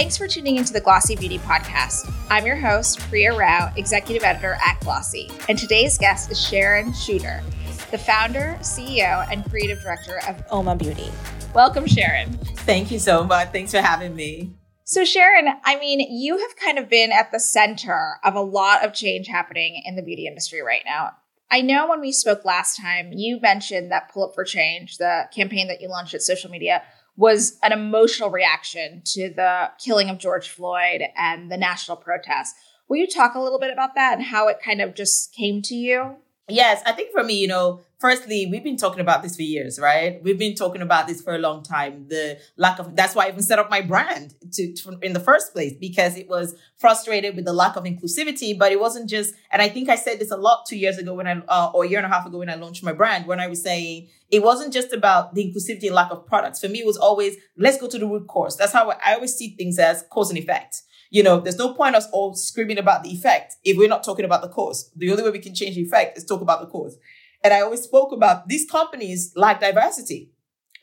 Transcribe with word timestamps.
Thanks 0.00 0.16
for 0.16 0.26
tuning 0.26 0.56
into 0.56 0.72
the 0.72 0.80
Glossy 0.80 1.14
Beauty 1.14 1.38
Podcast. 1.40 2.10
I'm 2.30 2.46
your 2.46 2.56
host, 2.56 3.00
Priya 3.00 3.36
Rao, 3.36 3.70
Executive 3.76 4.24
Editor 4.24 4.56
at 4.66 4.80
Glossy, 4.80 5.30
and 5.46 5.58
today's 5.58 5.98
guest 5.98 6.30
is 6.30 6.40
Sharon 6.40 6.92
Chuter, 6.92 7.42
the 7.90 7.98
founder, 7.98 8.56
CEO, 8.60 9.30
and 9.30 9.44
creative 9.50 9.78
director 9.82 10.22
of 10.26 10.36
Uoma 10.46 10.78
Beauty. 10.78 11.12
Welcome, 11.54 11.86
Sharon. 11.86 12.32
Thank 12.32 12.90
you 12.90 12.98
so 12.98 13.24
much. 13.24 13.50
Thanks 13.52 13.72
for 13.72 13.82
having 13.82 14.16
me. 14.16 14.54
So, 14.84 15.04
Sharon, 15.04 15.48
I 15.66 15.78
mean, 15.78 16.00
you 16.00 16.38
have 16.38 16.56
kind 16.56 16.78
of 16.78 16.88
been 16.88 17.12
at 17.12 17.30
the 17.30 17.38
center 17.38 18.14
of 18.24 18.34
a 18.34 18.40
lot 18.40 18.82
of 18.82 18.94
change 18.94 19.28
happening 19.28 19.82
in 19.84 19.96
the 19.96 20.02
beauty 20.02 20.26
industry 20.26 20.62
right 20.62 20.82
now. 20.86 21.10
I 21.50 21.60
know 21.60 21.86
when 21.86 22.00
we 22.00 22.12
spoke 22.12 22.46
last 22.46 22.80
time, 22.80 23.12
you 23.12 23.38
mentioned 23.38 23.90
that 23.90 24.10
Pull 24.10 24.24
Up 24.24 24.34
for 24.34 24.44
Change, 24.44 24.96
the 24.96 25.28
campaign 25.34 25.68
that 25.68 25.82
you 25.82 25.90
launched 25.90 26.14
at 26.14 26.22
social 26.22 26.48
media, 26.48 26.84
was 27.20 27.58
an 27.62 27.70
emotional 27.70 28.30
reaction 28.30 29.02
to 29.04 29.28
the 29.28 29.70
killing 29.78 30.08
of 30.08 30.16
George 30.16 30.48
Floyd 30.48 31.02
and 31.14 31.52
the 31.52 31.58
national 31.58 31.98
protests. 31.98 32.54
Will 32.88 32.96
you 32.96 33.06
talk 33.06 33.34
a 33.34 33.40
little 33.40 33.58
bit 33.58 33.70
about 33.70 33.94
that 33.94 34.14
and 34.14 34.22
how 34.22 34.48
it 34.48 34.56
kind 34.64 34.80
of 34.80 34.94
just 34.94 35.34
came 35.34 35.60
to 35.62 35.74
you? 35.74 36.16
Yes, 36.48 36.82
I 36.86 36.92
think 36.92 37.12
for 37.12 37.22
me, 37.22 37.34
you 37.34 37.46
know, 37.46 37.80
firstly, 38.00 38.46
we've 38.50 38.64
been 38.64 38.76
talking 38.76 39.00
about 39.00 39.22
this 39.22 39.36
for 39.36 39.42
years, 39.42 39.78
right? 39.78 40.20
We've 40.22 40.38
been 40.38 40.54
talking 40.54 40.82
about 40.82 41.06
this 41.06 41.20
for 41.20 41.34
a 41.34 41.38
long 41.38 41.62
time. 41.62 42.06
The 42.08 42.40
lack 42.56 42.78
of 42.78 42.96
that's 42.96 43.14
why 43.14 43.26
I 43.26 43.28
even 43.28 43.42
set 43.42 43.58
up 43.58 43.70
my 43.70 43.82
brand 43.82 44.34
to, 44.52 44.72
to, 44.72 44.98
in 45.02 45.12
the 45.12 45.20
first 45.20 45.52
place 45.52 45.74
because 45.78 46.16
it 46.16 46.28
was 46.28 46.56
frustrated 46.78 47.36
with 47.36 47.44
the 47.44 47.52
lack 47.52 47.76
of 47.76 47.84
inclusivity. 47.84 48.58
But 48.58 48.72
it 48.72 48.80
wasn't 48.80 49.08
just, 49.08 49.34
and 49.52 49.60
I 49.62 49.68
think 49.68 49.88
I 49.88 49.96
said 49.96 50.18
this 50.18 50.30
a 50.30 50.36
lot 50.36 50.64
two 50.66 50.76
years 50.76 50.98
ago 50.98 51.14
when 51.14 51.26
I 51.26 51.42
uh, 51.48 51.70
or 51.74 51.84
a 51.84 51.88
year 51.88 51.98
and 51.98 52.06
a 52.06 52.14
half 52.14 52.26
ago 52.26 52.38
when 52.38 52.50
I 52.50 52.54
launched 52.54 52.82
my 52.82 52.92
brand 52.92 53.26
when 53.26 53.38
I 53.38 53.46
was 53.46 53.62
saying 53.62 54.08
it 54.30 54.42
wasn't 54.42 54.72
just 54.72 54.92
about 54.92 55.34
the 55.34 55.44
inclusivity 55.44 55.86
and 55.86 55.94
lack 55.94 56.10
of 56.10 56.26
products. 56.26 56.60
For 56.60 56.68
me, 56.68 56.80
it 56.80 56.86
was 56.86 56.96
always 56.96 57.36
let's 57.56 57.78
go 57.78 57.88
to 57.88 57.98
the 57.98 58.06
root 58.06 58.26
cause. 58.26 58.56
That's 58.56 58.72
how 58.72 58.90
I, 58.90 58.96
I 59.04 59.14
always 59.14 59.34
see 59.34 59.54
things 59.56 59.78
as 59.78 60.04
cause 60.10 60.30
and 60.30 60.38
effect 60.38 60.82
you 61.10 61.24
know, 61.24 61.40
there's 61.40 61.58
no 61.58 61.74
point 61.74 61.96
us 61.96 62.06
all 62.12 62.34
screaming 62.34 62.78
about 62.78 63.02
the 63.02 63.10
effect 63.10 63.56
if 63.64 63.76
we're 63.76 63.88
not 63.88 64.04
talking 64.04 64.24
about 64.24 64.42
the 64.42 64.48
cause. 64.48 64.90
The 64.94 65.10
only 65.10 65.24
way 65.24 65.30
we 65.30 65.40
can 65.40 65.54
change 65.54 65.74
the 65.74 65.82
effect 65.82 66.16
is 66.16 66.24
talk 66.24 66.40
about 66.40 66.60
the 66.60 66.68
cause. 66.68 66.96
And 67.42 67.54
I 67.54 67.60
always 67.60 67.82
spoke 67.82 68.12
about 68.12 68.48
these 68.48 68.68
companies 68.70 69.32
lack 69.36 69.60
diversity. 69.60 70.32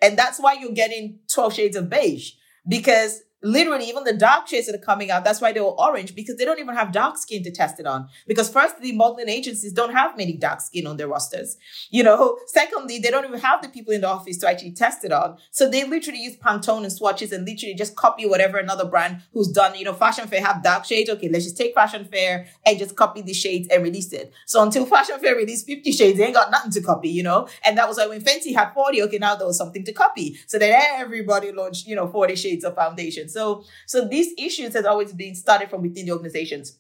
And 0.01 0.17
that's 0.17 0.39
why 0.39 0.53
you're 0.53 0.71
getting 0.71 1.19
12 1.33 1.53
shades 1.53 1.75
of 1.75 1.89
beige 1.89 2.31
because 2.67 3.21
literally 3.47 3.85
even 3.85 4.03
the 4.03 4.13
dark 4.13 4.47
shades 4.47 4.67
that 4.67 4.75
are 4.75 4.79
coming 4.79 5.09
out 5.09 5.23
that's 5.23 5.41
why 5.41 5.51
they 5.51 5.61
were 5.61 5.79
orange 5.79 6.13
because 6.13 6.35
they 6.37 6.45
don't 6.45 6.59
even 6.59 6.75
have 6.75 6.91
dark 6.91 7.17
skin 7.17 7.43
to 7.43 7.51
test 7.51 7.79
it 7.79 7.87
on. 7.87 8.07
Because 8.27 8.49
first, 8.49 8.79
the 8.81 8.91
modeling 8.91 9.29
agencies 9.29 9.73
don't 9.73 9.93
have 9.93 10.17
many 10.17 10.33
dark 10.33 10.61
skin 10.61 10.85
on 10.87 10.97
their 10.97 11.07
rosters. 11.07 11.57
You 11.89 12.03
know 12.03 12.37
secondly 12.47 12.99
they 12.99 13.09
don't 13.09 13.25
even 13.25 13.39
have 13.39 13.61
the 13.61 13.69
people 13.69 13.93
in 13.93 14.01
the 14.01 14.09
office 14.09 14.37
to 14.39 14.49
actually 14.49 14.71
test 14.71 15.03
it 15.03 15.11
on. 15.11 15.37
So 15.51 15.69
they 15.69 15.83
literally 15.85 16.21
use 16.21 16.35
pantone 16.37 16.83
and 16.83 16.91
swatches 16.91 17.31
and 17.31 17.45
literally 17.45 17.75
just 17.75 17.95
copy 17.95 18.25
whatever 18.27 18.57
another 18.57 18.85
brand 18.85 19.21
who's 19.33 19.47
done 19.47 19.75
you 19.75 19.85
know 19.85 19.93
fashion 19.93 20.27
fair 20.27 20.43
have 20.43 20.63
dark 20.63 20.85
shades. 20.85 21.09
Okay 21.09 21.29
let's 21.29 21.45
just 21.45 21.57
take 21.57 21.73
fashion 21.73 22.05
fair 22.05 22.47
and 22.65 22.77
just 22.77 22.95
copy 22.95 23.21
the 23.21 23.33
shades 23.33 23.67
and 23.69 23.83
release 23.83 24.11
it. 24.13 24.33
So 24.45 24.61
until 24.61 24.85
fashion 24.85 25.19
fair 25.19 25.35
released 25.35 25.65
50 25.65 25.91
shades 25.91 26.17
they 26.17 26.25
ain't 26.25 26.35
got 26.35 26.51
nothing 26.51 26.71
to 26.71 26.81
copy 26.81 27.09
you 27.09 27.23
know? 27.23 27.47
And 27.63 27.77
that 27.77 27.87
was 27.87 27.97
why 27.97 28.07
when 28.07 28.21
fenty 28.21 28.53
had 28.53 28.73
40 28.73 29.03
okay 29.03 29.17
now 29.17 29.35
there 29.35 29.47
was 29.47 29.57
something 29.57 29.83
to 29.85 29.93
copy. 29.93 30.37
So 30.47 30.59
then 30.59 30.81
everybody 30.95 31.51
launched 31.51 31.87
you 31.87 31.95
know 31.95 32.07
40 32.07 32.35
shades 32.35 32.63
of 32.63 32.75
foundation. 32.75 33.29
So, 33.29 33.36
so 33.37 33.63
so 33.85 34.07
these 34.07 34.33
issues 34.37 34.73
has 34.73 34.85
always 34.85 35.13
been 35.13 35.35
started 35.35 35.69
from 35.69 35.81
within 35.83 36.05
the 36.05 36.11
organizations. 36.11 36.79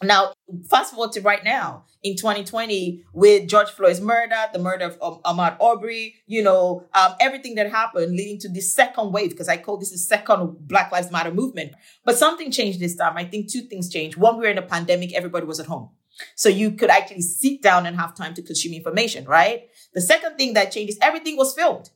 Now, 0.00 0.32
fast 0.70 0.94
forward 0.94 1.12
to 1.12 1.20
right 1.22 1.42
now 1.42 1.84
in 2.04 2.14
2020 2.16 3.02
with 3.12 3.48
George 3.48 3.68
Floyd's 3.70 4.00
murder, 4.00 4.36
the 4.52 4.60
murder 4.60 4.84
of 4.84 4.98
um, 5.02 5.20
Ahmaud 5.24 5.60
Arbery, 5.60 6.14
you 6.26 6.40
know, 6.40 6.84
um, 6.94 7.14
everything 7.18 7.56
that 7.56 7.68
happened 7.72 8.12
leading 8.12 8.38
to 8.38 8.48
the 8.48 8.60
second 8.60 9.12
wave, 9.12 9.30
because 9.30 9.48
I 9.48 9.56
call 9.56 9.76
this 9.76 9.90
the 9.90 9.98
second 9.98 10.68
Black 10.68 10.92
Lives 10.92 11.10
Matter 11.10 11.32
movement. 11.32 11.72
But 12.04 12.16
something 12.16 12.52
changed 12.52 12.78
this 12.78 12.94
time. 12.94 13.16
I 13.16 13.24
think 13.24 13.50
two 13.50 13.62
things 13.62 13.88
changed. 13.88 14.16
One, 14.16 14.36
we 14.36 14.44
were 14.44 14.52
in 14.52 14.58
a 14.58 14.62
pandemic, 14.62 15.12
everybody 15.14 15.46
was 15.46 15.58
at 15.58 15.66
home. 15.66 15.90
So 16.36 16.48
you 16.48 16.72
could 16.72 16.90
actually 16.90 17.22
sit 17.22 17.60
down 17.60 17.84
and 17.84 17.96
have 17.96 18.14
time 18.14 18.34
to 18.34 18.42
consume 18.42 18.74
information, 18.74 19.24
right? 19.24 19.68
The 19.94 20.00
second 20.00 20.36
thing 20.36 20.54
that 20.54 20.70
changed 20.70 20.92
is 20.92 20.98
everything 21.02 21.36
was 21.36 21.54
filmed. 21.54 21.90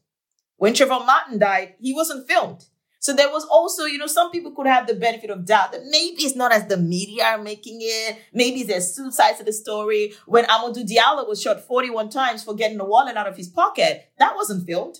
When 0.56 0.75
Trayvon 0.75 1.06
Martin 1.06 1.38
died, 1.38 1.75
he 1.81 1.92
wasn't 1.92 2.28
filmed. 2.28 2.66
So 3.02 3.12
there 3.12 3.32
was 3.32 3.44
also, 3.46 3.84
you 3.84 3.98
know, 3.98 4.06
some 4.06 4.30
people 4.30 4.52
could 4.52 4.68
have 4.68 4.86
the 4.86 4.94
benefit 4.94 5.28
of 5.28 5.44
doubt 5.44 5.72
that 5.72 5.80
maybe 5.90 6.22
it's 6.22 6.36
not 6.36 6.52
as 6.52 6.68
the 6.68 6.76
media 6.76 7.24
are 7.24 7.42
making 7.42 7.78
it. 7.80 8.16
Maybe 8.32 8.62
there's 8.62 8.94
two 8.94 9.10
sides 9.10 9.38
to 9.38 9.44
the 9.44 9.52
story. 9.52 10.12
When 10.24 10.44
Amadou 10.44 10.86
Diallo 10.86 11.28
was 11.28 11.42
shot 11.42 11.66
41 11.66 12.10
times 12.10 12.44
for 12.44 12.54
getting 12.54 12.78
a 12.78 12.84
wallet 12.84 13.16
out 13.16 13.26
of 13.26 13.36
his 13.36 13.48
pocket, 13.48 14.08
that 14.20 14.36
wasn't 14.36 14.64
filmed. 14.64 14.98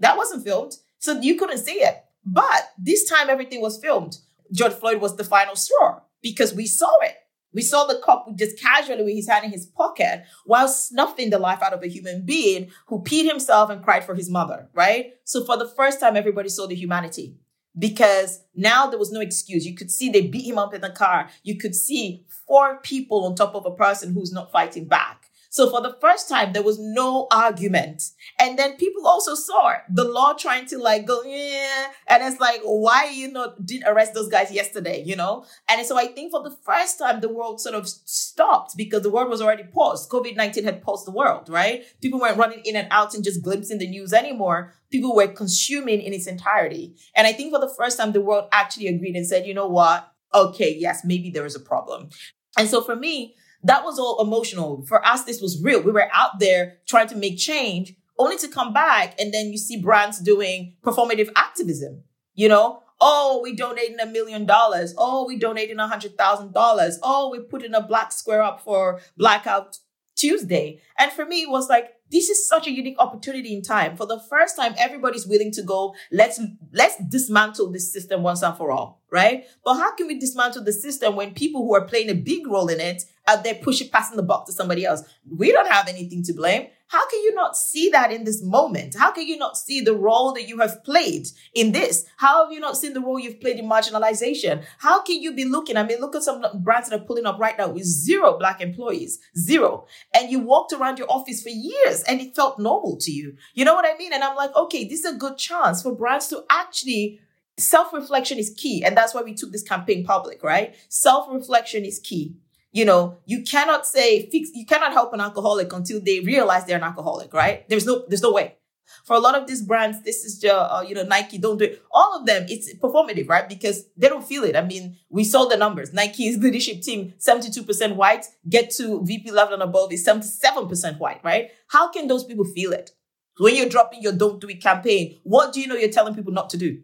That 0.00 0.16
wasn't 0.16 0.44
filmed. 0.44 0.76
So 0.98 1.20
you 1.20 1.34
couldn't 1.34 1.58
see 1.58 1.74
it. 1.74 2.02
But 2.24 2.72
this 2.78 3.06
time 3.06 3.28
everything 3.28 3.60
was 3.60 3.78
filmed. 3.78 4.16
George 4.50 4.72
Floyd 4.72 5.02
was 5.02 5.18
the 5.18 5.24
final 5.24 5.54
straw 5.54 6.00
because 6.22 6.54
we 6.54 6.64
saw 6.64 7.00
it. 7.02 7.16
We 7.54 7.62
saw 7.62 7.84
the 7.84 8.00
cop 8.04 8.26
just 8.36 8.60
casually 8.60 9.02
with 9.02 9.14
his 9.14 9.28
hand 9.28 9.44
in 9.44 9.50
his 9.50 9.66
pocket 9.66 10.24
while 10.44 10.68
snuffing 10.68 11.30
the 11.30 11.38
life 11.38 11.62
out 11.62 11.72
of 11.72 11.82
a 11.82 11.88
human 11.88 12.24
being 12.24 12.70
who 12.86 13.02
peed 13.02 13.28
himself 13.28 13.70
and 13.70 13.82
cried 13.82 14.04
for 14.04 14.14
his 14.14 14.30
mother, 14.30 14.68
right? 14.74 15.14
So 15.24 15.44
for 15.44 15.56
the 15.56 15.68
first 15.68 16.00
time, 16.00 16.16
everybody 16.16 16.48
saw 16.48 16.66
the 16.66 16.74
humanity 16.74 17.36
because 17.78 18.44
now 18.54 18.86
there 18.86 18.98
was 18.98 19.12
no 19.12 19.20
excuse. 19.20 19.66
You 19.66 19.74
could 19.74 19.90
see 19.90 20.10
they 20.10 20.26
beat 20.26 20.46
him 20.46 20.58
up 20.58 20.74
in 20.74 20.80
the 20.80 20.90
car. 20.90 21.28
You 21.42 21.58
could 21.58 21.74
see 21.74 22.24
four 22.46 22.78
people 22.82 23.24
on 23.24 23.34
top 23.34 23.54
of 23.54 23.66
a 23.66 23.70
person 23.70 24.12
who's 24.12 24.32
not 24.32 24.52
fighting 24.52 24.86
back. 24.86 25.21
So 25.52 25.68
for 25.68 25.82
the 25.82 25.94
first 26.00 26.30
time, 26.30 26.54
there 26.54 26.62
was 26.62 26.78
no 26.78 27.26
argument. 27.30 28.02
And 28.38 28.58
then 28.58 28.78
people 28.78 29.06
also 29.06 29.34
saw 29.34 29.74
the 29.86 30.02
law 30.02 30.32
trying 30.32 30.64
to 30.68 30.78
like 30.78 31.06
go, 31.06 31.22
yeah. 31.24 31.88
And 32.08 32.22
it's 32.22 32.40
like, 32.40 32.62
why 32.64 33.10
you 33.10 33.30
not 33.30 33.66
didn't 33.66 33.86
arrest 33.86 34.14
those 34.14 34.30
guys 34.30 34.50
yesterday, 34.50 35.02
you 35.04 35.14
know? 35.14 35.44
And 35.68 35.84
so 35.86 35.98
I 35.98 36.06
think 36.06 36.30
for 36.30 36.42
the 36.42 36.56
first 36.64 36.98
time, 36.98 37.20
the 37.20 37.28
world 37.28 37.60
sort 37.60 37.74
of 37.74 37.86
stopped 37.86 38.78
because 38.78 39.02
the 39.02 39.10
world 39.10 39.28
was 39.28 39.42
already 39.42 39.64
paused. 39.64 40.08
COVID-19 40.10 40.64
had 40.64 40.80
paused 40.80 41.06
the 41.06 41.10
world, 41.10 41.50
right? 41.50 41.84
People 42.00 42.18
weren't 42.18 42.38
running 42.38 42.62
in 42.64 42.74
and 42.74 42.88
out 42.90 43.14
and 43.14 43.22
just 43.22 43.42
glimpsing 43.42 43.76
the 43.76 43.86
news 43.86 44.14
anymore. 44.14 44.72
People 44.90 45.14
were 45.14 45.28
consuming 45.28 46.00
in 46.00 46.14
its 46.14 46.26
entirety. 46.26 46.96
And 47.14 47.26
I 47.26 47.34
think 47.34 47.52
for 47.52 47.60
the 47.60 47.74
first 47.76 47.98
time, 47.98 48.12
the 48.12 48.22
world 48.22 48.48
actually 48.52 48.86
agreed 48.86 49.16
and 49.16 49.26
said, 49.26 49.46
you 49.46 49.52
know 49.52 49.68
what? 49.68 50.14
Okay, 50.32 50.74
yes, 50.74 51.02
maybe 51.04 51.28
there 51.28 51.44
is 51.44 51.54
a 51.54 51.60
problem. 51.60 52.08
And 52.56 52.70
so 52.70 52.80
for 52.80 52.96
me, 52.96 53.36
that 53.64 53.84
was 53.84 53.98
all 53.98 54.20
emotional. 54.20 54.84
For 54.86 55.04
us, 55.06 55.24
this 55.24 55.40
was 55.40 55.62
real. 55.62 55.82
We 55.82 55.92
were 55.92 56.08
out 56.12 56.38
there 56.38 56.78
trying 56.86 57.08
to 57.08 57.16
make 57.16 57.38
change 57.38 57.94
only 58.18 58.36
to 58.38 58.48
come 58.48 58.72
back. 58.72 59.14
And 59.20 59.32
then 59.32 59.52
you 59.52 59.58
see 59.58 59.80
brands 59.80 60.18
doing 60.18 60.76
performative 60.82 61.30
activism, 61.36 62.02
you 62.34 62.48
know? 62.48 62.82
Oh, 63.00 63.40
we 63.42 63.54
donated 63.56 63.98
a 63.98 64.06
million 64.06 64.46
dollars. 64.46 64.94
Oh, 64.96 65.26
we 65.26 65.36
donated 65.36 65.76
a 65.78 65.88
hundred 65.88 66.16
thousand 66.16 66.52
dollars. 66.54 66.98
Oh, 67.02 67.30
we 67.30 67.40
put 67.40 67.64
in 67.64 67.74
a 67.74 67.82
black 67.82 68.12
square 68.12 68.42
up 68.42 68.60
for 68.60 69.00
Blackout 69.16 69.78
Tuesday. 70.14 70.80
And 70.98 71.10
for 71.10 71.24
me, 71.24 71.42
it 71.42 71.50
was 71.50 71.68
like, 71.68 71.94
this 72.12 72.28
is 72.28 72.46
such 72.46 72.66
a 72.66 72.70
unique 72.70 72.98
opportunity 72.98 73.54
in 73.54 73.62
time. 73.62 73.96
For 73.96 74.06
the 74.06 74.20
first 74.20 74.54
time, 74.54 74.74
everybody's 74.78 75.26
willing 75.26 75.50
to 75.52 75.62
go, 75.62 75.94
let's, 76.12 76.40
let's 76.72 77.02
dismantle 77.08 77.72
this 77.72 77.90
system 77.92 78.22
once 78.22 78.42
and 78.42 78.56
for 78.56 78.70
all, 78.70 79.02
right? 79.10 79.46
But 79.64 79.76
how 79.76 79.94
can 79.96 80.06
we 80.06 80.18
dismantle 80.18 80.64
the 80.64 80.72
system 80.72 81.16
when 81.16 81.32
people 81.34 81.62
who 81.62 81.74
are 81.74 81.86
playing 81.86 82.10
a 82.10 82.14
big 82.14 82.46
role 82.46 82.68
in 82.68 82.80
it 82.80 83.02
are 83.26 83.42
there 83.42 83.54
pushing, 83.54 83.88
passing 83.88 84.16
the 84.16 84.22
buck 84.22 84.46
to 84.46 84.52
somebody 84.52 84.84
else? 84.84 85.02
We 85.26 85.52
don't 85.52 85.70
have 85.70 85.88
anything 85.88 86.22
to 86.24 86.34
blame. 86.34 86.68
How 86.92 87.08
can 87.08 87.22
you 87.22 87.34
not 87.34 87.56
see 87.56 87.88
that 87.88 88.12
in 88.12 88.24
this 88.24 88.42
moment? 88.42 88.96
How 88.98 89.12
can 89.12 89.26
you 89.26 89.38
not 89.38 89.56
see 89.56 89.80
the 89.80 89.96
role 89.96 90.34
that 90.34 90.46
you 90.46 90.58
have 90.58 90.84
played 90.84 91.26
in 91.54 91.72
this? 91.72 92.04
How 92.18 92.44
have 92.44 92.52
you 92.52 92.60
not 92.60 92.76
seen 92.76 92.92
the 92.92 93.00
role 93.00 93.18
you've 93.18 93.40
played 93.40 93.58
in 93.58 93.66
marginalization? 93.66 94.62
How 94.76 95.00
can 95.00 95.22
you 95.22 95.32
be 95.32 95.46
looking? 95.46 95.78
I 95.78 95.84
mean, 95.84 96.00
look 96.00 96.14
at 96.14 96.22
some 96.22 96.44
brands 96.62 96.90
that 96.90 97.00
are 97.00 97.04
pulling 97.04 97.24
up 97.24 97.38
right 97.38 97.56
now 97.56 97.70
with 97.70 97.84
zero 97.84 98.36
black 98.36 98.60
employees, 98.60 99.18
zero. 99.38 99.86
And 100.12 100.30
you 100.30 100.40
walked 100.40 100.74
around 100.74 100.98
your 100.98 101.10
office 101.10 101.42
for 101.42 101.48
years 101.48 102.02
and 102.02 102.20
it 102.20 102.36
felt 102.36 102.58
normal 102.58 102.98
to 102.98 103.10
you. 103.10 103.36
You 103.54 103.64
know 103.64 103.74
what 103.74 103.86
I 103.86 103.96
mean? 103.96 104.12
And 104.12 104.22
I'm 104.22 104.36
like, 104.36 104.54
okay, 104.54 104.84
this 104.84 105.02
is 105.02 105.14
a 105.14 105.16
good 105.16 105.38
chance 105.38 105.82
for 105.82 105.94
brands 105.94 106.28
to 106.28 106.44
actually 106.50 107.20
self 107.56 107.94
reflection 107.94 108.36
is 108.36 108.50
key. 108.54 108.84
And 108.84 108.94
that's 108.94 109.14
why 109.14 109.22
we 109.22 109.32
took 109.32 109.50
this 109.50 109.62
campaign 109.62 110.04
public, 110.04 110.42
right? 110.42 110.74
Self 110.90 111.32
reflection 111.32 111.86
is 111.86 111.98
key. 111.98 112.36
You 112.72 112.86
know, 112.86 113.18
you 113.26 113.42
cannot 113.42 113.86
say 113.86 114.30
fix, 114.30 114.50
you 114.54 114.64
cannot 114.64 114.92
help 114.92 115.12
an 115.12 115.20
alcoholic 115.20 115.72
until 115.72 116.00
they 116.00 116.20
realize 116.20 116.64
they're 116.64 116.78
an 116.78 116.82
alcoholic, 116.82 117.34
right? 117.34 117.68
There's 117.68 117.84
no, 117.84 118.04
there's 118.08 118.22
no 118.22 118.32
way. 118.32 118.56
For 119.04 119.14
a 119.14 119.20
lot 119.20 119.34
of 119.34 119.46
these 119.46 119.62
brands, 119.62 120.02
this 120.02 120.24
is 120.24 120.38
just, 120.38 120.54
uh, 120.54 120.82
you 120.86 120.94
know, 120.94 121.02
Nike, 121.02 121.38
don't 121.38 121.58
do 121.58 121.64
it. 121.64 121.82
All 121.90 122.18
of 122.18 122.26
them, 122.26 122.46
it's 122.48 122.74
performative, 122.74 123.28
right? 123.28 123.48
Because 123.48 123.84
they 123.96 124.08
don't 124.08 124.24
feel 124.24 124.44
it. 124.44 124.56
I 124.56 124.62
mean, 124.62 124.96
we 125.10 125.24
saw 125.24 125.44
the 125.44 125.56
numbers. 125.56 125.92
Nike's 125.92 126.38
leadership 126.38 126.82
team, 126.82 127.12
72% 127.18 127.96
white, 127.96 128.26
get 128.48 128.70
to 128.72 129.02
VP 129.04 129.30
level 129.30 129.54
and 129.54 129.62
above 129.62 129.92
is 129.92 130.06
77% 130.06 130.98
white, 130.98 131.20
right? 131.22 131.50
How 131.68 131.90
can 131.90 132.06
those 132.06 132.24
people 132.24 132.44
feel 132.44 132.72
it? 132.72 132.92
When 133.38 133.56
you're 133.56 133.68
dropping 133.68 134.02
your 134.02 134.12
don't 134.12 134.40
do 134.40 134.48
it 134.48 134.62
campaign, 134.62 135.18
what 135.24 135.52
do 135.52 135.60
you 135.60 135.66
know 135.66 135.74
you're 135.74 135.90
telling 135.90 136.14
people 136.14 136.32
not 136.32 136.50
to 136.50 136.56
do? 136.56 136.82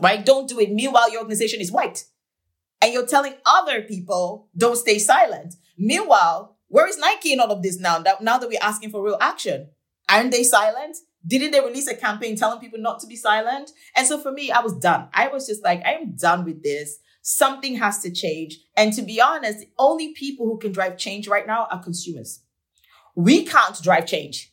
Right? 0.00 0.24
Don't 0.24 0.48
do 0.48 0.58
it. 0.60 0.72
Meanwhile, 0.72 1.10
your 1.10 1.20
organization 1.20 1.60
is 1.60 1.72
white 1.72 2.04
and 2.82 2.92
you're 2.92 3.06
telling 3.06 3.34
other 3.44 3.82
people 3.82 4.48
don't 4.56 4.76
stay 4.76 4.98
silent. 4.98 5.54
Meanwhile, 5.78 6.56
where 6.68 6.86
is 6.86 6.98
Nike 6.98 7.32
in 7.32 7.40
all 7.40 7.50
of 7.50 7.62
this 7.62 7.78
now? 7.78 7.98
That 7.98 8.22
now 8.22 8.38
that 8.38 8.48
we're 8.48 8.58
asking 8.62 8.90
for 8.90 9.02
real 9.02 9.18
action, 9.20 9.68
Aren't 10.10 10.32
they 10.32 10.42
silent? 10.42 10.96
Didn't 11.26 11.52
they 11.52 11.60
release 11.60 11.86
a 11.86 11.94
campaign 11.94 12.34
telling 12.34 12.58
people 12.58 12.80
not 12.80 12.98
to 13.00 13.06
be 13.06 13.14
silent? 13.14 13.70
And 13.94 14.06
so 14.06 14.18
for 14.18 14.32
me, 14.32 14.50
I 14.50 14.60
was 14.60 14.76
done. 14.76 15.08
I 15.14 15.28
was 15.28 15.46
just 15.46 15.62
like, 15.62 15.84
I 15.84 15.92
am 15.92 16.16
done 16.16 16.44
with 16.44 16.62
this. 16.62 16.98
Something 17.22 17.76
has 17.76 18.00
to 18.00 18.10
change. 18.10 18.58
And 18.76 18.92
to 18.94 19.02
be 19.02 19.20
honest, 19.20 19.60
the 19.60 19.68
only 19.78 20.12
people 20.14 20.46
who 20.46 20.58
can 20.58 20.72
drive 20.72 20.98
change 20.98 21.28
right 21.28 21.46
now 21.46 21.68
are 21.70 21.82
consumers. 21.82 22.42
We 23.14 23.44
can't 23.44 23.80
drive 23.82 24.06
change. 24.06 24.52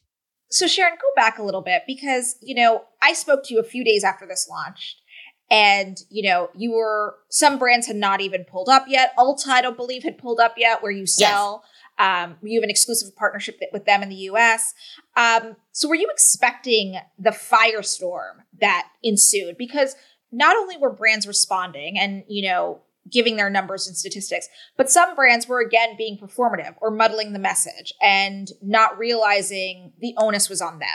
So 0.50 0.68
Sharon, 0.68 0.98
go 1.02 1.08
back 1.16 1.40
a 1.40 1.44
little 1.44 1.62
bit 1.62 1.84
because, 1.88 2.36
you 2.42 2.56
know, 2.56 2.84
I 3.02 3.14
spoke 3.14 3.44
to 3.46 3.54
you 3.54 3.60
a 3.60 3.64
few 3.64 3.84
days 3.84 4.04
after 4.04 4.28
this 4.28 4.48
launched. 4.50 5.02
And, 5.50 5.98
you 6.10 6.30
know, 6.30 6.50
you 6.56 6.74
were, 6.74 7.16
some 7.30 7.58
brands 7.58 7.88
had 7.88 7.96
not 7.96 8.20
even 8.20 8.44
pulled 8.44 8.70
up 8.70 8.86
yet. 8.88 9.14
Ulta, 9.18 9.48
I 9.48 9.62
don't 9.62 9.78
believe, 9.78 10.04
had 10.04 10.18
pulled 10.18 10.40
up 10.40 10.56
yet 10.58 10.84
where 10.84 10.92
you 10.92 11.06
sell. 11.06 11.64
Yes. 11.64 11.74
Um, 12.00 12.38
you 12.44 12.60
have 12.60 12.64
an 12.64 12.70
exclusive 12.70 13.16
partnership 13.16 13.60
with 13.72 13.86
them 13.86 14.04
in 14.04 14.10
the 14.10 14.16
US. 14.16 14.74
Um, 15.16 15.56
so 15.72 15.88
were 15.88 15.96
you 15.96 16.10
expecting 16.12 16.98
the 17.18 17.32
firestorm 17.32 18.44
that 18.60 18.90
ensued? 19.02 19.58
Because 19.58 19.96
not 20.32 20.58
only 20.58 20.78
were 20.78 20.92
brands 20.92 21.26
responding 21.26 21.98
and, 21.98 22.24
you 22.28 22.50
know, 22.50 22.82
giving 23.12 23.38
their 23.38 23.50
numbers 23.50 23.88
and 23.88 23.96
statistics, 23.96 24.50
but 24.76 24.90
some 24.90 25.16
brands 25.16 25.48
were 25.48 25.62
again 25.62 25.96
being 25.98 26.18
performative 26.18 26.76
or 26.82 26.92
muddling 26.92 27.34
the 27.34 27.40
message 27.40 27.94
and 28.02 28.50
not 28.62 28.98
realizing 28.98 29.94
the 30.00 30.14
onus 30.18 30.50
was 30.50 30.62
on 30.62 30.80
them. 30.80 30.90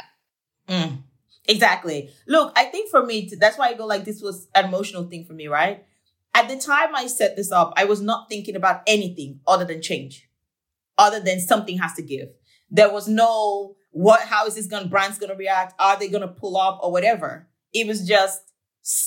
Mm, 0.69 1.02
exactly. 1.47 2.11
Look, 2.27 2.53
I 2.57 2.65
think 2.65 2.91
for 2.91 3.05
me, 3.05 3.31
that's 3.39 3.59
why 3.59 3.69
I 3.69 3.75
go 3.75 3.87
like 3.87 4.05
this 4.05 4.23
was 4.23 4.49
an 4.55 4.67
emotional 4.67 5.05
thing 5.05 5.25
for 5.25 5.33
me, 5.33 5.49
right? 5.49 5.85
At 6.35 6.49
the 6.49 6.59
time 6.59 6.95
I 6.95 7.07
set 7.07 7.37
this 7.37 7.53
up, 7.53 7.75
I 7.77 7.85
was 7.85 8.01
not 8.01 8.29
thinking 8.29 8.57
about 8.57 8.83
anything 8.87 9.41
other 9.47 9.65
than 9.65 9.83
change 9.83 10.29
other 10.99 11.21
than 11.21 11.41
something 11.41 11.79
has 11.79 11.95
to 11.95 12.03
give. 12.03 12.29
There 12.71 12.93
was 12.93 13.09
no 13.09 13.77
what, 13.91 14.21
how 14.23 14.47
is 14.47 14.55
this 14.55 14.67
going, 14.67 14.89
brand's 14.89 15.19
going 15.19 15.31
to 15.31 15.37
react? 15.37 15.75
Are 15.79 15.99
they 15.99 16.09
going 16.09 16.23
to 16.23 16.29
pull 16.29 16.57
up 16.57 16.81
or 16.83 16.91
whatever? 16.91 17.49
It 17.73 17.87
was 17.87 18.07
just, 18.07 18.41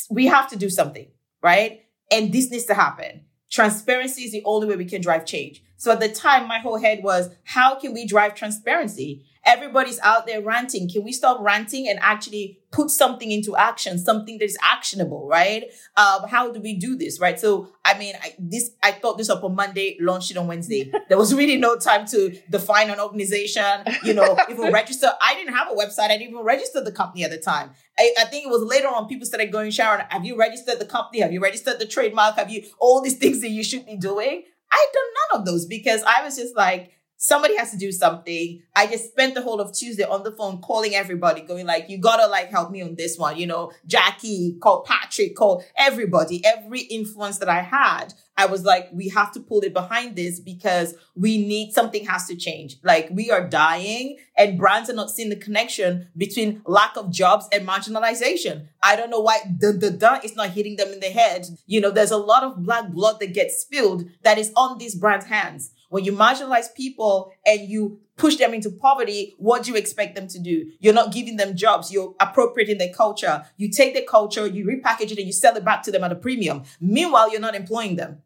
we 0.09 0.27
have 0.27 0.47
to 0.49 0.55
do 0.55 0.69
something, 0.69 1.07
right? 1.41 1.85
And 2.11 2.31
this 2.31 2.51
needs 2.51 2.65
to 2.65 2.75
happen. 2.75 3.25
Transparency 3.51 4.23
is 4.23 4.31
the 4.31 4.43
only 4.45 4.67
way 4.67 4.75
we 4.75 4.85
can 4.85 5.01
drive 5.01 5.25
change. 5.25 5.63
So 5.77 5.91
at 5.91 5.99
the 5.99 6.09
time, 6.09 6.47
my 6.47 6.59
whole 6.59 6.79
head 6.79 7.03
was, 7.03 7.29
how 7.43 7.75
can 7.79 7.93
we 7.93 8.05
drive 8.05 8.35
transparency? 8.35 9.25
Everybody's 9.45 9.99
out 9.99 10.25
there 10.25 10.41
ranting. 10.41 10.89
Can 10.89 11.03
we 11.03 11.11
stop 11.11 11.39
ranting 11.39 11.87
and 11.87 11.99
actually 12.01 12.59
put 12.71 12.89
something 12.89 13.31
into 13.31 13.55
action, 13.55 13.97
something 13.97 14.37
that 14.39 14.45
is 14.45 14.57
actionable, 14.61 15.27
right? 15.27 15.65
Um, 15.95 16.27
how 16.27 16.51
do 16.51 16.59
we 16.59 16.73
do 16.73 16.97
this, 16.97 17.19
right? 17.19 17.39
So, 17.39 17.69
I 17.85 17.97
mean, 17.97 18.15
I, 18.21 18.35
this, 18.39 18.71
I 18.83 18.91
thought 18.91 19.17
this 19.17 19.29
up 19.29 19.43
on 19.43 19.55
Monday, 19.55 19.97
launched 20.01 20.31
it 20.31 20.37
on 20.37 20.47
Wednesday. 20.47 20.91
there 21.09 21.17
was 21.17 21.33
really 21.33 21.57
no 21.57 21.77
time 21.77 22.05
to 22.07 22.37
define 22.49 22.89
an 22.89 22.99
organization, 22.99 23.63
you 24.03 24.13
know, 24.13 24.37
even 24.49 24.73
register. 24.73 25.09
I 25.21 25.35
didn't 25.35 25.53
have 25.53 25.69
a 25.71 25.75
website. 25.75 26.09
I 26.09 26.17
didn't 26.17 26.31
even 26.31 26.43
register 26.43 26.83
the 26.83 26.91
company 26.91 27.23
at 27.23 27.31
the 27.31 27.37
time. 27.37 27.71
I, 27.97 28.13
I, 28.19 28.25
think 28.25 28.45
it 28.45 28.49
was 28.49 28.63
later 28.63 28.87
on 28.87 29.07
people 29.07 29.25
started 29.25 29.51
going, 29.51 29.71
Sharon, 29.71 30.05
have 30.09 30.25
you 30.25 30.35
registered 30.37 30.79
the 30.79 30.85
company? 30.85 31.21
Have 31.21 31.31
you 31.31 31.41
registered 31.41 31.79
the 31.79 31.85
trademark? 31.85 32.35
Have 32.35 32.49
you 32.49 32.63
all 32.79 33.01
these 33.01 33.17
things 33.17 33.39
that 33.41 33.49
you 33.49 33.63
should 33.63 33.85
be 33.85 33.95
doing? 33.95 34.43
I 34.71 34.87
done 34.93 35.03
none 35.31 35.39
of 35.39 35.45
those 35.45 35.65
because 35.65 36.03
I 36.03 36.23
was 36.23 36.35
just 36.35 36.55
like, 36.55 36.91
somebody 37.25 37.57
has 37.57 37.71
to 37.71 37.77
do 37.77 37.91
something. 37.91 38.61
I 38.75 38.85
just 38.87 39.09
spent 39.09 39.33
the 39.33 39.41
whole 39.41 39.59
of 39.59 39.73
Tuesday 39.73 40.03
on 40.03 40.23
the 40.23 40.31
phone 40.31 40.61
calling 40.61 40.93
everybody, 40.93 41.41
going 41.41 41.65
like, 41.65 41.89
you 41.89 41.97
gotta 41.97 42.27
like 42.27 42.51
help 42.51 42.69
me 42.71 42.83
on 42.83 42.95
this 42.95 43.17
one. 43.17 43.37
You 43.37 43.47
know, 43.47 43.71
Jackie, 43.87 44.57
call 44.61 44.83
Patrick, 44.83 45.35
call 45.35 45.63
everybody, 45.75 46.45
every 46.45 46.81
influence 46.81 47.39
that 47.39 47.49
I 47.49 47.61
had. 47.61 48.13
I 48.37 48.47
was 48.47 48.65
like, 48.65 48.89
we 48.91 49.07
have 49.09 49.31
to 49.31 49.39
pull 49.39 49.61
it 49.61 49.73
behind 49.73 50.15
this 50.15 50.39
because 50.39 50.93
we 51.15 51.37
need 51.37 51.71
something 51.71 52.05
has 52.05 52.27
to 52.27 52.35
change. 52.35 52.75
Like 52.83 53.07
we 53.11 53.31
are 53.31 53.47
dying 53.47 54.17
and 54.37 54.57
brands 54.57 54.89
are 54.89 54.93
not 54.93 55.09
seeing 55.09 55.29
the 55.29 55.37
connection 55.37 56.09
between 56.17 56.61
lack 56.65 56.97
of 56.97 57.11
jobs 57.11 57.47
and 57.51 57.67
marginalization. 57.67 58.67
I 58.83 58.97
don't 58.97 59.09
know 59.09 59.21
why 59.21 59.39
the, 59.59 59.71
the, 59.71 59.89
the 59.89 60.19
is 60.23 60.35
not 60.35 60.49
hitting 60.49 60.75
them 60.75 60.89
in 60.89 60.99
the 60.99 61.07
head. 61.07 61.47
You 61.65 61.79
know, 61.79 61.91
there's 61.91 62.11
a 62.11 62.17
lot 62.17 62.43
of 62.43 62.61
black 62.61 62.89
blood 62.89 63.19
that 63.21 63.33
gets 63.33 63.61
spilled 63.61 64.09
that 64.23 64.37
is 64.37 64.51
on 64.55 64.77
these 64.77 64.95
brands' 64.95 65.25
hands. 65.25 65.71
When 65.95 66.03
you 66.03 66.11
marginalize 66.11 66.75
people 66.75 67.31
and 67.45 67.69
you 67.69 68.01
push 68.17 68.35
them 68.35 68.53
into 68.53 68.69
poverty, 68.69 69.33
what 69.37 69.63
do 69.63 69.71
you 69.71 69.77
expect 69.77 70.13
them 70.13 70.27
to 70.27 70.37
do? 70.39 70.69
You're 70.81 70.93
not 70.93 71.13
giving 71.13 71.37
them 71.37 71.55
jobs. 71.55 71.89
You're 71.89 72.13
appropriating 72.19 72.79
their 72.79 72.91
culture. 72.93 73.45
You 73.55 73.71
take 73.71 73.93
their 73.93 74.03
culture, 74.03 74.45
you 74.45 74.65
repackage 74.65 75.11
it 75.11 75.19
and 75.19 75.25
you 75.25 75.31
sell 75.31 75.55
it 75.55 75.63
back 75.63 75.83
to 75.83 75.93
them 75.93 76.03
at 76.03 76.11
a 76.11 76.15
premium. 76.15 76.63
Meanwhile, 76.81 77.31
you're 77.31 77.39
not 77.39 77.55
employing 77.55 77.95
them 77.95 78.23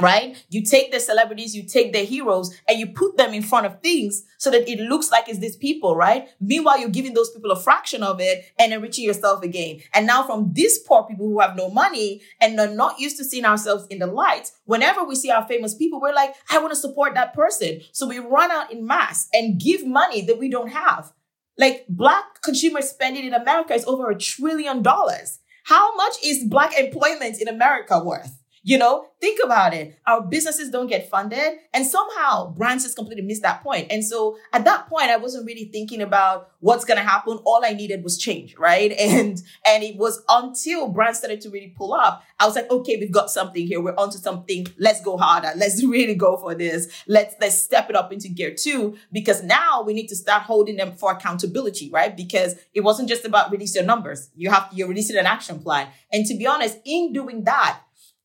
right? 0.00 0.44
You 0.48 0.64
take 0.64 0.92
the 0.92 1.00
celebrities, 1.00 1.56
you 1.56 1.64
take 1.64 1.92
the 1.92 2.00
heroes, 2.00 2.54
and 2.68 2.78
you 2.78 2.86
put 2.86 3.16
them 3.16 3.34
in 3.34 3.42
front 3.42 3.66
of 3.66 3.80
things 3.80 4.22
so 4.38 4.50
that 4.50 4.68
it 4.68 4.78
looks 4.78 5.10
like 5.10 5.28
it's 5.28 5.40
these 5.40 5.56
people, 5.56 5.96
right? 5.96 6.28
Meanwhile, 6.40 6.78
you're 6.78 6.88
giving 6.88 7.14
those 7.14 7.30
people 7.30 7.50
a 7.50 7.58
fraction 7.60 8.02
of 8.02 8.20
it 8.20 8.44
and 8.58 8.72
enriching 8.72 9.04
yourself 9.04 9.42
again. 9.42 9.80
And 9.92 10.06
now 10.06 10.22
from 10.22 10.52
these 10.52 10.78
poor 10.78 11.04
people 11.04 11.26
who 11.26 11.40
have 11.40 11.56
no 11.56 11.68
money 11.68 12.22
and 12.40 12.58
are 12.60 12.68
not 12.68 13.00
used 13.00 13.16
to 13.18 13.24
seeing 13.24 13.44
ourselves 13.44 13.86
in 13.90 13.98
the 13.98 14.06
light, 14.06 14.52
whenever 14.66 15.02
we 15.04 15.16
see 15.16 15.30
our 15.30 15.46
famous 15.48 15.74
people, 15.74 16.00
we're 16.00 16.14
like, 16.14 16.34
I 16.50 16.58
want 16.58 16.70
to 16.70 16.76
support 16.76 17.14
that 17.14 17.34
person. 17.34 17.80
So 17.92 18.06
we 18.06 18.18
run 18.18 18.52
out 18.52 18.72
in 18.72 18.86
mass 18.86 19.28
and 19.32 19.60
give 19.60 19.84
money 19.84 20.22
that 20.22 20.38
we 20.38 20.48
don't 20.48 20.70
have. 20.70 21.12
Like 21.56 21.86
black 21.88 22.40
consumer 22.42 22.82
spending 22.82 23.24
in 23.24 23.34
America 23.34 23.74
is 23.74 23.84
over 23.84 24.10
a 24.10 24.18
trillion 24.18 24.80
dollars. 24.82 25.40
How 25.64 25.96
much 25.96 26.14
is 26.24 26.44
black 26.44 26.78
employment 26.78 27.42
in 27.42 27.48
America 27.48 28.02
worth? 28.02 28.37
You 28.68 28.76
know, 28.76 29.06
think 29.18 29.40
about 29.42 29.72
it. 29.72 29.98
Our 30.06 30.20
businesses 30.20 30.68
don't 30.68 30.88
get 30.88 31.08
funded 31.08 31.54
and 31.72 31.86
somehow 31.86 32.50
brands 32.50 32.84
just 32.84 32.96
completely 32.96 33.24
missed 33.24 33.40
that 33.40 33.62
point. 33.62 33.90
And 33.90 34.04
so 34.04 34.36
at 34.52 34.66
that 34.66 34.90
point, 34.90 35.08
I 35.08 35.16
wasn't 35.16 35.46
really 35.46 35.70
thinking 35.72 36.02
about 36.02 36.50
what's 36.60 36.84
going 36.84 36.98
to 36.98 37.02
happen. 37.02 37.38
All 37.46 37.62
I 37.64 37.72
needed 37.72 38.04
was 38.04 38.18
change, 38.18 38.56
right? 38.58 38.92
And, 38.98 39.40
and 39.66 39.82
it 39.82 39.96
was 39.96 40.22
until 40.28 40.88
brands 40.88 41.20
started 41.20 41.40
to 41.40 41.48
really 41.48 41.74
pull 41.78 41.94
up. 41.94 42.22
I 42.38 42.44
was 42.44 42.56
like, 42.56 42.70
okay, 42.70 42.98
we've 42.98 43.10
got 43.10 43.30
something 43.30 43.66
here. 43.66 43.80
We're 43.80 43.94
onto 43.96 44.18
something. 44.18 44.66
Let's 44.78 45.00
go 45.00 45.16
harder. 45.16 45.52
Let's 45.56 45.82
really 45.86 46.14
go 46.14 46.36
for 46.36 46.54
this. 46.54 46.88
Let's, 47.06 47.36
let's 47.40 47.56
step 47.56 47.88
it 47.88 47.96
up 47.96 48.12
into 48.12 48.28
gear 48.28 48.54
two 48.54 48.98
because 49.12 49.42
now 49.42 49.82
we 49.82 49.94
need 49.94 50.08
to 50.08 50.16
start 50.16 50.42
holding 50.42 50.76
them 50.76 50.92
for 50.92 51.10
accountability, 51.10 51.88
right? 51.90 52.14
Because 52.14 52.54
it 52.74 52.82
wasn't 52.82 53.08
just 53.08 53.24
about 53.24 53.50
release 53.50 53.74
your 53.74 53.84
numbers. 53.84 54.28
You 54.36 54.50
have, 54.50 54.68
you're 54.72 54.88
releasing 54.88 55.16
an 55.16 55.24
action 55.24 55.58
plan. 55.58 55.88
And 56.12 56.26
to 56.26 56.36
be 56.36 56.46
honest, 56.46 56.78
in 56.84 57.14
doing 57.14 57.44
that, 57.44 57.80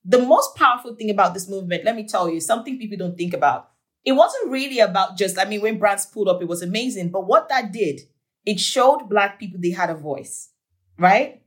the 0.06 0.20
most 0.20 0.56
powerful 0.56 0.96
thing 0.96 1.10
about 1.10 1.34
this 1.34 1.50
movement, 1.50 1.86
let 1.86 1.96
me 1.96 2.08
tell 2.08 2.30
you, 2.30 2.40
something 2.40 2.78
people 2.78 2.98
don't 2.98 3.18
think 3.18 3.34
about. 3.34 3.70
It 4.04 4.14
wasn't 4.14 4.52
really 4.52 4.80
about 4.80 5.18
just, 5.18 5.40
I 5.40 5.46
mean, 5.46 5.62
when 5.62 5.80
brands 5.80 6.06
pulled 6.06 6.28
up, 6.28 6.42
it 6.42 6.48
was 6.48 6.62
amazing. 6.62 7.10
But 7.10 7.26
what 7.26 7.48
that 7.50 7.72
did, 7.72 8.02
it 8.46 8.60
showed 8.60 9.10
Black 9.10 9.40
people 9.40 9.60
they 9.62 9.72
had 9.72 9.90
a 9.90 9.96
voice, 9.96 10.50
right? 10.98 11.42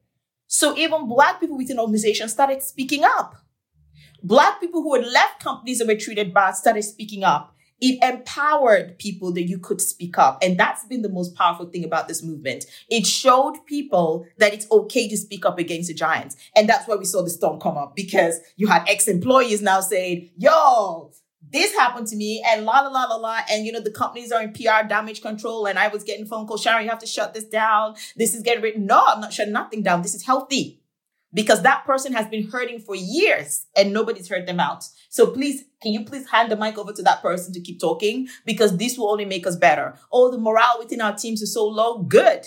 So 0.47 0.77
even 0.77 1.09
Black 1.09 1.41
people 1.41 1.59
within 1.59 1.79
organizations 1.79 2.33
started 2.33 2.63
speaking 2.63 3.05
up. 3.05 3.37
Black 4.23 4.59
people 4.59 4.83
who 4.83 4.95
had 4.95 5.07
left 5.07 5.43
companies 5.43 5.79
that 5.79 5.87
were 5.87 5.97
treated 5.97 6.33
bad 6.33 6.53
started 6.53 6.83
speaking 6.83 7.25
up 7.25 7.56
it 7.81 8.03
empowered 8.03 8.99
people 8.99 9.33
that 9.33 9.45
you 9.45 9.59
could 9.59 9.81
speak 9.81 10.19
up. 10.19 10.39
And 10.43 10.59
that's 10.59 10.85
been 10.85 11.03
the 11.03 11.09
most 11.09 11.35
powerful 11.35 11.67
thing 11.67 11.85
about 11.85 12.09
this 12.09 12.23
movement. 12.23 12.65
It 12.89 13.07
showed 13.07 13.55
people 13.67 14.27
that 14.39 14.55
it's 14.55 14.71
okay 14.71 15.09
to 15.09 15.17
speak 15.17 15.45
up 15.45 15.59
against 15.59 15.89
the 15.89 15.95
giants. 15.95 16.37
And 16.55 16.69
that's 16.69 16.89
why 16.89 16.97
we 16.97 17.05
saw 17.05 17.23
the 17.23 17.31
storm 17.31 17.61
come 17.61 17.77
up 17.77 17.95
because 17.95 18.41
you 18.57 18.67
had 18.67 18.89
ex-employees 18.89 19.63
now 19.63 19.81
saying, 19.81 20.31
yo, 20.37 21.13
this 21.49 21.75
happened 21.75 22.09
to 22.09 22.17
me 22.17 22.43
and 22.47 22.65
la 22.65 22.81
la 22.81 22.89
la 22.89 23.05
la 23.05 23.17
la. 23.17 23.41
And 23.51 23.67
you 23.67 23.73
know, 23.73 23.81
the 23.81 23.91
companies 23.91 24.33
are 24.33 24.43
in 24.43 24.53
PR 24.53 24.87
damage 24.89 25.23
control. 25.23 25.67
And 25.67 25.79
I 25.79 25.89
was 25.89 26.03
getting 26.03 26.27
phone 26.27 26.47
calls, 26.47 26.63
Sharon, 26.63 26.85
you 26.85 26.91
have 26.91 26.99
to 27.01 27.07
shut 27.07 27.35
this 27.35 27.45
down. 27.45 27.95
This 28.17 28.35
is 28.35 28.43
getting 28.43 28.63
written. 28.63 28.87
No, 28.87 29.03
I'm 29.07 29.21
not 29.21 29.33
shutting 29.33 29.53
nothing 29.53 29.83
down. 29.83 30.03
This 30.03 30.15
is 30.15 30.25
healthy 30.25 30.81
because 31.33 31.63
that 31.63 31.85
person 31.85 32.13
has 32.13 32.27
been 32.27 32.49
hurting 32.49 32.81
for 32.81 32.95
years 32.95 33.67
and 33.77 33.93
nobody's 33.93 34.29
heard 34.29 34.47
them 34.47 34.61
out. 34.61 34.85
So 35.11 35.27
please, 35.31 35.65
can 35.83 35.93
you 35.93 36.05
please 36.05 36.29
hand 36.31 36.51
the 36.51 36.57
mic 36.57 36.79
over 36.79 36.93
to 36.93 37.03
that 37.03 37.23
person 37.23 37.53
to 37.53 37.61
keep 37.61 37.81
talking? 37.81 38.29
Because 38.45 38.77
this 38.77 38.97
will 38.97 39.11
only 39.11 39.25
make 39.25 39.47
us 39.47 39.57
better. 39.57 39.95
Oh, 40.13 40.31
the 40.31 40.39
morale 40.39 40.77
within 40.79 41.01
our 41.01 41.15
teams 41.15 41.43
is 41.43 41.53
so 41.53 41.67
low. 41.67 42.03
Good. 42.03 42.47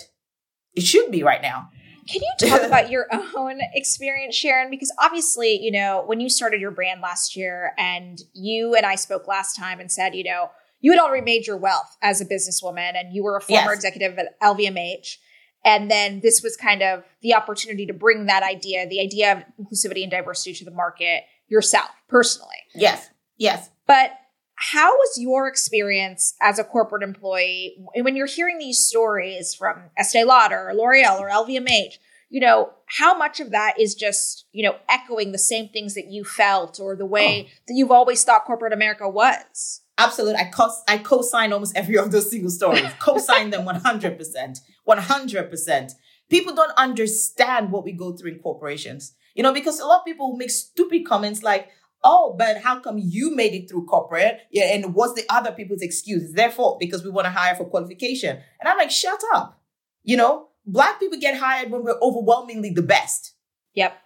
It 0.74 0.82
should 0.82 1.10
be 1.10 1.22
right 1.22 1.42
now. 1.42 1.68
Can 2.08 2.22
you 2.22 2.48
talk 2.48 2.62
about 2.66 2.90
your 2.90 3.06
own 3.36 3.60
experience, 3.74 4.34
Sharon? 4.34 4.70
Because 4.70 4.92
obviously, 4.98 5.58
you 5.60 5.70
know, 5.70 6.02
when 6.06 6.20
you 6.20 6.28
started 6.28 6.60
your 6.60 6.70
brand 6.70 7.00
last 7.00 7.36
year 7.36 7.72
and 7.78 8.20
you 8.32 8.74
and 8.74 8.84
I 8.84 8.96
spoke 8.96 9.28
last 9.28 9.56
time 9.56 9.80
and 9.80 9.90
said, 9.90 10.14
you 10.14 10.24
know, 10.24 10.50
you 10.80 10.92
had 10.92 11.00
already 11.00 11.24
made 11.24 11.46
your 11.46 11.58
wealth 11.58 11.96
as 12.02 12.20
a 12.20 12.26
businesswoman 12.26 12.98
and 12.98 13.14
you 13.14 13.22
were 13.22 13.36
a 13.36 13.40
former 13.40 13.70
yes. 13.70 13.84
executive 13.84 14.18
at 14.18 14.40
LVMH. 14.40 15.16
And 15.64 15.90
then 15.90 16.20
this 16.20 16.42
was 16.42 16.56
kind 16.56 16.82
of 16.82 17.04
the 17.22 17.34
opportunity 17.34 17.86
to 17.86 17.92
bring 17.92 18.26
that 18.26 18.42
idea, 18.42 18.88
the 18.88 19.00
idea 19.00 19.32
of 19.32 19.66
inclusivity 19.66 20.02
and 20.02 20.10
diversity 20.10 20.54
to 20.54 20.64
the 20.64 20.70
market 20.70 21.24
yourself 21.48 21.90
personally. 22.08 22.56
Yes. 22.74 23.10
Yes. 23.36 23.68
But 23.86 24.12
how 24.54 24.92
was 24.92 25.18
your 25.18 25.48
experience 25.48 26.34
as 26.40 26.58
a 26.58 26.64
corporate 26.64 27.02
employee 27.02 27.78
when 27.96 28.14
you're 28.14 28.26
hearing 28.26 28.58
these 28.58 28.78
stories 28.78 29.54
from 29.54 29.90
Estee 29.96 30.24
Lauder 30.24 30.68
or 30.68 30.74
L'Oreal 30.74 31.18
or 31.18 31.30
LVMH? 31.30 31.94
You 32.28 32.40
know, 32.40 32.70
how 32.86 33.16
much 33.16 33.40
of 33.40 33.50
that 33.50 33.80
is 33.80 33.94
just, 33.94 34.44
you 34.52 34.62
know, 34.62 34.76
echoing 34.88 35.32
the 35.32 35.38
same 35.38 35.68
things 35.68 35.94
that 35.94 36.06
you 36.06 36.24
felt 36.24 36.78
or 36.78 36.94
the 36.94 37.06
way 37.06 37.46
oh. 37.46 37.50
that 37.66 37.74
you've 37.74 37.90
always 37.90 38.22
thought 38.22 38.44
corporate 38.44 38.72
America 38.72 39.08
was? 39.08 39.80
Absolutely. 40.00 40.36
I 40.36 40.44
co 40.44 40.70
I 40.88 40.98
co-sign 40.98 41.52
almost 41.52 41.76
every 41.76 41.96
of 41.98 42.10
those 42.10 42.30
single 42.30 42.50
stories. 42.50 42.86
co-sign 42.98 43.50
them 43.50 43.66
100%. 43.66 44.60
100%. 44.88 45.92
People 46.30 46.54
don't 46.54 46.72
understand 46.76 47.70
what 47.70 47.84
we 47.84 47.92
go 47.92 48.12
through 48.16 48.32
in 48.32 48.38
corporations. 48.38 49.14
You 49.34 49.42
know, 49.42 49.52
because 49.52 49.78
a 49.78 49.86
lot 49.86 50.00
of 50.00 50.04
people 50.04 50.36
make 50.36 50.50
stupid 50.50 51.06
comments 51.06 51.42
like, 51.42 51.68
oh, 52.02 52.34
but 52.38 52.58
how 52.58 52.80
come 52.80 52.98
you 52.98 53.34
made 53.34 53.52
it 53.52 53.68
through 53.68 53.86
corporate? 53.86 54.40
Yeah, 54.50 54.74
and 54.74 54.94
what's 54.94 55.14
the 55.14 55.24
other 55.28 55.52
people's 55.52 55.82
excuse? 55.82 56.24
It's 56.24 56.34
their 56.34 56.50
fault 56.50 56.80
because 56.80 57.04
we 57.04 57.10
want 57.10 57.26
to 57.26 57.30
hire 57.30 57.54
for 57.54 57.64
qualification. 57.64 58.38
And 58.60 58.68
I'm 58.68 58.78
like, 58.78 58.90
shut 58.90 59.20
up. 59.34 59.60
You 60.02 60.16
know, 60.16 60.48
black 60.66 60.98
people 60.98 61.18
get 61.18 61.38
hired 61.38 61.70
when 61.70 61.84
we're 61.84 62.00
overwhelmingly 62.00 62.70
the 62.70 62.82
best. 62.82 63.34
Yep. 63.74 63.96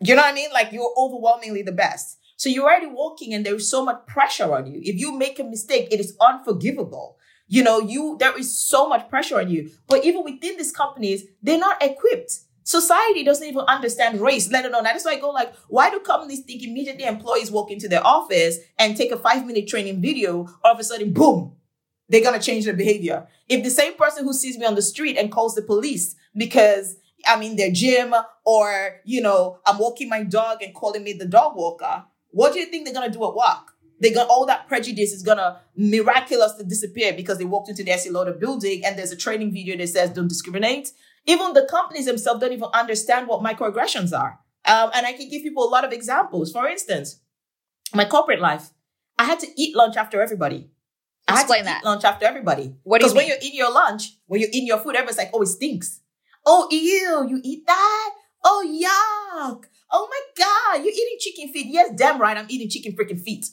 You 0.00 0.14
know 0.14 0.22
what 0.22 0.32
I 0.32 0.34
mean? 0.34 0.50
Like 0.52 0.72
you're 0.72 0.92
overwhelmingly 0.96 1.62
the 1.62 1.72
best. 1.72 2.17
So 2.38 2.48
you're 2.48 2.64
already 2.64 2.86
walking 2.86 3.34
and 3.34 3.44
there's 3.44 3.68
so 3.68 3.84
much 3.84 4.06
pressure 4.06 4.54
on 4.54 4.66
you. 4.66 4.80
If 4.82 4.98
you 5.00 5.12
make 5.12 5.40
a 5.40 5.44
mistake, 5.44 5.88
it 5.90 5.98
is 5.98 6.16
unforgivable. 6.20 7.18
You 7.48 7.64
know, 7.64 7.80
you, 7.80 8.16
there 8.20 8.38
is 8.38 8.56
so 8.56 8.88
much 8.88 9.08
pressure 9.10 9.40
on 9.40 9.50
you. 9.50 9.72
But 9.88 10.04
even 10.04 10.22
within 10.22 10.56
these 10.56 10.70
companies, 10.70 11.24
they're 11.42 11.58
not 11.58 11.82
equipped. 11.82 12.38
Society 12.62 13.24
doesn't 13.24 13.46
even 13.46 13.62
understand 13.62 14.20
race, 14.20 14.52
let 14.52 14.64
alone. 14.64 14.84
That's 14.84 15.04
why 15.04 15.12
I 15.12 15.18
go 15.18 15.30
like, 15.30 15.52
why 15.66 15.90
do 15.90 15.98
companies 15.98 16.40
think 16.40 16.62
immediately 16.62 17.04
employees 17.04 17.50
walk 17.50 17.72
into 17.72 17.88
their 17.88 18.06
office 18.06 18.58
and 18.78 18.96
take 18.96 19.10
a 19.10 19.16
five 19.16 19.44
minute 19.44 19.66
training 19.66 20.00
video, 20.00 20.46
all 20.62 20.74
of 20.74 20.78
a 20.78 20.84
sudden, 20.84 21.12
boom, 21.12 21.56
they're 22.08 22.22
gonna 22.22 22.38
change 22.38 22.66
their 22.66 22.74
behavior. 22.74 23.26
If 23.48 23.64
the 23.64 23.70
same 23.70 23.94
person 23.94 24.24
who 24.24 24.32
sees 24.32 24.56
me 24.58 24.64
on 24.64 24.76
the 24.76 24.82
street 24.82 25.16
and 25.16 25.32
calls 25.32 25.56
the 25.56 25.62
police 25.62 26.14
because 26.36 26.96
I'm 27.26 27.42
in 27.42 27.56
their 27.56 27.72
gym 27.72 28.14
or, 28.44 29.00
you 29.04 29.22
know, 29.22 29.58
I'm 29.66 29.78
walking 29.78 30.08
my 30.08 30.22
dog 30.22 30.62
and 30.62 30.72
calling 30.72 31.02
me 31.02 31.14
the 31.14 31.26
dog 31.26 31.56
walker, 31.56 32.04
what 32.30 32.52
do 32.52 32.60
you 32.60 32.66
think 32.66 32.84
they're 32.84 32.94
gonna 32.94 33.10
do 33.10 33.26
at 33.26 33.34
work? 33.34 33.72
They 34.00 34.12
got 34.12 34.28
all 34.28 34.46
that 34.46 34.68
prejudice 34.68 35.12
is 35.12 35.22
gonna 35.22 35.60
miraculously 35.76 36.64
disappear 36.64 37.12
because 37.12 37.38
they 37.38 37.44
walked 37.44 37.68
into 37.68 37.82
the 37.82 37.90
Estee 37.90 38.10
Lauder 38.10 38.32
building 38.32 38.84
and 38.84 38.96
there's 38.98 39.10
a 39.12 39.16
training 39.16 39.52
video 39.52 39.76
that 39.76 39.88
says 39.88 40.10
don't 40.10 40.28
discriminate. 40.28 40.92
Even 41.26 41.52
the 41.52 41.66
companies 41.68 42.06
themselves 42.06 42.40
don't 42.40 42.52
even 42.52 42.68
understand 42.72 43.26
what 43.26 43.42
microaggressions 43.42 44.16
are. 44.18 44.38
Um, 44.64 44.90
and 44.94 45.06
I 45.06 45.12
can 45.12 45.28
give 45.28 45.42
people 45.42 45.64
a 45.64 45.70
lot 45.70 45.84
of 45.84 45.92
examples. 45.92 46.52
For 46.52 46.68
instance, 46.68 47.20
my 47.94 48.04
corporate 48.04 48.40
life, 48.40 48.70
I 49.18 49.24
had 49.24 49.40
to 49.40 49.46
eat 49.56 49.74
lunch 49.76 49.96
after 49.96 50.22
everybody. 50.22 50.70
I 51.26 51.40
Explain 51.40 51.64
had 51.64 51.64
to 51.64 51.70
that. 51.70 51.80
eat 51.82 51.84
lunch 51.84 52.04
after 52.04 52.24
everybody. 52.26 52.74
What 52.84 53.00
do 53.00 53.06
you 53.06 53.12
Because 53.12 53.16
when 53.16 53.26
you're 53.28 53.36
eating 53.42 53.58
your 53.58 53.72
lunch, 53.72 54.16
when 54.26 54.40
you're 54.40 54.50
eating 54.50 54.66
your 54.66 54.78
food, 54.78 54.94
everyone's 54.94 55.18
like, 55.18 55.30
oh, 55.34 55.42
it 55.42 55.46
stinks. 55.46 56.00
Oh, 56.46 56.68
ew, 56.70 57.26
you 57.28 57.40
eat 57.42 57.66
that? 57.66 58.10
Oh, 58.44 58.64
yuck. 59.44 59.64
Oh 59.90 60.08
my 60.10 60.44
God, 60.44 60.84
you're 60.84 60.92
eating 60.92 61.16
chicken 61.18 61.52
feet. 61.52 61.66
Yes, 61.70 61.90
damn 61.96 62.20
right, 62.20 62.36
I'm 62.36 62.46
eating 62.48 62.68
chicken 62.68 62.92
freaking 62.92 63.20
feet. 63.20 63.46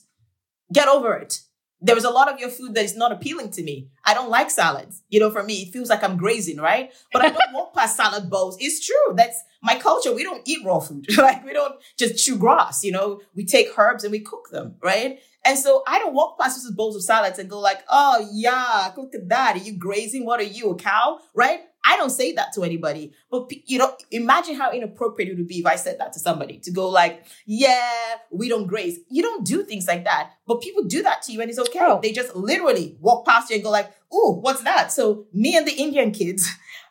Get 0.73 0.87
over 0.87 1.13
it. 1.15 1.41
There 1.81 1.97
is 1.97 2.03
a 2.03 2.09
lot 2.09 2.31
of 2.31 2.39
your 2.39 2.49
food 2.49 2.73
that 2.75 2.85
is 2.85 2.95
not 2.95 3.11
appealing 3.11 3.51
to 3.51 3.63
me. 3.63 3.89
I 4.03 4.13
don't 4.13 4.29
like 4.29 4.49
salads. 4.49 5.03
You 5.09 5.19
know, 5.19 5.29
for 5.29 5.43
me, 5.43 5.63
it 5.63 5.73
feels 5.73 5.89
like 5.89 6.03
I'm 6.03 6.17
grazing, 6.17 6.57
right? 6.57 6.91
But 7.11 7.23
I 7.23 7.29
don't 7.29 7.53
walk 7.53 7.75
past 7.75 7.97
salad 7.97 8.29
bowls. 8.29 8.57
It's 8.59 8.85
true. 8.85 9.13
That's 9.13 9.39
my 9.61 9.75
culture. 9.75 10.13
We 10.13 10.23
don't 10.23 10.41
eat 10.45 10.65
raw 10.65 10.79
food. 10.79 11.05
like 11.17 11.45
we 11.45 11.53
don't 11.53 11.75
just 11.97 12.23
chew 12.23 12.37
grass, 12.37 12.83
you 12.83 12.91
know, 12.91 13.21
we 13.35 13.45
take 13.45 13.77
herbs 13.77 14.03
and 14.03 14.11
we 14.11 14.19
cook 14.19 14.49
them, 14.51 14.75
right? 14.81 15.19
And 15.43 15.59
so 15.59 15.83
I 15.87 15.99
don't 15.99 16.15
walk 16.15 16.39
past 16.39 16.55
these 16.63 16.71
bowls 16.71 16.95
of 16.95 17.03
salads 17.03 17.37
and 17.37 17.49
go 17.49 17.59
like, 17.59 17.83
oh 17.87 18.27
yeah, 18.33 18.91
look 18.97 19.13
at 19.13 19.29
that. 19.29 19.55
Are 19.55 19.59
you 19.59 19.77
grazing? 19.77 20.25
What 20.25 20.39
are 20.39 20.43
you, 20.43 20.71
a 20.71 20.75
cow? 20.75 21.19
Right? 21.35 21.61
I 21.87 21.97
don't 21.97 22.09
say 22.09 22.33
that 22.33 22.53
to 22.53 22.63
anybody. 22.63 23.13
But 23.29 23.51
you 23.65 23.77
know, 23.77 23.95
imagine 24.11 24.55
how 24.55 24.71
inappropriate 24.71 25.29
it 25.31 25.37
would 25.37 25.47
be 25.47 25.59
if 25.59 25.65
I 25.65 25.75
said 25.75 25.99
that 25.99 26.13
to 26.13 26.19
somebody 26.19 26.57
to 26.59 26.71
go 26.71 26.89
like, 26.89 27.25
yeah, 27.45 28.15
we 28.31 28.49
don't 28.49 28.67
grace." 28.67 28.99
You 29.09 29.21
don't 29.21 29.45
do 29.45 29.63
things 29.63 29.87
like 29.87 30.03
that. 30.05 30.31
But 30.47 30.61
people 30.61 30.83
do 30.83 31.03
that 31.03 31.21
to 31.23 31.31
you 31.31 31.41
and 31.41 31.49
it's 31.49 31.59
okay. 31.59 31.79
Oh. 31.81 31.99
They 32.01 32.11
just 32.11 32.35
literally 32.35 32.97
walk 32.99 33.25
past 33.25 33.49
you 33.49 33.55
and 33.55 33.63
go 33.63 33.69
like, 33.69 33.91
ooh, 34.13 34.39
what's 34.41 34.61
that? 34.63 34.91
So 34.91 35.25
me 35.33 35.55
and 35.55 35.67
the 35.67 35.73
Indian 35.73 36.11
kids, 36.11 36.47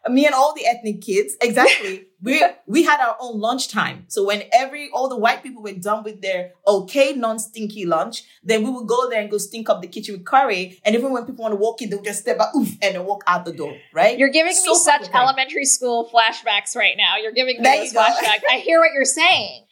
me 0.09 0.27
and 0.27 0.35
all 0.35 0.55
the 0.55 0.67
ethnic 0.67 1.01
kids, 1.01 1.37
exactly. 1.41 2.07
we 2.23 2.43
we 2.67 2.83
had 2.83 3.01
our 3.01 3.17
own 3.21 3.41
lunch 3.41 3.69
time. 3.69 4.05
So 4.09 4.25
when 4.25 4.45
every 4.53 4.91
all 4.91 5.09
the 5.09 5.17
white 5.17 5.43
people 5.43 5.63
were 5.63 5.73
done 5.73 6.05
with 6.05 6.23
their 6.23 6.53
okay 6.67 7.13
non-stinky 7.15 7.87
lunch, 7.87 8.23
then 8.43 8.63
we 8.65 8.71
would 8.71 8.87
go 8.87 9.09
there 9.09 9.21
and 9.21 9.31
go 9.31 9.39
stink 9.39 9.69
up 9.69 9.83
the 9.83 9.89
kitchen 9.89 10.17
with 10.17 10.27
curry. 10.27 10.81
And 10.85 10.95
even 10.95 11.13
when 11.13 11.25
people 11.25 11.43
want 11.43 11.53
to 11.53 11.57
walk 11.57 11.83
in, 11.83 11.91
they'll 11.91 12.03
just 12.03 12.21
step 12.21 12.39
out 12.39 12.55
oof 12.57 12.73
and 12.83 12.95
then 12.95 13.05
walk 13.05 13.25
out 13.27 13.45
the 13.45 13.53
door, 13.53 13.77
right? 13.93 14.19
You're 14.19 14.31
giving 14.31 14.53
So 14.53 14.73
me 14.73 14.79
such 14.79 15.09
elementary 15.13 15.65
school 15.65 16.11
flashbacks 16.13 16.77
right 16.77 16.97
now. 16.97 17.17
You're 17.17 17.33
giving 17.33 17.61
me 17.61 17.65
those 17.65 17.93
flashbacks. 17.93 18.43
I 18.51 18.59
hear 18.65 18.81
what 18.81 18.91
you're 18.95 19.05
saying. 19.05 19.67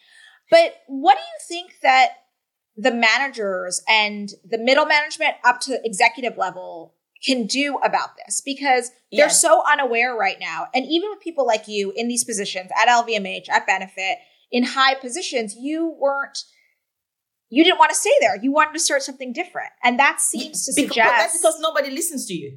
But 0.51 0.75
what 0.87 1.17
do 1.17 1.23
you 1.23 1.61
think 1.61 1.81
that 1.83 2.11
the 2.77 2.93
managers 2.93 3.83
and 3.89 4.31
the 4.45 4.59
middle 4.59 4.87
management 4.87 5.35
up 5.45 5.61
to 5.61 5.81
executive 5.85 6.37
level 6.37 6.95
can 7.25 7.47
do 7.47 7.79
about 7.85 8.11
this? 8.17 8.41
Because 8.41 8.91
they're 9.13 9.27
Yes. 9.27 9.41
so 9.41 9.63
unaware 9.71 10.15
right 10.17 10.39
now. 10.41 10.67
And 10.75 10.85
even 10.87 11.11
with 11.11 11.21
people 11.21 11.47
like 11.47 11.69
you 11.69 11.93
in 11.95 12.09
these 12.09 12.25
positions 12.25 12.71
at 12.81 12.89
LVMH, 12.89 13.49
at 13.49 13.67
Benefit, 13.67 14.19
in 14.51 14.65
high 14.65 14.95
positions, 14.95 15.55
you 15.59 15.95
weren't 15.99 16.39
you 17.55 17.63
didn't 17.65 17.79
want 17.79 17.91
to 17.91 17.95
stay 17.97 18.15
there. 18.21 18.37
You 18.43 18.51
wanted 18.51 18.73
to 18.73 18.79
start 18.81 19.03
something 19.03 19.31
different. 19.35 19.69
And 19.85 19.99
that 19.99 20.23
seems 20.23 20.65
to 20.65 20.73
Because- 20.75 20.95
suggest 20.95 21.11
but 21.11 21.17
that's 21.19 21.39
because 21.39 21.61
nobody 21.61 21.91
listens 21.91 22.25
to 22.29 22.35
you. 22.35 22.57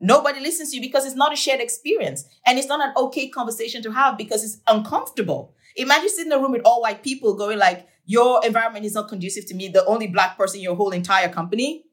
Nobody 0.00 0.40
listens 0.40 0.70
to 0.70 0.76
you 0.76 0.82
because 0.82 1.04
it's 1.04 1.14
not 1.14 1.34
a 1.34 1.36
shared 1.36 1.60
experience 1.60 2.24
and 2.46 2.58
it's 2.58 2.66
not 2.66 2.80
an 2.80 2.94
okay 2.96 3.28
conversation 3.28 3.82
to 3.82 3.92
have 3.92 4.16
because 4.16 4.42
it's 4.42 4.56
uncomfortable. 4.66 5.54
Imagine 5.76 6.08
sitting 6.08 6.32
in 6.32 6.38
a 6.38 6.40
room 6.40 6.52
with 6.52 6.62
all 6.64 6.80
white 6.80 7.02
people 7.02 7.34
going 7.34 7.58
like, 7.58 7.86
your 8.06 8.44
environment 8.44 8.84
is 8.86 8.94
not 8.94 9.08
conducive 9.08 9.44
to 9.46 9.54
me, 9.54 9.68
the 9.68 9.84
only 9.84 10.06
black 10.08 10.36
person 10.38 10.56
in 10.60 10.64
your 10.64 10.76
whole 10.76 10.90
entire 10.90 11.28
company. 11.28 11.84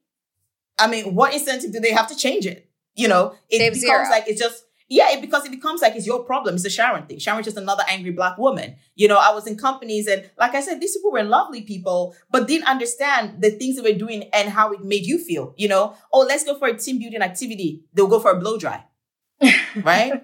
I 0.80 0.88
mean, 0.88 1.16
what 1.16 1.34
incentive 1.34 1.72
do 1.72 1.80
they 1.80 1.92
have 1.92 2.08
to 2.08 2.16
change 2.16 2.46
it? 2.46 2.70
You 2.96 3.08
know, 3.08 3.36
it 3.50 3.60
becomes 3.60 3.80
zero. 3.80 4.10
like 4.10 4.28
it's 4.28 4.42
just 4.42 4.66
yeah, 4.90 5.12
it, 5.12 5.22
because 5.22 5.46
it 5.46 5.52
becomes 5.52 5.82
like 5.82 5.96
it's 5.96 6.08
your 6.08 6.24
problem. 6.24 6.56
It's 6.56 6.66
a 6.66 6.70
Sharon 6.70 7.06
thing. 7.06 7.20
Sharon's 7.20 7.46
just 7.46 7.58
another 7.58 7.84
angry 7.88 8.12
black 8.12 8.38
woman. 8.38 8.76
You 8.96 9.08
know, 9.08 9.18
I 9.18 9.34
was 9.34 9.46
in 9.46 9.56
companies 9.56 10.08
and 10.08 10.30
like 10.38 10.56
I 10.56 10.62
said, 10.62 10.82
these 10.82 10.98
people 10.98 11.12
were 11.12 11.24
lovely 11.24 11.62
people, 11.62 12.16
but 12.32 12.48
didn't 12.48 12.68
understand 12.68 13.42
the 13.42 13.52
things 13.52 13.76
they 13.76 13.92
were 13.92 13.98
doing 13.98 14.24
and 14.34 14.50
how 14.50 14.72
it 14.74 14.84
made 14.84 15.06
you 15.06 15.20
feel. 15.24 15.54
You 15.58 15.68
know, 15.68 15.96
oh, 16.12 16.22
let's 16.22 16.44
go 16.44 16.58
for 16.58 16.68
a 16.68 16.78
team 16.78 16.98
building 17.00 17.22
activity. 17.22 17.84
They'll 17.94 18.08
go 18.08 18.20
for 18.20 18.32
a 18.32 18.40
blow 18.40 18.58
dry, 18.58 18.84
right? 19.84 20.24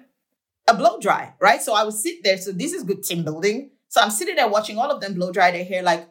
a 0.68 0.74
blow 0.74 1.00
dry, 1.00 1.34
right? 1.40 1.62
So 1.62 1.76
I 1.76 1.84
would 1.84 1.94
sit 1.94 2.24
there. 2.24 2.38
So 2.38 2.52
this 2.52 2.74
is 2.74 2.84
good 2.84 3.04
team 3.04 3.24
building. 3.24 3.72
So 3.88 4.02
I'm 4.02 4.10
sitting 4.10 4.36
there 4.36 4.50
watching 4.50 4.78
all 4.78 4.92
of 4.92 5.00
them 5.00 5.14
blow 5.14 5.32
dry 5.32 5.52
their 5.52 5.66
hair 5.66 5.84
like. 5.84 6.10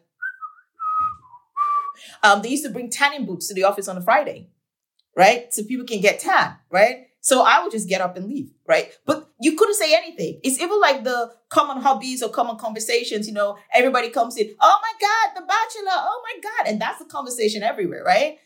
Um, 2.23 2.43
they 2.43 2.49
used 2.49 2.65
to 2.65 2.71
bring 2.71 2.91
tanning 2.91 3.27
boots 3.27 3.49
to 3.49 3.55
the 3.55 3.65
office 3.65 3.89
on 3.89 3.97
a 3.97 4.03
Friday, 4.03 4.51
right? 5.17 5.53
So 5.53 5.65
people 5.65 5.87
can 5.87 6.01
get 6.01 6.21
tan, 6.21 6.57
right? 6.71 7.07
So 7.21 7.43
I 7.43 7.63
would 7.63 7.73
just 7.73 7.89
get 7.89 8.03
up 8.03 8.19
and 8.19 8.27
leave, 8.27 8.51
right? 8.69 8.93
But 9.07 9.31
you 9.41 9.57
couldn't 9.57 9.77
say 9.77 9.95
anything. 9.95 10.41
It's 10.45 10.61
even 10.61 10.79
like 10.79 11.05
the 11.05 11.33
common 11.49 11.83
hobbies 11.83 12.23
or 12.23 12.29
common 12.29 12.59
conversations, 12.59 13.27
you 13.27 13.33
know, 13.33 13.57
everybody 13.73 14.11
comes 14.11 14.37
in, 14.37 14.55
oh 14.61 14.79
my 14.83 14.93
God, 15.01 15.41
The 15.41 15.47
Bachelor, 15.47 16.03
oh 16.05 16.23
my 16.23 16.41
God. 16.43 16.71
And 16.71 16.81
that's 16.81 16.99
the 16.99 17.07
conversation 17.07 17.63
everywhere, 17.63 18.05
right? 18.05 18.39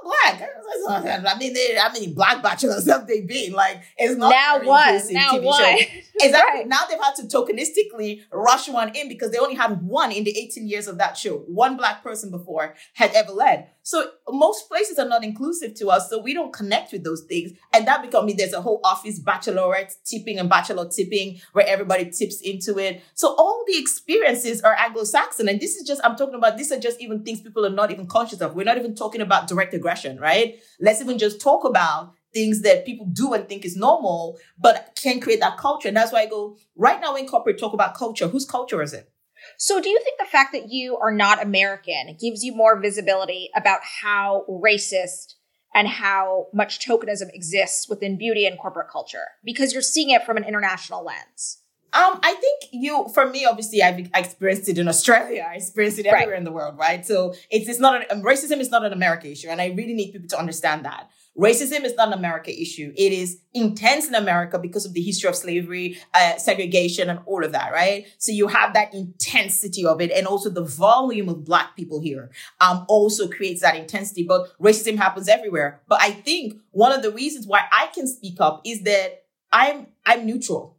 I'm 0.00 0.04
black. 0.04 1.26
I 1.26 1.38
mean, 1.38 1.52
they, 1.52 1.78
I 1.78 1.92
mean, 1.92 2.14
black 2.14 2.42
bachelors 2.42 2.88
have 2.88 3.06
they 3.06 3.20
been 3.20 3.52
like? 3.52 3.82
It's 3.96 4.16
not 4.16 4.30
now 4.30 4.58
one, 4.58 5.00
now 5.10 5.32
TV 5.32 5.42
one. 5.42 5.78
show. 5.78 5.86
Exactly. 6.20 6.60
Right. 6.60 6.68
Now 6.68 6.80
they've 6.88 7.00
had 7.00 7.14
to 7.16 7.22
tokenistically 7.22 8.20
rush 8.30 8.68
one 8.68 8.94
in 8.94 9.08
because 9.08 9.32
they 9.32 9.38
only 9.38 9.54
had 9.54 9.82
one 9.82 10.12
in 10.12 10.24
the 10.24 10.38
18 10.38 10.68
years 10.68 10.86
of 10.86 10.98
that 10.98 11.16
show. 11.16 11.38
One 11.46 11.76
black 11.76 12.02
person 12.02 12.30
before 12.30 12.74
had 12.92 13.12
ever 13.14 13.32
led. 13.32 13.70
So 13.84 14.10
most 14.28 14.68
places 14.68 14.98
are 14.98 15.08
not 15.08 15.24
inclusive 15.24 15.74
to 15.74 15.88
us, 15.88 16.08
so 16.08 16.20
we 16.20 16.34
don't 16.34 16.52
connect 16.52 16.92
with 16.92 17.02
those 17.02 17.22
things. 17.22 17.52
And 17.72 17.86
that 17.88 18.02
becomes 18.02 18.26
me, 18.26 18.32
there's 18.32 18.52
a 18.52 18.60
whole 18.60 18.80
office 18.84 19.20
bachelorette 19.20 19.94
tipping 20.04 20.38
and 20.38 20.48
bachelor 20.48 20.88
tipping 20.88 21.40
where 21.52 21.66
everybody 21.66 22.10
tips 22.10 22.40
into 22.42 22.78
it. 22.78 23.02
So 23.14 23.34
all 23.36 23.64
the 23.66 23.76
experiences 23.76 24.62
are 24.62 24.76
Anglo-Saxon. 24.78 25.48
And 25.48 25.60
this 25.60 25.76
is 25.76 25.86
just, 25.86 26.00
I'm 26.04 26.16
talking 26.16 26.36
about, 26.36 26.56
these 26.56 26.70
are 26.70 26.78
just 26.78 27.00
even 27.00 27.24
things 27.24 27.40
people 27.40 27.66
are 27.66 27.70
not 27.70 27.90
even 27.90 28.06
conscious 28.06 28.40
of. 28.40 28.54
We're 28.54 28.64
not 28.64 28.78
even 28.78 28.94
talking 28.94 29.20
about 29.20 29.48
direct 29.48 29.74
aggression, 29.74 30.18
right? 30.18 30.56
Let's 30.80 31.00
even 31.00 31.18
just 31.18 31.40
talk 31.40 31.64
about 31.64 32.14
things 32.32 32.62
that 32.62 32.86
people 32.86 33.06
do 33.12 33.34
and 33.34 33.48
think 33.48 33.64
is 33.64 33.76
normal, 33.76 34.38
but 34.58 34.98
can 35.00 35.20
create 35.20 35.40
that 35.40 35.58
culture. 35.58 35.88
And 35.88 35.96
that's 35.96 36.12
why 36.12 36.22
I 36.22 36.26
go, 36.26 36.56
right 36.76 37.00
now 37.00 37.14
in 37.16 37.26
corporate, 37.26 37.58
talk 37.58 37.72
about 37.72 37.94
culture. 37.94 38.28
Whose 38.28 38.46
culture 38.46 38.80
is 38.80 38.92
it? 38.92 39.12
So, 39.58 39.80
do 39.80 39.88
you 39.88 40.00
think 40.02 40.18
the 40.18 40.26
fact 40.26 40.52
that 40.52 40.70
you 40.70 40.96
are 40.98 41.12
not 41.12 41.42
American 41.42 42.16
gives 42.20 42.42
you 42.42 42.54
more 42.54 42.80
visibility 42.80 43.50
about 43.56 43.80
how 44.02 44.44
racist 44.48 45.34
and 45.74 45.88
how 45.88 46.46
much 46.52 46.86
tokenism 46.86 47.28
exists 47.32 47.88
within 47.88 48.18
beauty 48.18 48.46
and 48.46 48.58
corporate 48.58 48.90
culture 48.90 49.26
because 49.44 49.72
you're 49.72 49.82
seeing 49.82 50.10
it 50.10 50.24
from 50.24 50.36
an 50.36 50.44
international 50.44 51.04
lens? 51.04 51.58
Um, 51.94 52.20
I 52.22 52.32
think 52.34 52.70
you, 52.72 53.06
for 53.12 53.28
me, 53.28 53.44
obviously, 53.44 53.82
I've 53.82 53.98
experienced 54.14 54.66
it 54.70 54.78
in 54.78 54.88
Australia. 54.88 55.46
I 55.48 55.56
experienced 55.56 55.98
it 55.98 56.06
everywhere 56.06 56.36
in 56.36 56.44
the 56.44 56.52
world, 56.52 56.78
right? 56.78 57.04
So 57.04 57.34
it's 57.50 57.68
it's 57.68 57.80
not 57.80 57.96
an, 57.96 58.04
um, 58.10 58.22
racism 58.22 58.60
is 58.60 58.70
not 58.70 58.82
an 58.82 58.94
American 58.94 59.30
issue, 59.30 59.48
and 59.48 59.60
I 59.60 59.66
really 59.66 59.92
need 59.92 60.12
people 60.12 60.28
to 60.28 60.38
understand 60.38 60.86
that. 60.86 61.10
Racism 61.38 61.84
is 61.84 61.94
not 61.94 62.08
an 62.08 62.14
America 62.14 62.50
issue. 62.50 62.92
It 62.94 63.10
is 63.12 63.40
intense 63.54 64.06
in 64.06 64.14
America 64.14 64.58
because 64.58 64.84
of 64.84 64.92
the 64.92 65.00
history 65.00 65.28
of 65.28 65.36
slavery, 65.36 65.98
uh, 66.12 66.36
segregation, 66.36 67.08
and 67.08 67.20
all 67.24 67.42
of 67.42 67.52
that, 67.52 67.72
right? 67.72 68.06
So 68.18 68.32
you 68.32 68.48
have 68.48 68.74
that 68.74 68.92
intensity 68.92 69.86
of 69.86 70.02
it, 70.02 70.10
and 70.10 70.26
also 70.26 70.50
the 70.50 70.64
volume 70.64 71.30
of 71.30 71.44
Black 71.44 71.74
people 71.74 72.02
here 72.02 72.30
um, 72.60 72.84
also 72.86 73.28
creates 73.28 73.62
that 73.62 73.76
intensity. 73.76 74.24
But 74.24 74.48
racism 74.60 74.96
happens 74.98 75.26
everywhere. 75.26 75.80
But 75.88 76.02
I 76.02 76.10
think 76.10 76.60
one 76.70 76.92
of 76.92 77.02
the 77.02 77.10
reasons 77.10 77.46
why 77.46 77.62
I 77.72 77.86
can 77.94 78.06
speak 78.06 78.38
up 78.38 78.60
is 78.66 78.82
that 78.82 79.24
I'm 79.50 79.86
I'm 80.04 80.26
neutral, 80.26 80.76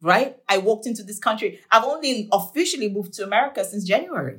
right? 0.00 0.36
I 0.48 0.58
walked 0.58 0.86
into 0.86 1.02
this 1.02 1.18
country. 1.18 1.58
I've 1.72 1.84
only 1.84 2.28
officially 2.32 2.88
moved 2.88 3.14
to 3.14 3.24
America 3.24 3.64
since 3.64 3.84
January 3.84 4.38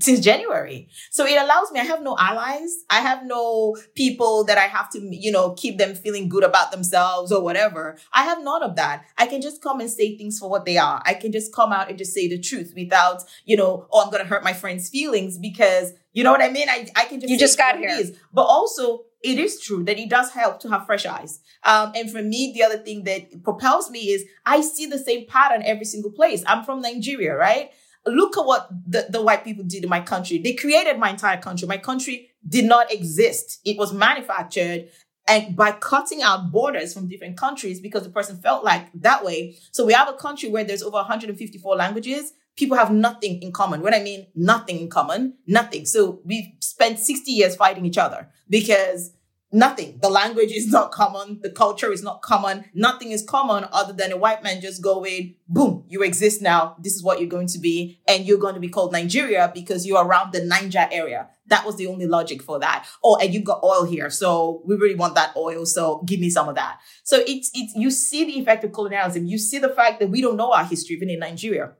since 0.00 0.20
January. 0.20 0.88
So 1.10 1.24
it 1.24 1.40
allows 1.40 1.70
me, 1.70 1.78
I 1.80 1.84
have 1.84 2.02
no 2.02 2.16
allies. 2.18 2.84
I 2.90 3.00
have 3.00 3.24
no 3.24 3.76
people 3.94 4.44
that 4.44 4.58
I 4.58 4.62
have 4.62 4.90
to, 4.90 5.00
you 5.00 5.30
know, 5.30 5.54
keep 5.54 5.78
them 5.78 5.94
feeling 5.94 6.28
good 6.28 6.42
about 6.42 6.72
themselves 6.72 7.30
or 7.30 7.42
whatever. 7.42 7.96
I 8.12 8.24
have 8.24 8.42
none 8.42 8.62
of 8.62 8.76
that. 8.76 9.04
I 9.16 9.26
can 9.26 9.40
just 9.40 9.62
come 9.62 9.80
and 9.80 9.88
say 9.88 10.16
things 10.16 10.38
for 10.38 10.50
what 10.50 10.64
they 10.64 10.76
are. 10.76 11.00
I 11.06 11.14
can 11.14 11.30
just 11.30 11.54
come 11.54 11.72
out 11.72 11.88
and 11.88 11.96
just 11.96 12.12
say 12.12 12.28
the 12.28 12.38
truth 12.40 12.72
without, 12.74 13.22
you 13.44 13.56
know, 13.56 13.86
oh, 13.92 14.02
I'm 14.02 14.10
going 14.10 14.22
to 14.22 14.28
hurt 14.28 14.42
my 14.42 14.52
friend's 14.52 14.88
feelings 14.88 15.38
because, 15.38 15.92
you 16.12 16.24
know 16.24 16.32
what 16.32 16.42
I 16.42 16.50
mean? 16.50 16.68
I, 16.68 16.88
I 16.96 17.04
can 17.04 17.20
just, 17.20 17.30
you 17.30 17.38
just 17.38 17.56
got 17.56 17.78
here. 17.78 18.02
But 18.32 18.42
also, 18.42 19.04
it 19.22 19.38
is 19.38 19.60
true 19.60 19.84
that 19.84 19.98
it 19.98 20.10
does 20.10 20.32
help 20.32 20.60
to 20.60 20.68
have 20.68 20.86
fresh 20.86 21.06
eyes. 21.06 21.40
Um, 21.64 21.92
and 21.94 22.10
for 22.10 22.22
me, 22.22 22.52
the 22.52 22.62
other 22.62 22.78
thing 22.78 23.04
that 23.04 23.42
propels 23.44 23.90
me 23.90 24.00
is 24.10 24.24
I 24.44 24.60
see 24.60 24.86
the 24.86 24.98
same 24.98 25.26
pattern 25.26 25.62
every 25.64 25.84
single 25.84 26.10
place. 26.10 26.42
I'm 26.46 26.64
from 26.64 26.80
Nigeria, 26.80 27.36
right? 27.36 27.70
Look 28.06 28.36
at 28.36 28.44
what 28.44 28.68
the, 28.86 29.06
the 29.08 29.22
white 29.22 29.44
people 29.44 29.64
did 29.64 29.84
in 29.84 29.90
my 29.90 30.00
country. 30.00 30.38
They 30.38 30.54
created 30.54 30.98
my 30.98 31.10
entire 31.10 31.38
country. 31.38 31.66
My 31.66 31.78
country 31.78 32.30
did 32.48 32.64
not 32.64 32.92
exist. 32.92 33.60
It 33.64 33.76
was 33.76 33.92
manufactured 33.92 34.88
and 35.28 35.56
by 35.56 35.72
cutting 35.72 36.22
out 36.22 36.52
borders 36.52 36.94
from 36.94 37.08
different 37.08 37.36
countries 37.36 37.80
because 37.80 38.04
the 38.04 38.10
person 38.10 38.36
felt 38.36 38.64
like 38.64 38.88
that 38.94 39.24
way. 39.24 39.56
So 39.72 39.84
we 39.84 39.92
have 39.92 40.08
a 40.08 40.12
country 40.12 40.48
where 40.48 40.64
there's 40.64 40.82
over 40.82 40.96
154 40.98 41.76
languages. 41.76 42.32
People 42.56 42.76
have 42.76 42.92
nothing 42.92 43.42
in 43.42 43.52
common. 43.52 43.82
What 43.82 43.94
I 43.94 44.02
mean, 44.02 44.28
nothing 44.34 44.78
in 44.78 44.88
common, 44.88 45.34
nothing. 45.46 45.84
So 45.84 46.20
we 46.24 46.56
spent 46.60 46.98
60 46.98 47.30
years 47.32 47.56
fighting 47.56 47.84
each 47.84 47.98
other 47.98 48.28
because 48.48 49.12
Nothing. 49.52 49.98
The 50.02 50.10
language 50.10 50.50
is 50.50 50.72
not 50.72 50.90
common. 50.90 51.38
The 51.40 51.50
culture 51.50 51.92
is 51.92 52.02
not 52.02 52.20
common. 52.20 52.64
Nothing 52.74 53.12
is 53.12 53.22
common 53.22 53.66
other 53.72 53.92
than 53.92 54.10
a 54.10 54.16
white 54.16 54.42
man 54.42 54.60
just 54.60 54.82
going, 54.82 55.36
boom, 55.48 55.84
you 55.88 56.02
exist 56.02 56.42
now. 56.42 56.76
This 56.80 56.96
is 56.96 57.02
what 57.04 57.20
you're 57.20 57.28
going 57.28 57.46
to 57.48 57.60
be. 57.60 58.00
And 58.08 58.26
you're 58.26 58.38
going 58.38 58.54
to 58.54 58.60
be 58.60 58.68
called 58.68 58.92
Nigeria 58.92 59.50
because 59.54 59.86
you're 59.86 60.04
around 60.04 60.32
the 60.32 60.44
Niger 60.44 60.88
area. 60.90 61.28
That 61.46 61.64
was 61.64 61.76
the 61.76 61.86
only 61.86 62.06
logic 62.06 62.42
for 62.42 62.58
that. 62.58 62.86
Oh, 63.04 63.16
and 63.16 63.32
you've 63.32 63.44
got 63.44 63.62
oil 63.62 63.84
here. 63.84 64.10
So 64.10 64.62
we 64.66 64.74
really 64.74 64.96
want 64.96 65.14
that 65.14 65.36
oil. 65.36 65.64
So 65.64 66.02
give 66.04 66.18
me 66.18 66.28
some 66.28 66.48
of 66.48 66.56
that. 66.56 66.80
So 67.04 67.22
it's, 67.24 67.50
it's, 67.54 67.72
you 67.76 67.92
see 67.92 68.24
the 68.24 68.40
effect 68.40 68.64
of 68.64 68.72
colonialism. 68.72 69.26
You 69.26 69.38
see 69.38 69.58
the 69.58 69.68
fact 69.68 70.00
that 70.00 70.10
we 70.10 70.20
don't 70.20 70.36
know 70.36 70.52
our 70.52 70.64
history 70.64 70.96
even 70.96 71.08
in 71.08 71.20
Nigeria 71.20 71.72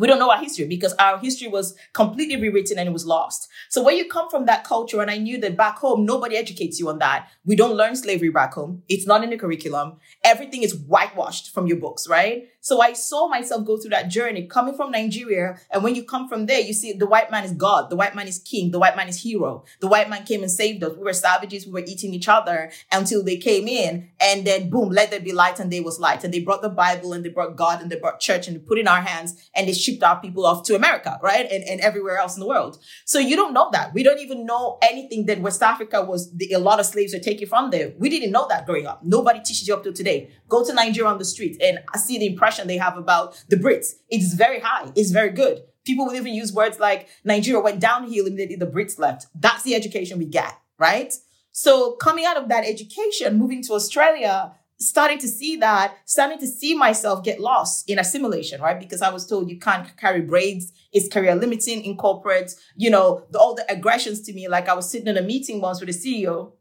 we 0.00 0.06
don't 0.06 0.18
know 0.18 0.30
our 0.30 0.40
history 0.40 0.66
because 0.66 0.94
our 0.94 1.18
history 1.18 1.48
was 1.48 1.76
completely 1.92 2.36
rewritten 2.36 2.78
and 2.78 2.88
it 2.88 2.92
was 2.92 3.06
lost. 3.06 3.48
So 3.68 3.82
when 3.82 3.96
you 3.96 4.08
come 4.08 4.30
from 4.30 4.46
that 4.46 4.64
culture, 4.64 5.00
and 5.00 5.10
I 5.10 5.18
knew 5.18 5.38
that 5.40 5.56
back 5.56 5.78
home, 5.78 6.04
nobody 6.04 6.36
educates 6.36 6.80
you 6.80 6.88
on 6.88 6.98
that. 6.98 7.28
We 7.44 7.56
don't 7.56 7.76
learn 7.76 7.94
slavery 7.96 8.30
back 8.30 8.54
home. 8.54 8.82
It's 8.88 9.06
not 9.06 9.22
in 9.22 9.30
the 9.30 9.36
curriculum. 9.36 9.98
Everything 10.24 10.62
is 10.62 10.74
whitewashed 10.74 11.52
from 11.52 11.66
your 11.66 11.76
books, 11.76 12.08
right? 12.08 12.48
So 12.62 12.80
I 12.80 12.92
saw 12.92 13.28
myself 13.28 13.64
go 13.64 13.78
through 13.78 13.90
that 13.90 14.08
journey 14.08 14.46
coming 14.46 14.74
from 14.74 14.90
Nigeria. 14.90 15.56
And 15.70 15.82
when 15.82 15.94
you 15.94 16.04
come 16.04 16.28
from 16.28 16.46
there, 16.46 16.60
you 16.60 16.74
see 16.74 16.92
the 16.92 17.06
white 17.06 17.30
man 17.30 17.44
is 17.44 17.52
God. 17.52 17.88
The 17.88 17.96
white 17.96 18.14
man 18.14 18.28
is 18.28 18.38
king. 18.38 18.70
The 18.70 18.78
white 18.78 18.96
man 18.96 19.08
is 19.08 19.22
hero. 19.22 19.64
The 19.80 19.88
white 19.88 20.10
man 20.10 20.24
came 20.24 20.42
and 20.42 20.50
saved 20.50 20.84
us. 20.84 20.96
We 20.96 21.04
were 21.04 21.12
savages. 21.12 21.66
We 21.66 21.72
were 21.72 21.86
eating 21.86 22.12
each 22.12 22.28
other 22.28 22.70
until 22.92 23.24
they 23.24 23.38
came 23.38 23.66
in 23.66 24.10
and 24.20 24.46
then 24.46 24.68
boom, 24.68 24.90
let 24.90 25.10
there 25.10 25.20
be 25.20 25.32
light 25.32 25.58
and 25.58 25.72
there 25.72 25.82
was 25.82 25.98
light. 25.98 26.22
And 26.22 26.34
they 26.34 26.40
brought 26.40 26.62
the 26.62 26.68
Bible 26.68 27.12
and 27.14 27.24
they 27.24 27.30
brought 27.30 27.56
God 27.56 27.80
and 27.80 27.90
they 27.90 27.96
brought 27.96 28.20
church 28.20 28.46
and 28.46 28.56
they 28.56 28.60
put 28.60 28.78
in 28.78 28.88
our 28.88 29.00
hands 29.00 29.48
and 29.54 29.66
they 29.66 29.72
shipped 29.90 30.02
our 30.02 30.20
people 30.20 30.46
off 30.46 30.64
to 30.64 30.74
America, 30.74 31.18
right? 31.22 31.50
And, 31.50 31.64
and 31.64 31.80
everywhere 31.80 32.18
else 32.18 32.36
in 32.36 32.40
the 32.40 32.46
world. 32.46 32.78
So 33.04 33.18
you 33.18 33.36
don't 33.36 33.52
know 33.52 33.70
that. 33.72 33.94
We 33.94 34.02
don't 34.02 34.20
even 34.20 34.46
know 34.46 34.78
anything 34.82 35.26
that 35.26 35.40
West 35.40 35.62
Africa 35.62 36.02
was 36.02 36.32
the, 36.36 36.52
a 36.52 36.58
lot 36.58 36.80
of 36.80 36.86
slaves 36.86 37.12
were 37.12 37.20
taken 37.20 37.48
from 37.48 37.70
there. 37.70 37.92
We 37.98 38.08
didn't 38.08 38.32
know 38.32 38.46
that 38.48 38.66
growing 38.66 38.86
up. 38.86 39.02
Nobody 39.04 39.40
teaches 39.40 39.66
you 39.66 39.74
up 39.74 39.84
to 39.84 39.92
today. 39.92 40.30
Go 40.48 40.64
to 40.64 40.72
Nigeria 40.72 41.10
on 41.10 41.18
the 41.18 41.24
street 41.24 41.60
and 41.62 41.78
see 41.96 42.18
the 42.18 42.26
impression 42.26 42.66
they 42.66 42.78
have 42.78 42.96
about 42.96 43.42
the 43.48 43.56
Brits. 43.56 43.94
It's 44.08 44.34
very 44.34 44.60
high. 44.60 44.90
It's 44.94 45.10
very 45.10 45.30
good. 45.30 45.62
People 45.84 46.06
will 46.06 46.14
even 46.14 46.34
use 46.34 46.52
words 46.52 46.78
like 46.78 47.08
Nigeria 47.24 47.60
went 47.60 47.80
downhill 47.80 48.26
immediately 48.26 48.56
the 48.56 48.66
Brits 48.66 48.98
left. 48.98 49.26
That's 49.34 49.62
the 49.62 49.74
education 49.74 50.18
we 50.18 50.26
get, 50.26 50.52
right? 50.78 51.12
So 51.52 51.92
coming 51.92 52.24
out 52.24 52.36
of 52.36 52.48
that 52.48 52.64
education, 52.64 53.38
moving 53.38 53.62
to 53.64 53.72
Australia, 53.72 54.52
starting 54.80 55.18
to 55.18 55.28
see 55.28 55.56
that, 55.56 55.94
starting 56.06 56.38
to 56.38 56.46
see 56.46 56.74
myself 56.74 57.22
get 57.22 57.38
lost 57.38 57.88
in 57.88 57.98
assimilation, 57.98 58.60
right? 58.60 58.80
Because 58.80 59.02
I 59.02 59.10
was 59.10 59.26
told 59.26 59.50
you 59.50 59.58
can't 59.58 59.94
carry 59.96 60.22
braids. 60.22 60.72
It's 60.92 61.08
career 61.08 61.34
limiting 61.34 61.84
in 61.84 61.96
corporate. 61.96 62.52
You 62.74 62.90
know, 62.90 63.26
the, 63.30 63.38
all 63.38 63.54
the 63.54 63.70
aggressions 63.70 64.22
to 64.22 64.32
me. 64.32 64.48
Like 64.48 64.68
I 64.68 64.74
was 64.74 64.90
sitting 64.90 65.06
in 65.06 65.16
a 65.16 65.22
meeting 65.22 65.60
once 65.60 65.80
with 65.80 65.90
a 65.90 65.92
CEO. 65.92 66.52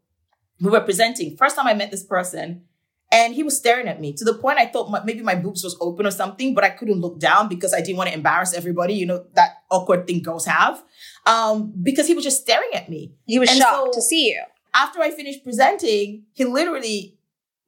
We 0.59 0.69
were 0.69 0.81
presenting. 0.81 1.37
First 1.37 1.55
time 1.55 1.67
I 1.67 1.73
met 1.73 1.89
this 1.89 2.03
person, 2.03 2.65
and 3.11 3.33
he 3.33 3.43
was 3.43 3.55
staring 3.55 3.87
at 3.87 4.01
me 4.01 4.11
to 4.13 4.25
the 4.25 4.33
point 4.33 4.59
I 4.59 4.65
thought 4.65 4.91
my, 4.91 5.01
maybe 5.03 5.21
my 5.21 5.35
boobs 5.35 5.63
was 5.63 5.77
open 5.79 6.05
or 6.05 6.11
something, 6.11 6.53
but 6.53 6.65
I 6.65 6.69
couldn't 6.69 6.99
look 6.99 7.19
down 7.19 7.47
because 7.47 7.73
I 7.73 7.79
didn't 7.79 7.97
want 7.97 8.09
to 8.09 8.13
embarrass 8.13 8.53
everybody. 8.53 8.93
You 8.93 9.05
know, 9.05 9.25
that 9.35 9.63
awkward 9.71 10.05
thing 10.05 10.21
girls 10.21 10.45
have. 10.45 10.83
Um, 11.25 11.73
because 11.81 12.07
he 12.07 12.13
was 12.13 12.25
just 12.25 12.41
staring 12.41 12.73
at 12.73 12.89
me. 12.89 13.13
He 13.25 13.39
was 13.39 13.49
and 13.49 13.59
shocked 13.59 13.93
so 13.93 13.99
to 13.99 14.01
see 14.01 14.27
you. 14.27 14.43
After 14.75 14.99
I 14.99 15.11
finished 15.11 15.43
presenting, 15.43 16.25
he 16.33 16.43
literally 16.43 17.18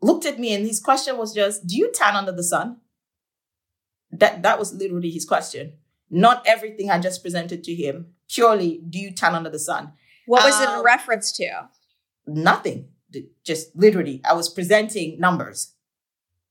looked 0.01 0.25
at 0.25 0.39
me 0.39 0.53
and 0.53 0.65
his 0.65 0.79
question 0.79 1.17
was 1.17 1.33
just, 1.33 1.67
do 1.67 1.77
you 1.77 1.91
tan 1.93 2.15
under 2.15 2.31
the 2.31 2.43
sun? 2.43 2.77
That, 4.11 4.43
that 4.43 4.59
was 4.59 4.73
literally 4.73 5.09
his 5.09 5.25
question. 5.25 5.73
Not 6.09 6.45
everything 6.45 6.89
I 6.89 6.99
just 6.99 7.21
presented 7.21 7.63
to 7.63 7.73
him. 7.73 8.13
Purely, 8.29 8.81
do 8.89 8.99
you 8.99 9.11
tan 9.11 9.35
under 9.35 9.49
the 9.49 9.59
sun? 9.59 9.93
What 10.25 10.43
was 10.43 10.55
um, 10.55 10.63
it 10.63 10.71
in 10.73 10.79
um, 10.79 10.85
reference 10.85 11.31
to? 11.33 11.69
Nothing 12.27 12.89
just 13.43 13.75
literally, 13.75 14.21
I 14.27 14.33
was 14.33 14.49
presenting 14.49 15.19
numbers. 15.19 15.73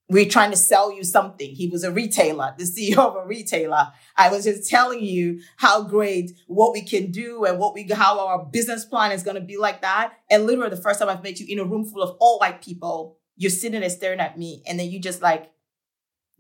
We're 0.08 0.28
trying 0.28 0.50
to 0.50 0.56
sell 0.56 0.92
you 0.92 1.04
something. 1.04 1.54
He 1.54 1.68
was 1.68 1.84
a 1.84 1.92
retailer, 1.92 2.52
the 2.58 2.64
CEO 2.64 2.98
of 2.98 3.14
a 3.14 3.26
retailer. 3.26 3.92
I 4.16 4.28
was 4.28 4.44
just 4.44 4.68
telling 4.68 5.04
you 5.04 5.40
how 5.56 5.84
great 5.84 6.32
what 6.48 6.72
we 6.72 6.82
can 6.82 7.12
do 7.12 7.44
and 7.44 7.60
what 7.60 7.74
we, 7.74 7.84
how 7.84 8.26
our 8.26 8.44
business 8.44 8.84
plan 8.84 9.12
is 9.12 9.22
going 9.22 9.36
to 9.36 9.40
be 9.40 9.56
like 9.56 9.82
that. 9.82 10.14
And 10.28 10.46
literally 10.46 10.70
the 10.70 10.82
first 10.82 10.98
time 10.98 11.08
I've 11.08 11.22
met 11.22 11.38
you 11.38 11.46
in 11.48 11.60
a 11.60 11.64
room 11.64 11.84
full 11.84 12.02
of 12.02 12.16
all 12.18 12.40
white 12.40 12.60
people, 12.60 13.18
you're 13.40 13.50
sitting 13.50 13.80
there 13.80 13.88
staring 13.88 14.20
at 14.20 14.38
me. 14.38 14.62
And 14.66 14.78
then 14.78 14.90
you 14.90 15.00
just 15.00 15.22
like, 15.22 15.50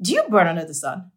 do 0.02 0.12
you 0.12 0.22
burn 0.28 0.46
under 0.46 0.66
the 0.66 0.74
sun? 0.74 1.10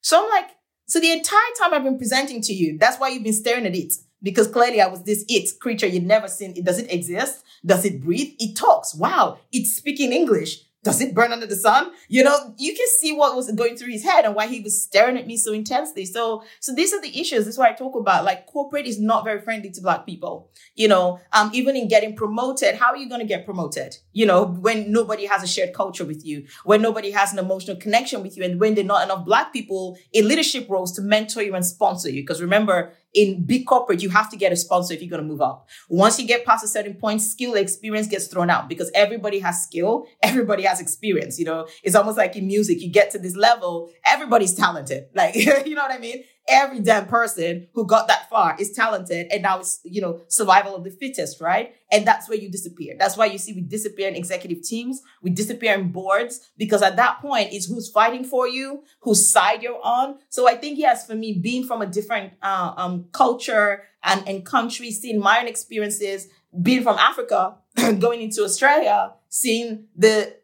So 0.00 0.24
I'm 0.24 0.30
like, 0.30 0.50
so 0.86 1.00
the 1.00 1.12
entire 1.12 1.38
time 1.60 1.74
I've 1.74 1.84
been 1.84 1.98
presenting 1.98 2.40
to 2.40 2.54
you, 2.54 2.78
that's 2.78 2.96
why 2.96 3.08
you've 3.08 3.22
been 3.22 3.34
staring 3.34 3.66
at 3.66 3.76
it 3.76 3.92
because 4.22 4.48
clearly 4.48 4.80
I 4.80 4.86
was 4.86 5.02
this 5.02 5.26
it 5.28 5.60
creature 5.60 5.86
you'd 5.86 6.06
never 6.06 6.28
seen. 6.28 6.54
It 6.56 6.64
Does 6.64 6.78
it 6.78 6.90
exist? 6.90 7.44
Does 7.64 7.84
it 7.84 8.00
breathe? 8.02 8.32
It 8.38 8.56
talks. 8.56 8.94
Wow. 8.94 9.38
It's 9.52 9.76
speaking 9.76 10.12
English 10.12 10.62
does 10.84 11.00
it 11.00 11.14
burn 11.14 11.32
under 11.32 11.46
the 11.46 11.56
sun? 11.56 11.92
You 12.08 12.24
know, 12.24 12.54
you 12.58 12.74
can 12.74 12.86
see 12.98 13.12
what 13.12 13.36
was 13.36 13.50
going 13.52 13.76
through 13.76 13.92
his 13.92 14.02
head 14.02 14.24
and 14.24 14.34
why 14.34 14.48
he 14.48 14.60
was 14.60 14.82
staring 14.82 15.16
at 15.16 15.26
me 15.26 15.36
so 15.36 15.52
intensely. 15.52 16.04
So, 16.04 16.42
so 16.58 16.74
these 16.74 16.92
are 16.92 17.00
the 17.00 17.20
issues. 17.20 17.44
This 17.44 17.54
is 17.54 17.58
what 17.58 17.70
I 17.70 17.74
talk 17.74 17.94
about. 17.94 18.24
Like 18.24 18.46
corporate 18.46 18.86
is 18.86 19.00
not 19.00 19.24
very 19.24 19.40
friendly 19.40 19.70
to 19.70 19.80
black 19.80 20.06
people. 20.06 20.50
You 20.74 20.88
know, 20.88 21.20
um, 21.32 21.50
even 21.52 21.76
in 21.76 21.86
getting 21.86 22.16
promoted, 22.16 22.74
how 22.74 22.88
are 22.88 22.96
you 22.96 23.08
going 23.08 23.20
to 23.20 23.26
get 23.26 23.44
promoted? 23.44 23.96
You 24.12 24.26
know, 24.26 24.44
when 24.44 24.90
nobody 24.90 25.26
has 25.26 25.44
a 25.44 25.46
shared 25.46 25.72
culture 25.72 26.04
with 26.04 26.26
you, 26.26 26.46
when 26.64 26.82
nobody 26.82 27.12
has 27.12 27.32
an 27.32 27.38
emotional 27.38 27.76
connection 27.76 28.22
with 28.22 28.36
you, 28.36 28.42
and 28.42 28.58
when 28.58 28.74
there 28.74 28.84
are 28.84 28.88
not 28.88 29.04
enough 29.04 29.24
black 29.24 29.52
people 29.52 29.96
in 30.12 30.26
leadership 30.26 30.66
roles 30.68 30.92
to 30.92 31.02
mentor 31.02 31.42
you 31.42 31.54
and 31.54 31.64
sponsor 31.64 32.10
you. 32.10 32.22
Because 32.22 32.42
remember, 32.42 32.92
in 33.14 33.44
big 33.44 33.66
corporate, 33.66 34.02
you 34.02 34.08
have 34.10 34.30
to 34.30 34.36
get 34.36 34.52
a 34.52 34.56
sponsor 34.56 34.94
if 34.94 35.02
you're 35.02 35.10
going 35.10 35.22
to 35.22 35.28
move 35.28 35.40
up. 35.40 35.68
Once 35.88 36.18
you 36.18 36.26
get 36.26 36.44
past 36.44 36.64
a 36.64 36.68
certain 36.68 36.94
point, 36.94 37.20
skill 37.20 37.54
experience 37.54 38.06
gets 38.06 38.26
thrown 38.26 38.50
out 38.50 38.68
because 38.68 38.90
everybody 38.94 39.38
has 39.40 39.62
skill. 39.62 40.06
Everybody 40.22 40.62
has 40.62 40.80
experience. 40.80 41.38
You 41.38 41.44
know, 41.44 41.68
it's 41.82 41.94
almost 41.94 42.16
like 42.16 42.36
in 42.36 42.46
music, 42.46 42.80
you 42.80 42.90
get 42.90 43.10
to 43.10 43.18
this 43.18 43.36
level, 43.36 43.90
everybody's 44.04 44.54
talented. 44.54 45.04
Like, 45.14 45.34
you 45.66 45.74
know 45.74 45.82
what 45.82 45.92
I 45.92 45.98
mean? 45.98 46.24
Every 46.48 46.80
damn 46.80 47.06
person 47.06 47.68
who 47.72 47.86
got 47.86 48.08
that 48.08 48.28
far 48.28 48.56
is 48.58 48.72
talented 48.72 49.28
and 49.30 49.42
now 49.42 49.60
it's 49.60 49.80
you 49.84 50.00
know 50.00 50.20
survival 50.28 50.74
of 50.74 50.84
the 50.84 50.90
fittest 50.90 51.40
right? 51.40 51.74
And 51.90 52.06
that's 52.06 52.28
where 52.28 52.38
you 52.38 52.50
disappear. 52.50 52.94
That's 52.98 53.16
why 53.16 53.26
you 53.26 53.38
see 53.38 53.52
we 53.52 53.60
disappear 53.60 54.08
in 54.08 54.16
executive 54.16 54.62
teams. 54.62 55.02
We 55.22 55.30
disappear 55.30 55.74
in 55.74 55.92
boards 55.92 56.50
because 56.56 56.82
at 56.82 56.96
that 56.96 57.20
point 57.20 57.52
it's 57.52 57.66
who's 57.66 57.90
fighting 57.90 58.24
for 58.24 58.48
you 58.48 58.82
whose 59.00 59.30
side 59.30 59.62
you're 59.62 59.80
on. 59.82 60.18
So 60.28 60.48
i 60.48 60.54
think 60.54 60.78
yes 60.78 61.06
for 61.06 61.14
me 61.14 61.34
being 61.34 61.64
from 61.64 61.82
a 61.82 61.86
different 61.86 62.32
uh, 62.42 62.72
um, 62.76 63.06
culture 63.12 63.84
and, 64.02 64.26
and 64.28 64.44
country 64.44 64.90
seeing 64.90 65.20
my 65.20 65.40
own 65.40 65.46
experiences 65.46 66.28
being 66.60 66.82
from 66.82 66.98
africa 66.98 67.56
going 67.98 68.20
into 68.20 68.42
australia 68.44 69.12
seeing 69.28 69.84
the 69.96 70.34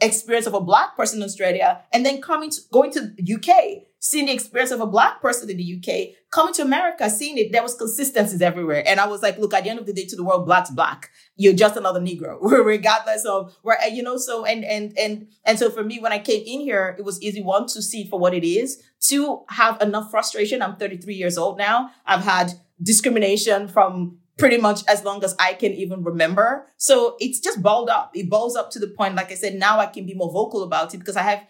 experience 0.00 0.46
of 0.46 0.54
a 0.54 0.60
black 0.60 0.96
person 0.96 1.20
in 1.20 1.24
Australia 1.24 1.82
and 1.92 2.06
then 2.06 2.20
coming 2.20 2.50
to 2.50 2.60
going 2.72 2.92
to 2.92 3.12
UK, 3.34 3.82
seeing 3.98 4.26
the 4.26 4.32
experience 4.32 4.70
of 4.70 4.80
a 4.80 4.86
black 4.86 5.20
person 5.20 5.50
in 5.50 5.56
the 5.56 5.76
UK, 5.76 6.14
coming 6.30 6.54
to 6.54 6.62
America, 6.62 7.10
seeing 7.10 7.36
it, 7.36 7.50
there 7.50 7.62
was 7.62 7.74
consistencies 7.74 8.40
everywhere. 8.40 8.84
And 8.86 9.00
I 9.00 9.06
was 9.06 9.22
like, 9.22 9.38
look, 9.38 9.52
at 9.54 9.64
the 9.64 9.70
end 9.70 9.80
of 9.80 9.86
the 9.86 9.92
day, 9.92 10.06
to 10.06 10.16
the 10.16 10.22
world, 10.22 10.46
black's 10.46 10.70
black. 10.70 11.10
You're 11.34 11.52
just 11.52 11.76
another 11.76 12.00
Negro, 12.00 12.38
regardless 12.42 13.24
of 13.24 13.56
where, 13.62 13.76
you 13.88 14.02
know, 14.02 14.16
so, 14.16 14.44
and, 14.44 14.64
and, 14.64 14.96
and, 14.96 15.28
and 15.44 15.58
so 15.58 15.70
for 15.70 15.82
me, 15.82 15.98
when 15.98 16.12
I 16.12 16.20
came 16.20 16.44
in 16.46 16.60
here, 16.60 16.94
it 16.98 17.04
was 17.04 17.20
easy, 17.20 17.42
one, 17.42 17.66
to 17.68 17.82
see 17.82 18.08
for 18.08 18.20
what 18.20 18.34
it 18.34 18.46
is, 18.46 18.80
to 19.08 19.42
have 19.50 19.80
enough 19.82 20.10
frustration. 20.10 20.62
I'm 20.62 20.76
33 20.76 21.14
years 21.14 21.36
old 21.36 21.58
now. 21.58 21.90
I've 22.06 22.24
had 22.24 22.52
discrimination 22.80 23.66
from 23.66 24.18
pretty 24.38 24.58
much 24.58 24.82
as 24.88 25.04
long 25.04 25.24
as 25.24 25.34
I 25.38 25.54
can 25.54 25.72
even 25.72 26.04
remember. 26.04 26.66
So 26.76 27.16
it's 27.20 27.40
just 27.40 27.62
balled 27.62 27.88
up. 27.88 28.10
It 28.14 28.28
balls 28.28 28.56
up 28.56 28.70
to 28.72 28.78
the 28.78 28.88
point, 28.88 29.14
like 29.14 29.32
I 29.32 29.34
said, 29.34 29.54
now 29.54 29.78
I 29.78 29.86
can 29.86 30.06
be 30.06 30.14
more 30.14 30.30
vocal 30.30 30.62
about 30.62 30.94
it 30.94 30.98
because 30.98 31.16
I 31.16 31.22
have 31.22 31.42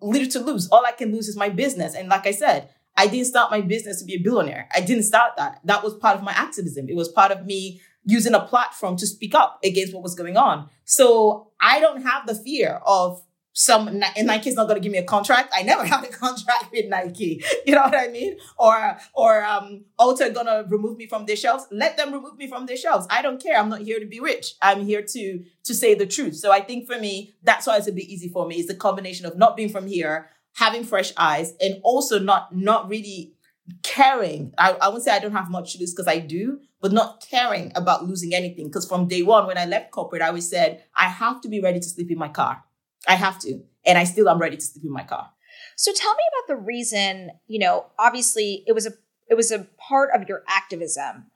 little 0.00 0.28
to 0.28 0.40
lose. 0.40 0.68
All 0.68 0.84
I 0.86 0.92
can 0.92 1.12
lose 1.12 1.28
is 1.28 1.36
my 1.36 1.48
business. 1.48 1.94
And 1.94 2.08
like 2.08 2.26
I 2.26 2.32
said, 2.32 2.70
I 2.96 3.06
didn't 3.06 3.26
start 3.26 3.50
my 3.50 3.60
business 3.60 4.00
to 4.00 4.04
be 4.04 4.14
a 4.14 4.18
billionaire. 4.18 4.68
I 4.74 4.80
didn't 4.80 5.04
start 5.04 5.36
that. 5.36 5.60
That 5.64 5.82
was 5.82 5.94
part 5.94 6.16
of 6.16 6.22
my 6.22 6.32
activism. 6.32 6.88
It 6.88 6.96
was 6.96 7.08
part 7.08 7.32
of 7.32 7.46
me 7.46 7.80
using 8.04 8.34
a 8.34 8.40
platform 8.40 8.96
to 8.96 9.06
speak 9.06 9.34
up 9.34 9.58
against 9.64 9.94
what 9.94 10.02
was 10.02 10.14
going 10.14 10.36
on. 10.36 10.68
So 10.84 11.52
I 11.60 11.80
don't 11.80 12.02
have 12.02 12.26
the 12.26 12.34
fear 12.34 12.80
of 12.84 13.22
some 13.52 13.88
and 13.88 14.26
Nike's 14.26 14.54
not 14.54 14.68
going 14.68 14.80
to 14.80 14.82
give 14.82 14.92
me 14.92 14.98
a 14.98 15.04
contract. 15.04 15.52
I 15.54 15.62
never 15.62 15.84
had 15.86 16.04
a 16.04 16.08
contract 16.08 16.70
with 16.72 16.86
Nike. 16.88 17.42
You 17.66 17.74
know 17.74 17.82
what 17.82 17.96
I 17.96 18.08
mean? 18.08 18.36
Or 18.58 18.96
or 19.14 19.44
um 19.44 19.84
Ulta 19.98 20.32
going 20.32 20.46
to 20.46 20.64
remove 20.68 20.96
me 20.96 21.06
from 21.06 21.26
their 21.26 21.36
shelves. 21.36 21.66
Let 21.70 21.96
them 21.96 22.12
remove 22.12 22.36
me 22.36 22.48
from 22.48 22.66
their 22.66 22.76
shelves. 22.76 23.06
I 23.10 23.22
don't 23.22 23.42
care. 23.42 23.58
I'm 23.58 23.68
not 23.68 23.80
here 23.80 23.98
to 23.98 24.06
be 24.06 24.20
rich. 24.20 24.54
I'm 24.62 24.84
here 24.84 25.02
to 25.02 25.44
to 25.64 25.74
say 25.74 25.94
the 25.94 26.06
truth. 26.06 26.36
So 26.36 26.52
I 26.52 26.60
think 26.60 26.86
for 26.86 26.98
me, 26.98 27.34
that's 27.42 27.66
why 27.66 27.76
it's 27.76 27.88
a 27.88 27.92
bit 27.92 28.06
easy 28.06 28.28
for 28.28 28.46
me. 28.46 28.56
It's 28.56 28.68
the 28.68 28.74
combination 28.74 29.26
of 29.26 29.36
not 29.36 29.56
being 29.56 29.68
from 29.68 29.86
here, 29.86 30.30
having 30.54 30.84
fresh 30.84 31.12
eyes, 31.16 31.54
and 31.60 31.80
also 31.82 32.18
not 32.18 32.54
not 32.54 32.88
really 32.88 33.34
caring. 33.82 34.52
I, 34.58 34.72
I 34.72 34.88
won't 34.88 35.02
say 35.02 35.10
I 35.10 35.18
don't 35.18 35.32
have 35.32 35.50
much 35.50 35.72
to 35.72 35.78
lose 35.78 35.92
because 35.92 36.08
I 36.08 36.18
do, 36.18 36.60
but 36.80 36.92
not 36.92 37.26
caring 37.28 37.72
about 37.74 38.06
losing 38.06 38.34
anything. 38.34 38.66
Because 38.66 38.86
from 38.86 39.08
day 39.08 39.22
one, 39.22 39.46
when 39.46 39.58
I 39.58 39.66
left 39.66 39.90
corporate, 39.90 40.22
I 40.22 40.28
always 40.28 40.48
said 40.48 40.84
I 40.94 41.08
have 41.08 41.40
to 41.42 41.48
be 41.48 41.60
ready 41.60 41.80
to 41.80 41.88
sleep 41.88 42.10
in 42.10 42.18
my 42.18 42.28
car 42.28 42.64
I 43.08 43.14
have 43.14 43.38
to. 43.40 43.62
And 43.86 43.98
I 43.98 44.04
still 44.04 44.28
am 44.28 44.38
ready 44.38 44.56
to 44.56 44.62
sleep 44.62 44.84
in 44.84 44.92
my 44.92 45.04
car. 45.04 45.30
So 45.76 45.92
tell 45.92 46.12
me 46.12 46.22
about 46.32 46.56
the 46.56 46.62
reason, 46.62 47.30
you 47.46 47.58
know, 47.58 47.86
obviously 47.98 48.64
it 48.66 48.72
was 48.72 48.86
a 48.86 48.92
it 49.28 49.34
was 49.34 49.50
a 49.50 49.66
part 49.88 50.10
of 50.14 50.28
your 50.28 50.42
activism, 50.48 51.26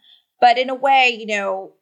but 0.40 0.58
in 0.58 0.68
a 0.68 0.74
way, 0.74 1.16
you 1.18 1.26
know, 1.26 1.72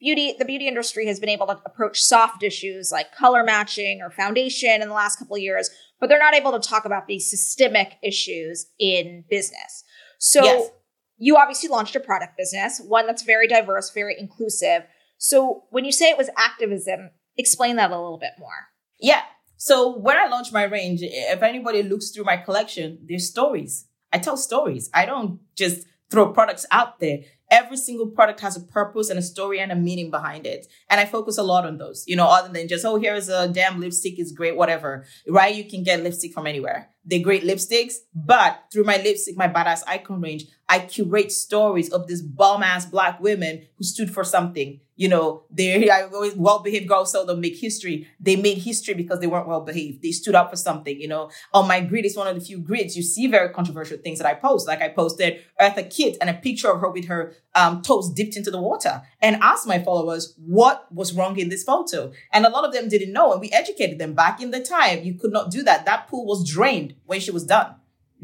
beauty 0.00 0.34
the 0.38 0.44
beauty 0.44 0.68
industry 0.68 1.06
has 1.06 1.18
been 1.18 1.28
able 1.28 1.46
to 1.46 1.58
approach 1.64 2.02
soft 2.02 2.42
issues 2.42 2.92
like 2.92 3.14
color 3.14 3.42
matching 3.42 4.00
or 4.02 4.10
foundation 4.10 4.82
in 4.82 4.88
the 4.88 4.94
last 4.94 5.18
couple 5.18 5.36
of 5.36 5.42
years, 5.42 5.70
but 5.98 6.08
they're 6.08 6.18
not 6.18 6.34
able 6.34 6.52
to 6.52 6.68
talk 6.68 6.84
about 6.84 7.06
these 7.06 7.30
systemic 7.30 7.94
issues 8.02 8.66
in 8.78 9.24
business. 9.30 9.84
So 10.18 10.44
yes. 10.44 10.70
you 11.16 11.36
obviously 11.36 11.68
launched 11.68 11.96
a 11.96 12.00
product 12.00 12.36
business, 12.36 12.80
one 12.86 13.06
that's 13.06 13.22
very 13.22 13.48
diverse, 13.48 13.90
very 13.92 14.16
inclusive. 14.18 14.82
So 15.16 15.64
when 15.70 15.84
you 15.84 15.92
say 15.92 16.10
it 16.10 16.18
was 16.18 16.28
activism, 16.36 17.10
explain 17.38 17.76
that 17.76 17.90
a 17.90 17.96
little 17.96 18.18
bit 18.18 18.32
more. 18.38 18.73
Yeah. 19.00 19.22
So 19.56 19.96
when 19.96 20.16
I 20.16 20.26
launch 20.26 20.52
my 20.52 20.64
range, 20.64 21.00
if 21.02 21.42
anybody 21.42 21.82
looks 21.82 22.10
through 22.10 22.24
my 22.24 22.36
collection, 22.36 22.98
there's 23.08 23.28
stories. 23.28 23.86
I 24.12 24.18
tell 24.18 24.36
stories. 24.36 24.90
I 24.92 25.06
don't 25.06 25.40
just 25.56 25.86
throw 26.10 26.32
products 26.32 26.66
out 26.70 27.00
there. 27.00 27.20
Every 27.50 27.76
single 27.76 28.08
product 28.08 28.40
has 28.40 28.56
a 28.56 28.60
purpose 28.60 29.10
and 29.10 29.18
a 29.18 29.22
story 29.22 29.60
and 29.60 29.70
a 29.70 29.76
meaning 29.76 30.10
behind 30.10 30.46
it. 30.46 30.66
And 30.88 31.00
I 31.00 31.04
focus 31.04 31.38
a 31.38 31.42
lot 31.42 31.66
on 31.66 31.78
those, 31.78 32.04
you 32.06 32.16
know, 32.16 32.26
other 32.26 32.52
than 32.52 32.68
just, 32.68 32.84
oh, 32.84 32.96
here's 32.96 33.28
a 33.28 33.48
damn 33.48 33.80
lipstick 33.80 34.18
is 34.18 34.32
great, 34.32 34.56
whatever, 34.56 35.04
right? 35.28 35.54
You 35.54 35.64
can 35.64 35.82
get 35.82 36.02
lipstick 36.02 36.32
from 36.32 36.46
anywhere. 36.46 36.90
They're 37.04 37.22
great 37.22 37.42
lipsticks, 37.44 37.94
but 38.14 38.64
through 38.72 38.84
my 38.84 38.96
lipstick, 38.96 39.36
my 39.36 39.48
badass 39.48 39.82
icon 39.86 40.20
range, 40.20 40.44
I 40.68 40.80
curate 40.80 41.30
stories 41.30 41.90
of 41.90 42.06
these 42.06 42.22
bomb 42.22 42.62
ass 42.62 42.86
black 42.86 43.20
women 43.20 43.66
who 43.76 43.84
stood 43.84 44.10
for 44.10 44.24
something. 44.24 44.80
You 44.96 45.08
know, 45.08 45.42
they're 45.50 46.08
well 46.36 46.60
behaved 46.60 46.88
girls 46.88 47.10
seldom 47.10 47.40
make 47.40 47.56
history. 47.56 48.06
They 48.20 48.36
made 48.36 48.58
history 48.58 48.94
because 48.94 49.18
they 49.18 49.26
weren't 49.26 49.48
well 49.48 49.60
behaved. 49.60 50.02
They 50.02 50.12
stood 50.12 50.36
up 50.36 50.50
for 50.50 50.56
something, 50.56 51.00
you 51.00 51.08
know. 51.08 51.30
On 51.52 51.66
my 51.66 51.80
grid 51.80 52.04
is 52.04 52.16
one 52.16 52.28
of 52.28 52.36
the 52.36 52.40
few 52.40 52.58
grids 52.58 52.96
you 52.96 53.02
see 53.02 53.26
very 53.26 53.52
controversial 53.52 53.98
things 53.98 54.20
that 54.20 54.28
I 54.28 54.34
post. 54.34 54.68
Like 54.68 54.80
I 54.80 54.88
posted 54.88 55.40
Eartha 55.60 55.90
Kitt 55.90 56.16
and 56.20 56.30
a 56.30 56.34
picture 56.34 56.70
of 56.70 56.80
her 56.80 56.90
with 56.90 57.06
her 57.06 57.34
um, 57.56 57.82
toes 57.82 58.12
dipped 58.12 58.36
into 58.36 58.52
the 58.52 58.62
water 58.62 59.02
and 59.20 59.36
asked 59.42 59.66
my 59.66 59.80
followers 59.80 60.34
what 60.38 60.86
was 60.92 61.12
wrong 61.12 61.38
in 61.40 61.48
this 61.48 61.64
photo. 61.64 62.12
And 62.32 62.46
a 62.46 62.50
lot 62.50 62.64
of 62.64 62.72
them 62.72 62.88
didn't 62.88 63.12
know. 63.12 63.32
And 63.32 63.40
we 63.40 63.50
educated 63.50 63.98
them 63.98 64.14
back 64.14 64.40
in 64.40 64.52
the 64.52 64.60
time. 64.60 65.02
You 65.02 65.14
could 65.14 65.32
not 65.32 65.50
do 65.50 65.64
that. 65.64 65.86
That 65.86 66.06
pool 66.06 66.24
was 66.24 66.48
drained 66.48 66.94
when 67.04 67.18
she 67.18 67.32
was 67.32 67.44
done 67.44 67.74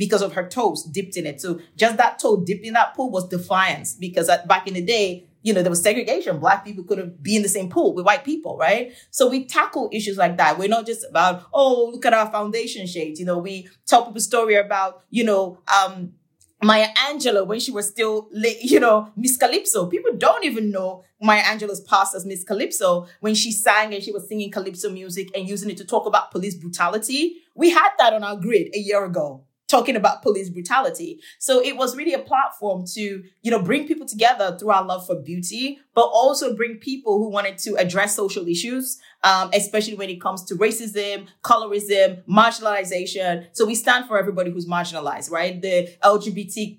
because 0.01 0.23
of 0.23 0.33
her 0.33 0.49
toes 0.49 0.83
dipped 0.85 1.19
in 1.19 1.27
it. 1.27 1.43
So 1.43 1.61
just 1.77 1.99
that 1.99 2.19
toe 2.19 2.43
dipped 2.43 2.65
in 2.65 2.73
that 2.73 2.95
pool 2.95 3.11
was 3.11 3.29
defiance 3.29 3.93
because 3.93 4.31
at, 4.31 4.49
back 4.49 4.67
in 4.67 4.73
the 4.73 4.81
day, 4.81 5.27
you 5.43 5.53
know, 5.53 5.61
there 5.61 5.69
was 5.69 5.83
segregation. 5.83 6.39
Black 6.39 6.65
people 6.65 6.85
couldn't 6.85 7.23
be 7.23 7.37
in 7.37 7.43
the 7.43 7.51
same 7.51 7.69
pool 7.69 7.95
with 7.95 8.07
white 8.07 8.25
people, 8.25 8.57
right? 8.57 8.95
So 9.11 9.29
we 9.29 9.45
tackle 9.45 9.91
issues 9.93 10.17
like 10.17 10.39
that. 10.39 10.59
We're 10.59 10.71
not 10.71 10.87
just 10.87 11.05
about, 11.05 11.45
oh, 11.53 11.91
look 11.93 12.07
at 12.07 12.15
our 12.15 12.33
foundation 12.33 12.87
shades. 12.87 13.21
You 13.21 13.27
know, 13.27 13.37
we 13.37 13.69
tell 13.87 14.07
people 14.07 14.23
story 14.23 14.55
about, 14.55 15.03
you 15.11 15.23
know, 15.23 15.59
um, 15.69 16.15
Maya 16.63 16.89
Angelou 17.11 17.47
when 17.47 17.61
she 17.61 17.71
was 17.71 17.87
still, 17.87 18.31
you 18.33 18.81
know, 18.81 19.13
Miss 19.17 19.37
Calypso. 19.37 19.85
People 19.85 20.13
don't 20.17 20.47
even 20.47 20.71
know 20.71 21.05
Maya 21.21 21.43
Angelou's 21.43 21.83
past 21.83 22.15
as 22.15 22.25
Miss 22.25 22.43
Calypso 22.43 23.07
when 23.21 23.35
she 23.35 23.53
sang 23.53 23.93
and 23.93 24.03
she 24.03 24.13
was 24.13 24.27
singing 24.27 24.51
Calypso 24.51 24.89
music 24.89 25.29
and 25.35 25.47
using 25.47 25.69
it 25.69 25.77
to 25.77 25.85
talk 25.85 26.07
about 26.07 26.31
police 26.31 26.55
brutality. 26.55 27.37
We 27.55 27.69
had 27.69 27.91
that 27.99 28.15
on 28.15 28.25
our 28.25 28.37
grid 28.37 28.75
a 28.75 28.79
year 28.79 29.05
ago 29.05 29.45
talking 29.71 29.97
about 29.97 30.23
police 30.23 30.49
brutality. 30.51 31.21
So 31.39 31.63
it 31.63 31.77
was 31.77 31.97
really 31.97 32.13
a 32.13 32.19
platform 32.19 32.85
to, 32.95 33.23
you 33.43 33.51
know, 33.51 33.63
bring 33.63 33.87
people 33.87 34.07
together 34.07 34.57
through 34.59 34.71
our 34.71 34.85
love 34.85 35.07
for 35.07 35.15
beauty, 35.15 35.79
but 35.95 36.03
also 36.03 36.57
bring 36.57 36.77
people 36.77 37.19
who 37.19 37.31
wanted 37.31 37.59
to 37.59 37.75
address 37.77 38.17
social 38.17 38.47
issues, 38.49 38.99
um, 39.23 39.51
especially 39.55 39.95
when 39.95 40.11
it 40.11 40.21
comes 40.21 40.43
to 40.45 40.55
racism, 40.57 41.29
colorism, 41.43 42.23
marginalization. 42.25 43.47
So 43.53 43.65
we 43.65 43.75
stand 43.75 44.07
for 44.07 44.19
everybody 44.19 44.51
who's 44.51 44.67
marginalized, 44.67 45.31
right? 45.31 45.61
The 45.61 45.89
LGBT 46.03 46.79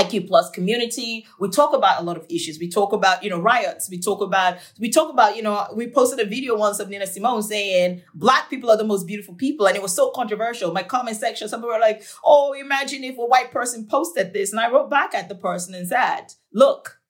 IQ 0.00 0.28
plus 0.28 0.50
community. 0.50 1.26
We 1.38 1.48
talk 1.48 1.74
about 1.74 2.00
a 2.00 2.04
lot 2.04 2.16
of 2.16 2.26
issues. 2.28 2.58
We 2.58 2.68
talk 2.68 2.92
about, 2.92 3.22
you 3.22 3.30
know, 3.30 3.40
riots. 3.40 3.88
We 3.90 3.98
talk 3.98 4.20
about, 4.20 4.58
we 4.78 4.90
talk 4.90 5.12
about, 5.12 5.36
you 5.36 5.42
know, 5.42 5.66
we 5.74 5.90
posted 5.90 6.24
a 6.24 6.28
video 6.28 6.56
once 6.56 6.80
of 6.80 6.88
Nina 6.88 7.06
Simone 7.06 7.42
saying 7.42 8.02
black 8.14 8.48
people 8.48 8.70
are 8.70 8.76
the 8.76 8.84
most 8.84 9.06
beautiful 9.06 9.34
people. 9.34 9.66
And 9.66 9.76
it 9.76 9.82
was 9.82 9.94
so 9.94 10.10
controversial. 10.10 10.72
My 10.72 10.82
comment 10.82 11.16
section, 11.16 11.48
some 11.48 11.60
people 11.60 11.74
were 11.74 11.80
like, 11.80 12.02
oh, 12.24 12.52
imagine 12.52 13.04
if 13.04 13.18
a 13.18 13.24
white 13.24 13.50
person 13.50 13.86
posted 13.86 14.32
this. 14.32 14.52
And 14.52 14.60
I 14.60 14.70
wrote 14.70 14.90
back 14.90 15.14
at 15.14 15.28
the 15.28 15.34
person 15.34 15.74
and 15.74 15.86
said, 15.86 16.32
look, 16.52 17.00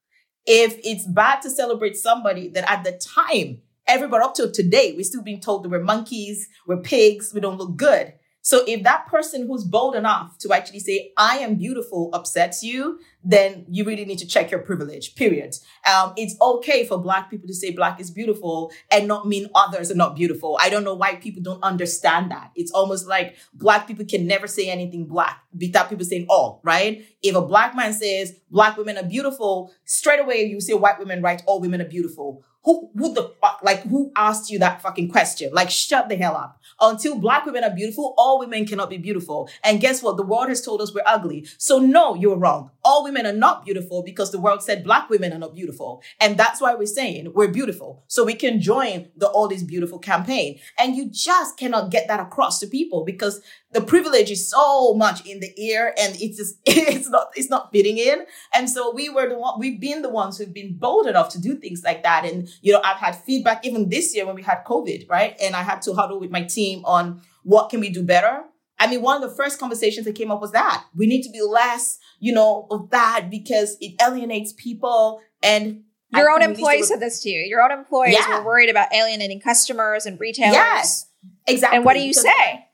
if 0.46 0.79
it's 0.83 1.07
bad 1.07 1.42
to 1.42 1.50
celebrate 1.50 1.96
somebody 1.96 2.48
that 2.48 2.70
at 2.70 2.85
the 2.85 2.92
time, 2.92 3.61
everybody 3.87 4.24
up 4.24 4.35
till 4.35 4.50
today, 4.50 4.94
we're 4.96 5.05
still 5.05 5.22
being 5.22 5.40
told 5.40 5.64
that 5.64 5.68
we're 5.68 5.83
monkeys, 5.83 6.48
we're 6.66 6.81
pigs, 6.81 7.33
we 7.35 7.40
don't 7.40 7.59
look 7.59 7.76
good. 7.76 8.14
So 8.42 8.64
if 8.66 8.83
that 8.85 9.07
person 9.07 9.46
who's 9.46 9.64
bold 9.64 9.94
enough 9.94 10.38
to 10.38 10.53
actually 10.53 10.81
say, 10.81 11.12
I 11.16 11.38
am 11.38 11.57
beautiful 11.57 12.11
upsets 12.12 12.62
you, 12.62 12.98
then 13.23 13.67
you 13.69 13.85
really 13.85 14.05
need 14.05 14.19
to 14.19 14.27
check 14.27 14.51
your 14.51 14.61
privilege, 14.61 15.15
period. 15.15 15.55
Um, 15.87 16.15
it's 16.17 16.37
okay 16.41 16.87
for 16.87 16.99
black 16.99 17.31
people 17.31 17.47
to 17.49 17.55
say 17.55 17.71
black 17.71 18.01
is 18.01 18.11
beautiful 18.11 18.73
and 18.91 19.07
not 19.07 19.27
mean 19.27 19.49
others 19.55 19.91
are 19.91 19.97
not 19.97 20.17
beautiful. 20.17 20.59
I 20.61 20.71
don't 20.71 20.85
know 20.85 20.95
why 20.95 21.17
people 21.17 21.43
don't 21.43 21.63
understand 21.63 22.31
that. 22.31 22.51
It's 22.55 22.73
almost 22.73 23.07
like 23.07 23.37
black 23.53 23.87
people 23.87 24.05
can 24.07 24.27
never 24.27 24.47
say 24.47 24.71
anything 24.71 25.07
black 25.07 25.43
without 25.59 25.91
people 25.91 26.05
saying 26.05 26.27
all, 26.29 26.61
right? 26.63 27.05
If 27.23 27.35
a 27.35 27.43
black 27.43 27.77
man 27.77 27.93
says 27.93 28.35
black 28.51 28.77
women 28.77 28.97
are 28.97 29.05
beautiful, 29.05 29.73
straight 29.85 30.21
away 30.21 30.45
you 30.45 30.61
say 30.61 30.75
white 30.75 30.99
women, 30.99 31.23
right? 31.23 31.43
All 31.47 31.61
women 31.61 31.81
are 31.81 31.89
beautiful 31.89 32.45
who 32.63 32.91
who 32.95 33.15
the 33.15 33.33
fuck 33.41 33.61
like 33.63 33.83
who 33.85 34.13
asked 34.17 34.51
you 34.51 34.59
that 34.59 34.83
fucking 34.83 35.11
question? 35.11 35.51
Like 35.53 35.71
shut 35.71 36.09
the 36.09 36.17
hell 36.17 36.37
up. 36.37 36.61
Until 36.81 37.19
black 37.19 37.47
women 37.47 37.65
are 37.65 37.71
beautiful, 37.71 38.15
all 38.19 38.39
women 38.39 38.67
cannot 38.67 38.91
be 38.91 38.99
beautiful. 38.99 39.49
And 39.65 39.81
guess 39.81 40.03
what? 40.03 40.17
The 40.17 40.23
world 40.23 40.49
has 40.49 40.63
told 40.63 40.81
us 40.81 40.95
we're 40.95 41.03
ugly. 41.07 41.47
So 41.59 41.79
no, 41.79 42.15
you're 42.15 42.37
wrong. 42.37 42.71
All 42.85 43.05
women 43.11 43.27
are 43.27 43.37
not 43.37 43.64
beautiful 43.64 44.03
because 44.03 44.31
the 44.31 44.40
world 44.40 44.62
said 44.62 44.85
black 44.85 45.11
women 45.11 45.33
are 45.33 45.38
not 45.38 45.55
beautiful. 45.55 46.03
And 46.20 46.37
that's 46.37 46.61
why 46.61 46.75
we're 46.75 46.87
saying 46.87 47.33
we're 47.35 47.49
beautiful. 47.49 48.05
So 48.07 48.25
we 48.25 48.35
can 48.35 48.61
join 48.61 49.09
the 49.16 49.27
all 49.29 49.49
these 49.49 49.64
beautiful 49.64 49.99
campaign. 49.99 50.59
And 50.79 50.94
you 50.96 51.11
just 51.11 51.57
cannot 51.57 51.90
get 51.90 52.09
that 52.09 52.20
across 52.20 52.61
to 52.61 52.66
people 52.66 53.05
because 53.05 53.42
the 53.73 53.81
privilege 53.81 54.31
is 54.31 54.49
so 54.49 54.94
much 54.94 55.25
in 55.27 55.40
the 55.40 55.53
air 55.59 55.94
and 55.99 56.16
it's 56.20 56.37
just 56.37 56.57
it's 56.66 57.09
not 57.09 57.29
it's 57.35 57.51
not 57.51 57.70
fitting 57.73 57.99
in 57.99 58.25
and 58.55 58.68
so 58.68 58.92
we 58.92 59.09
were 59.09 59.29
the 59.29 59.38
one 59.38 59.59
we've 59.59 59.81
been 59.81 60.03
the 60.03 60.09
ones 60.09 60.38
who've 60.38 60.53
been 60.53 60.77
bold 60.77 61.07
enough 61.07 61.29
to 61.31 61.40
do 61.40 61.55
things 61.55 61.83
like 61.85 62.03
that 62.03 62.25
and 62.25 62.49
you 62.62 62.73
know 62.73 62.81
i've 62.85 62.96
had 62.96 63.14
feedback 63.14 63.64
even 63.64 63.88
this 63.88 64.14
year 64.14 64.27
when 64.27 64.35
we 64.35 64.42
had 64.42 64.64
covid 64.66 65.09
right 65.09 65.37
and 65.40 65.55
i 65.55 65.62
had 65.62 65.81
to 65.81 65.94
huddle 65.94 66.18
with 66.18 66.31
my 66.31 66.42
team 66.42 66.85
on 66.85 67.20
what 67.42 67.70
can 67.70 67.81
we 67.81 67.90
do 67.90 68.03
better 68.03 68.44
i 68.81 68.88
mean 68.88 69.01
one 69.01 69.23
of 69.23 69.29
the 69.29 69.37
first 69.37 69.61
conversations 69.61 70.05
that 70.05 70.16
came 70.16 70.31
up 70.33 70.40
was 70.40 70.51
that 70.51 70.85
we 70.97 71.07
need 71.07 71.23
to 71.23 71.31
be 71.31 71.40
less 71.40 71.99
you 72.19 72.33
know 72.33 72.66
of 72.71 72.90
that 72.90 73.29
because 73.31 73.77
it 73.81 73.95
alienates 74.03 74.53
people 74.55 75.21
and 75.43 75.85
Your 76.12 76.31
I 76.31 76.35
own 76.35 76.43
employees 76.43 76.88
said 76.88 77.01
this 77.01 77.21
to 77.23 77.31
you. 77.31 77.40
Your 77.49 77.62
own 77.62 77.71
employees 77.71 78.16
yeah. 78.19 78.38
were 78.38 78.45
worried 78.45 78.69
about 78.69 78.93
alienating 78.93 79.40
customers 79.40 80.07
and 80.07 80.19
retailers. 80.19 80.55
Yes, 80.55 81.07
exactly. 81.47 81.77
And 81.77 81.85
what 81.85 81.95
do 81.95 82.01
you 82.01 82.11
because 82.11 82.25
say? 82.25 82.66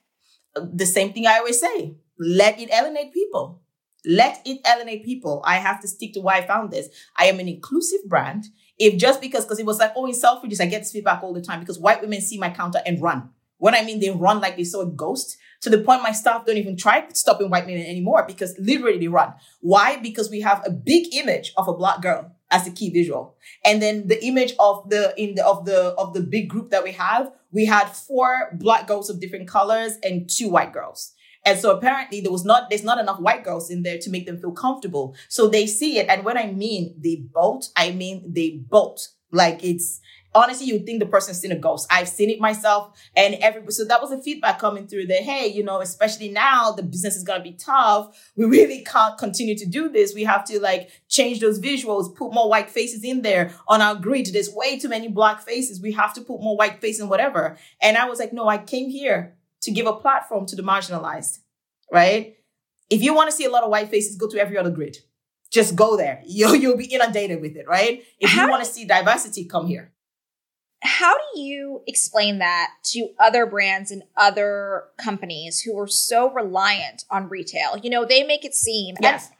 The 0.55 0.87
same 0.87 1.13
thing 1.13 1.27
I 1.27 1.39
always 1.39 1.61
say: 1.61 1.97
let 2.19 2.59
it 2.59 2.71
alienate 2.73 3.13
people. 3.13 3.63
Let 4.07 4.41
it 4.47 4.61
alienate 4.67 5.05
people. 5.05 5.43
I 5.45 5.57
have 5.57 5.81
to 5.81 5.89
stick 5.89 6.15
to 6.15 6.21
why 6.21 6.39
I 6.39 6.47
found 6.47 6.71
this. 6.71 6.89
I 7.17 7.27
am 7.27 7.41
an 7.41 7.49
inclusive 7.49 8.01
brand. 8.09 8.45
If 8.79 8.99
just 8.99 9.21
because, 9.21 9.45
because 9.45 9.59
it 9.59 9.67
was 9.67 9.79
like, 9.79 9.93
oh, 9.97 10.07
in 10.07 10.13
Selfridges, 10.13 10.61
I 10.61 10.67
get 10.67 10.83
this 10.83 10.93
feedback 10.93 11.23
all 11.23 11.33
the 11.33 11.41
time 11.41 11.61
because 11.61 11.79
white 11.79 12.01
women 12.01 12.21
see 12.21 12.39
my 12.39 12.51
counter 12.51 12.81
and 12.87 13.03
run. 13.03 13.31
What 13.59 13.75
I 13.75 13.85
mean, 13.85 14.01
they 14.01 14.11
run 14.11 14.41
like 14.41 14.57
they 14.57 14.65
saw 14.65 14.83
a 14.83 14.87
ghost 14.87 15.37
to 15.63 15.71
the 15.71 15.79
point 15.79 16.03
my 16.03 16.13
staff 16.13 16.45
don't 16.45 16.57
even 16.57 16.77
try 16.77 17.07
stopping 17.13 17.51
white 17.51 17.67
men 17.67 17.79
anymore 17.79 18.25
because 18.27 18.55
literally 18.59 18.99
they 18.99 19.09
run. 19.09 19.35
Why? 19.61 19.97
Because 19.97 20.31
we 20.31 20.41
have 20.43 20.63
a 20.67 20.71
big 20.71 21.15
image 21.15 21.53
of 21.57 21.69
a 21.69 21.75
black 21.75 22.03
girl 22.03 22.33
as 22.51 22.65
the 22.65 22.71
key 22.71 22.91
visual. 22.91 23.37
And 23.65 23.83
then 23.83 24.07
the 24.07 24.25
image 24.25 24.55
of 24.59 24.89
the 24.89 25.15
in 25.21 25.35
the 25.35 25.47
of 25.47 25.65
the 25.65 25.95
of 25.99 26.15
the 26.15 26.21
big 26.21 26.49
group 26.49 26.71
that 26.71 26.85
we 26.85 26.93
have, 26.93 27.33
we 27.51 27.65
had 27.65 27.89
four 27.89 28.51
black 28.55 28.87
girls 28.87 29.11
of 29.11 29.21
different 29.21 29.49
colors 29.49 29.95
and 30.03 30.29
two 30.29 30.49
white 30.49 30.73
girls. 30.73 31.13
And 31.45 31.59
so 31.59 31.77
apparently 31.77 32.21
there 32.21 32.33
was 32.33 32.45
not 32.45 32.71
there's 32.71 32.85
not 32.85 32.99
enough 32.99 33.21
white 33.21 33.45
girls 33.45 33.71
in 33.71 33.83
there 33.83 33.99
to 33.99 34.11
make 34.11 34.27
them 34.27 34.41
feel 34.41 34.53
comfortable. 34.53 35.15
So 35.29 35.49
they 35.49 35.67
see 35.67 35.99
it. 35.99 36.09
And 36.09 36.25
when 36.25 36.37
I 36.37 36.47
mean 36.53 36.95
they 37.03 37.17
bolt, 37.17 37.71
I 37.77 37.93
mean 37.93 38.33
they 38.33 38.51
bolt. 38.51 39.09
Like 39.33 39.65
it's 39.65 40.01
honestly, 40.37 40.67
you 40.67 40.79
think 40.81 41.01
the 41.01 41.07
person's 41.07 41.41
seen 41.41 41.53
a 41.53 41.59
ghost. 41.59 41.87
I've 41.91 42.09
seen 42.09 42.31
it 42.31 42.39
myself, 42.39 42.97
and 43.17 43.35
every 43.37 43.63
so 43.73 43.85
that 43.85 44.03
was 44.03 44.13
a 44.13 44.21
feedback 44.21 44.59
coming 44.59 44.87
through 44.87 45.07
that 45.07 45.23
hey, 45.23 45.47
you 45.47 45.65
know, 45.65 45.81
especially 45.81 46.29
now 46.29 46.73
the 46.73 46.83
business 46.83 47.17
is 47.17 47.25
gonna 47.25 47.43
be 47.43 47.53
tough. 47.53 48.31
We 48.37 48.45
really 48.45 48.85
can't 48.85 49.19
continue 49.19 49.57
to 49.57 49.67
do 49.67 49.89
this. 49.89 50.15
We 50.15 50.25
have 50.25 50.45
to 50.47 50.61
like 50.61 50.91
change 51.09 51.41
those 51.41 51.59
visuals, 51.59 52.15
put 52.15 52.33
more 52.33 52.49
white 52.49 52.71
faces 52.71 53.03
in 53.03 53.23
there 53.23 53.53
on 53.67 53.81
our 53.81 53.95
grid. 53.95 54.27
There's 54.33 54.53
way 54.53 54.79
too 54.79 54.89
many 54.89 55.09
black 55.09 55.43
faces. 55.43 55.81
We 55.81 55.93
have 55.93 56.13
to 56.15 56.21
put 56.21 56.43
more 56.43 56.57
white 56.57 56.81
faces 56.81 57.01
and 57.01 57.11
whatever. 57.11 57.57
And 57.81 57.97
I 57.97 58.07
was 58.07 58.19
like, 58.19 58.33
no, 58.33 58.47
I 58.47 58.59
came 58.59 58.91
here 58.91 59.37
to 59.63 59.71
give 59.71 59.87
a 59.87 59.93
platform 59.95 60.47
to 60.47 60.57
the 60.57 60.63
marginalized, 60.63 61.39
right? 61.91 62.37
If 62.91 63.03
you 63.03 63.15
want 63.15 63.31
to 63.31 63.37
see 63.37 63.45
a 63.45 63.51
lot 63.51 63.65
of 63.65 63.71
white 63.71 63.89
faces, 63.89 64.17
go 64.17 64.29
to 64.29 64.39
every 64.39 64.59
other 64.59 64.71
grid. 64.71 64.99
Just 65.51 65.75
go 65.75 65.97
there. 65.97 66.23
You'll, 66.27 66.57
you'll 66.57 66.77
be 66.77 66.87
inundated 66.87 67.41
with 67.41 67.57
it, 67.57 67.67
right? 67.69 68.03
If 68.19 68.35
you 68.35 68.49
want 68.49 68.65
to 68.65 68.71
see 68.71 68.85
diversity, 68.85 69.45
come 69.45 69.67
here 69.67 69.93
how 70.87 71.15
do 71.15 71.41
you 71.41 71.83
explain 71.87 72.39
that 72.39 72.71
to 72.85 73.09
other 73.19 73.45
brands 73.47 73.91
and 73.91 74.03
other 74.17 74.85
companies 74.99 75.61
who 75.61 75.79
are 75.79 75.87
so 75.87 76.31
reliant 76.33 77.05
on 77.11 77.29
retail? 77.29 77.77
You 77.77 77.91
know, 77.91 78.05
they 78.05 78.23
make 78.23 78.45
it 78.45 78.55
seem, 78.55 78.95
yes. 79.01 79.31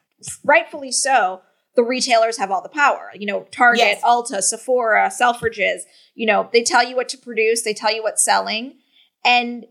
rightfully 0.45 0.93
so, 0.93 1.43
the 1.77 1.85
retailers 1.85 2.39
have 2.39 2.51
all 2.51 2.63
the 2.63 2.69
power. 2.69 3.11
You 3.15 3.27
know, 3.27 3.47
Target, 3.51 3.81
yes. 3.81 4.03
Ulta, 4.03 4.43
Sephora, 4.43 5.09
Selfridges, 5.09 5.83
you 6.15 6.27
know, 6.27 6.49
they 6.53 6.63
tell 6.63 6.87
you 6.87 6.97
what 6.97 7.09
to 7.11 7.19
produce, 7.19 7.63
they 7.63 7.75
tell 7.75 7.95
you 7.95 8.03
what's 8.03 8.25
selling, 8.25 8.79
and 9.25 9.67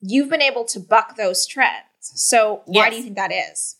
you've 0.00 0.30
been 0.30 0.42
able 0.42 0.64
to 0.66 0.80
buck 0.80 1.16
those 1.16 1.46
trends. 1.46 1.84
So, 2.00 2.62
why 2.64 2.84
yes. 2.84 2.90
do 2.90 2.96
you 2.96 3.02
think 3.02 3.16
that 3.16 3.32
is? 3.32 3.76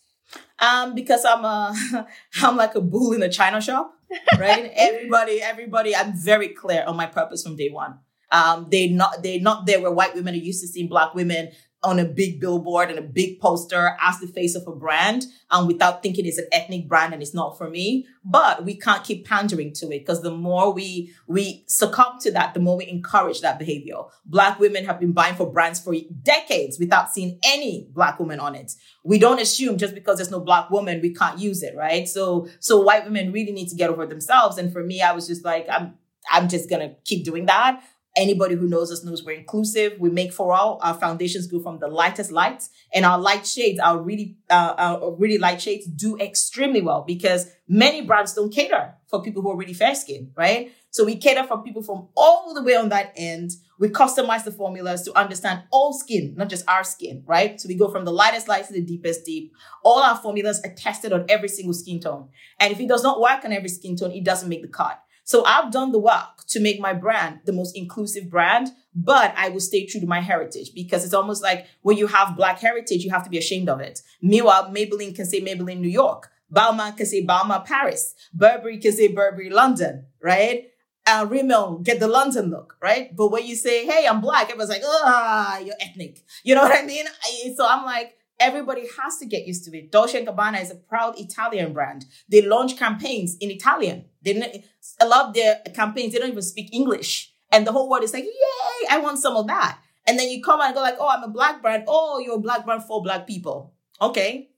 Um, 0.59 0.94
because 0.94 1.24
I'm 1.24 1.44
a 1.44 2.07
I'm 2.42 2.57
like 2.57 2.74
a 2.74 2.81
bull 2.81 3.12
in 3.12 3.22
a 3.22 3.31
china 3.31 3.61
shop 3.61 3.94
right? 4.38 4.70
everybody, 4.77 5.42
everybody, 5.42 5.96
I'm 5.96 6.16
very 6.16 6.49
clear 6.49 6.85
on 6.87 6.96
my 6.96 7.07
purpose 7.07 7.42
from 7.42 7.57
day 7.57 7.70
one. 7.70 7.99
Um, 8.33 8.68
they 8.70 8.88
not 8.88 9.23
they 9.23 9.38
not 9.38 9.66
there 9.66 9.81
where 9.81 9.90
white 9.90 10.14
women 10.14 10.35
are 10.35 10.38
used 10.38 10.61
to 10.61 10.68
seeing 10.68 10.88
black 10.88 11.14
women 11.14 11.51
on 11.83 11.99
a 11.99 12.05
big 12.05 12.40
billboard 12.40 12.90
and 12.90 12.99
a 12.99 13.03
big 13.03 13.40
poster 13.40 13.97
as 14.01 14.21
the 14.21 14.27
face 14.27 14.55
of 14.55 14.66
a 14.66 14.73
brand 14.73 15.23
and 15.51 15.62
um, 15.62 15.66
without 15.66 16.03
thinking 16.03 16.27
it's 16.27 16.38
an 16.38 16.47
ethnic 16.53 16.87
brand 16.87 17.14
and 17.14 17.23
it's 17.23 17.35
not 17.35 17.57
for 17.57 17.71
me. 17.71 18.07
But 18.23 18.64
we 18.64 18.77
can't 18.77 19.03
keep 19.03 19.27
pandering 19.27 19.73
to 19.75 19.87
it 19.87 20.01
because 20.01 20.23
the 20.23 20.31
more 20.31 20.73
we, 20.73 21.14
we 21.27 21.64
succumb 21.66 22.19
to 22.21 22.31
that, 22.33 22.53
the 22.53 22.61
more 22.61 22.77
we 22.77 22.87
encourage 22.87 23.40
that 23.40 23.59
behavior. 23.59 23.97
Black 24.27 24.61
women 24.61 24.85
have 24.85 25.01
been 25.01 25.12
buying 25.12 25.35
for 25.35 25.51
brands 25.51 25.81
for 25.81 25.95
decades 26.23 26.79
without 26.79 27.12
seeing 27.12 27.38
any 27.45 27.88
black 27.93 28.21
woman 28.21 28.40
on 28.40 28.55
it. 28.55 28.73
We 29.03 29.19
don't 29.19 29.40
assume 29.40 29.79
just 29.79 29.95
because 29.95 30.19
there's 30.19 30.31
no 30.31 30.40
black 30.40 30.71
woman, 30.71 31.01
we 31.01 31.14
can't 31.14 31.38
use 31.38 31.62
it, 31.62 31.75
right? 31.77 32.07
So, 32.07 32.47
so 32.61 32.83
white 32.83 33.05
women 33.05 33.33
really 33.33 33.53
need 33.53 33.69
to 33.69 33.77
get 33.77 33.88
over 33.88 34.05
themselves. 34.05 34.59
And 34.59 34.71
for 34.71 34.85
me, 34.85 35.01
I 35.01 35.12
was 35.12 35.27
just 35.27 35.45
like, 35.45 35.66
I'm, 35.71 35.95
I'm 36.31 36.49
just 36.49 36.69
gonna 36.69 36.95
keep 37.05 37.25
doing 37.25 37.47
that. 37.47 37.83
Anybody 38.16 38.57
who 38.57 38.66
knows 38.66 38.90
us 38.90 39.05
knows 39.05 39.25
we're 39.25 39.37
inclusive. 39.37 39.94
We 40.01 40.11
make 40.11 40.33
for 40.33 40.53
all. 40.53 40.81
Our 40.83 40.94
foundations 40.94 41.46
go 41.46 41.61
from 41.61 41.79
the 41.79 41.87
lightest 41.87 42.33
lights, 42.33 42.70
and 42.92 43.05
our 43.05 43.18
light 43.18 43.46
shades, 43.46 43.79
our 43.79 44.03
really, 44.03 44.37
uh, 44.51 44.75
our 44.77 45.14
really 45.14 45.38
light 45.38 45.62
shades, 45.62 45.87
do 45.87 46.18
extremely 46.18 46.81
well 46.81 47.05
because 47.07 47.51
many 47.68 48.03
brands 48.03 48.35
don't 48.35 48.53
cater 48.53 48.94
for 49.07 49.23
people 49.23 49.42
who 49.42 49.51
are 49.51 49.57
really 49.57 49.75
fair 49.75 49.94
skinned, 49.94 50.33
right? 50.37 50.73
So 50.90 51.05
we 51.05 51.16
cater 51.16 51.44
for 51.44 51.62
people 51.62 51.83
from 51.83 52.09
all 52.16 52.53
the 52.53 52.62
way 52.62 52.75
on 52.75 52.88
that 52.88 53.12
end. 53.16 53.53
We 53.79 53.88
customize 53.90 54.44
the 54.44 54.51
formulas 54.51 55.03
to 55.03 55.16
understand 55.16 55.62
all 55.70 55.92
skin, 55.92 56.35
not 56.37 56.49
just 56.49 56.68
our 56.68 56.83
skin, 56.83 57.23
right? 57.27 57.61
So 57.61 57.68
we 57.68 57.77
go 57.77 57.90
from 57.92 58.05
the 58.05 58.12
lightest 58.12 58.49
light 58.49 58.66
to 58.66 58.73
the 58.73 58.83
deepest 58.83 59.25
deep. 59.25 59.53
All 59.85 60.01
our 60.03 60.16
formulas 60.16 60.61
are 60.64 60.75
tested 60.75 61.12
on 61.12 61.27
every 61.29 61.49
single 61.49 61.75
skin 61.75 62.01
tone. 62.01 62.29
And 62.59 62.73
if 62.73 62.81
it 62.81 62.88
does 62.88 63.05
not 63.05 63.20
work 63.20 63.44
on 63.44 63.53
every 63.53 63.68
skin 63.68 63.96
tone, 63.96 64.11
it 64.11 64.25
doesn't 64.25 64.49
make 64.49 64.62
the 64.62 64.68
cut. 64.68 65.01
So 65.31 65.45
I've 65.45 65.71
done 65.71 65.93
the 65.93 66.01
work 66.01 66.45
to 66.49 66.59
make 66.59 66.81
my 66.81 66.93
brand 66.93 67.43
the 67.45 67.53
most 67.53 67.77
inclusive 67.77 68.29
brand, 68.29 68.71
but 68.93 69.33
I 69.37 69.49
will 69.51 69.61
stay 69.61 69.87
true 69.87 70.01
to 70.01 70.07
my 70.09 70.21
heritage 70.21 70.73
because 70.75 71.05
it's 71.05 71.14
almost 71.14 71.40
like 71.40 71.69
when 71.83 71.97
you 71.97 72.09
have 72.09 72.37
black 72.37 72.59
heritage, 72.59 73.05
you 73.05 73.11
have 73.11 73.23
to 73.23 73.31
be 73.31 73.38
ashamed 73.38 73.69
of 73.69 73.79
it. 73.79 74.03
Meanwhile, 74.21 74.73
Maybelline 74.73 75.14
can 75.14 75.27
say 75.27 75.40
Maybelline 75.40 75.79
New 75.79 75.88
York. 75.88 76.29
Balmain 76.53 76.97
can 76.97 77.07
say 77.07 77.25
Balmain 77.25 77.64
Paris. 77.64 78.16
Burberry 78.35 78.79
can 78.79 78.90
say 78.90 79.07
Burberry 79.07 79.51
London, 79.51 80.07
right? 80.21 80.64
Uh, 81.07 81.25
Rimmel 81.31 81.79
get 81.85 82.01
the 82.01 82.09
London 82.09 82.51
look, 82.51 82.75
right? 82.83 83.14
But 83.14 83.31
when 83.31 83.47
you 83.47 83.55
say, 83.55 83.87
hey, 83.87 84.09
I'm 84.09 84.21
black, 84.21 84.47
everyone's 84.51 84.71
like, 84.71 84.83
ah, 84.85 85.59
you're 85.61 85.77
ethnic. 85.81 86.25
You 86.43 86.57
know 86.57 86.62
what 86.62 86.77
I 86.77 86.85
mean? 86.85 87.07
I, 87.07 87.55
so 87.57 87.64
I'm 87.69 87.85
like, 87.85 88.16
everybody 88.40 88.88
has 88.98 89.18
to 89.18 89.26
get 89.26 89.46
used 89.46 89.64
to 89.66 89.76
it. 89.76 89.92
Dolce 89.92 90.24
& 90.24 90.26
Gabbana 90.26 90.61
is 90.61 90.70
a 90.70 90.74
proud 90.74 91.18
Italian 91.18 91.72
brand. 91.72 92.07
They 92.29 92.42
launch 92.42 92.76
campaigns 92.76 93.37
in 93.40 93.50
Italian. 93.50 94.07
They 94.22 94.64
a 95.00 95.07
lot 95.07 95.29
of 95.29 95.35
their 95.35 95.61
campaigns, 95.74 96.12
they 96.12 96.18
don't 96.18 96.31
even 96.31 96.42
speak 96.42 96.72
English. 96.72 97.33
And 97.53 97.66
the 97.66 97.72
whole 97.72 97.88
world 97.88 98.05
is 98.05 98.14
like, 98.14 98.24
yay, 98.24 98.88
I 98.90 98.98
want 98.98 99.18
some 99.18 99.37
of 99.37 99.46
that. 99.48 99.79
And 100.07 100.18
then 100.18 100.31
you 100.31 100.42
come 100.42 100.61
and 100.61 100.74
go 100.74 100.81
like, 100.81 100.96
oh, 100.98 101.09
I'm 101.09 101.22
a 101.22 101.29
black 101.29 101.62
brand. 101.62 101.85
Oh, 101.87 102.18
you're 102.18 102.37
a 102.37 102.40
black 102.40 102.64
brand 102.64 102.85
for 102.85 103.03
black 103.03 103.26
people. 103.26 103.74
Okay. 104.00 104.50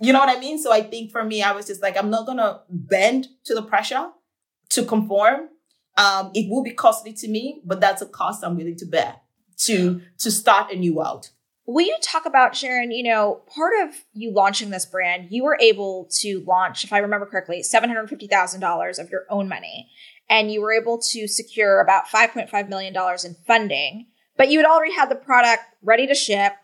You 0.00 0.12
know 0.12 0.18
what 0.18 0.36
I 0.36 0.40
mean? 0.40 0.58
So 0.58 0.72
I 0.72 0.82
think 0.82 1.10
for 1.10 1.24
me, 1.24 1.42
I 1.42 1.52
was 1.52 1.66
just 1.66 1.82
like, 1.82 1.96
I'm 1.96 2.10
not 2.10 2.26
gonna 2.26 2.60
bend 2.68 3.28
to 3.44 3.54
the 3.54 3.62
pressure 3.62 4.10
to 4.70 4.84
conform. 4.84 5.48
Um, 5.96 6.30
it 6.34 6.48
will 6.50 6.62
be 6.62 6.72
costly 6.72 7.12
to 7.14 7.28
me, 7.28 7.60
but 7.64 7.80
that's 7.80 8.02
a 8.02 8.06
cost 8.06 8.44
I'm 8.44 8.56
willing 8.56 8.76
to 8.76 8.86
bear 8.86 9.16
to 9.64 10.00
to 10.18 10.30
start 10.30 10.72
a 10.72 10.76
new 10.76 10.94
world. 10.94 11.30
Will 11.66 11.86
you 11.86 11.96
talk 12.02 12.26
about 12.26 12.56
Sharon? 12.56 12.90
You 12.90 13.04
know, 13.04 13.42
part 13.54 13.72
of 13.82 13.94
you 14.12 14.32
launching 14.32 14.70
this 14.70 14.86
brand, 14.86 15.28
you 15.30 15.44
were 15.44 15.58
able 15.60 16.08
to 16.20 16.42
launch, 16.46 16.84
if 16.84 16.92
I 16.92 16.98
remember 16.98 17.26
correctly, 17.26 17.62
seven 17.62 17.88
hundred 17.88 18.08
fifty 18.08 18.26
thousand 18.26 18.60
dollars 18.60 18.98
of 18.98 19.10
your 19.10 19.24
own 19.30 19.48
money, 19.48 19.90
and 20.28 20.50
you 20.50 20.60
were 20.60 20.72
able 20.72 20.98
to 21.10 21.28
secure 21.28 21.80
about 21.80 22.08
five 22.08 22.32
point 22.32 22.50
five 22.50 22.68
million 22.68 22.92
dollars 22.92 23.24
in 23.24 23.36
funding. 23.46 24.06
But 24.36 24.50
you 24.50 24.58
had 24.58 24.66
already 24.66 24.94
had 24.94 25.10
the 25.10 25.16
product 25.16 25.62
ready 25.82 26.06
to 26.06 26.14
ship. 26.14 26.54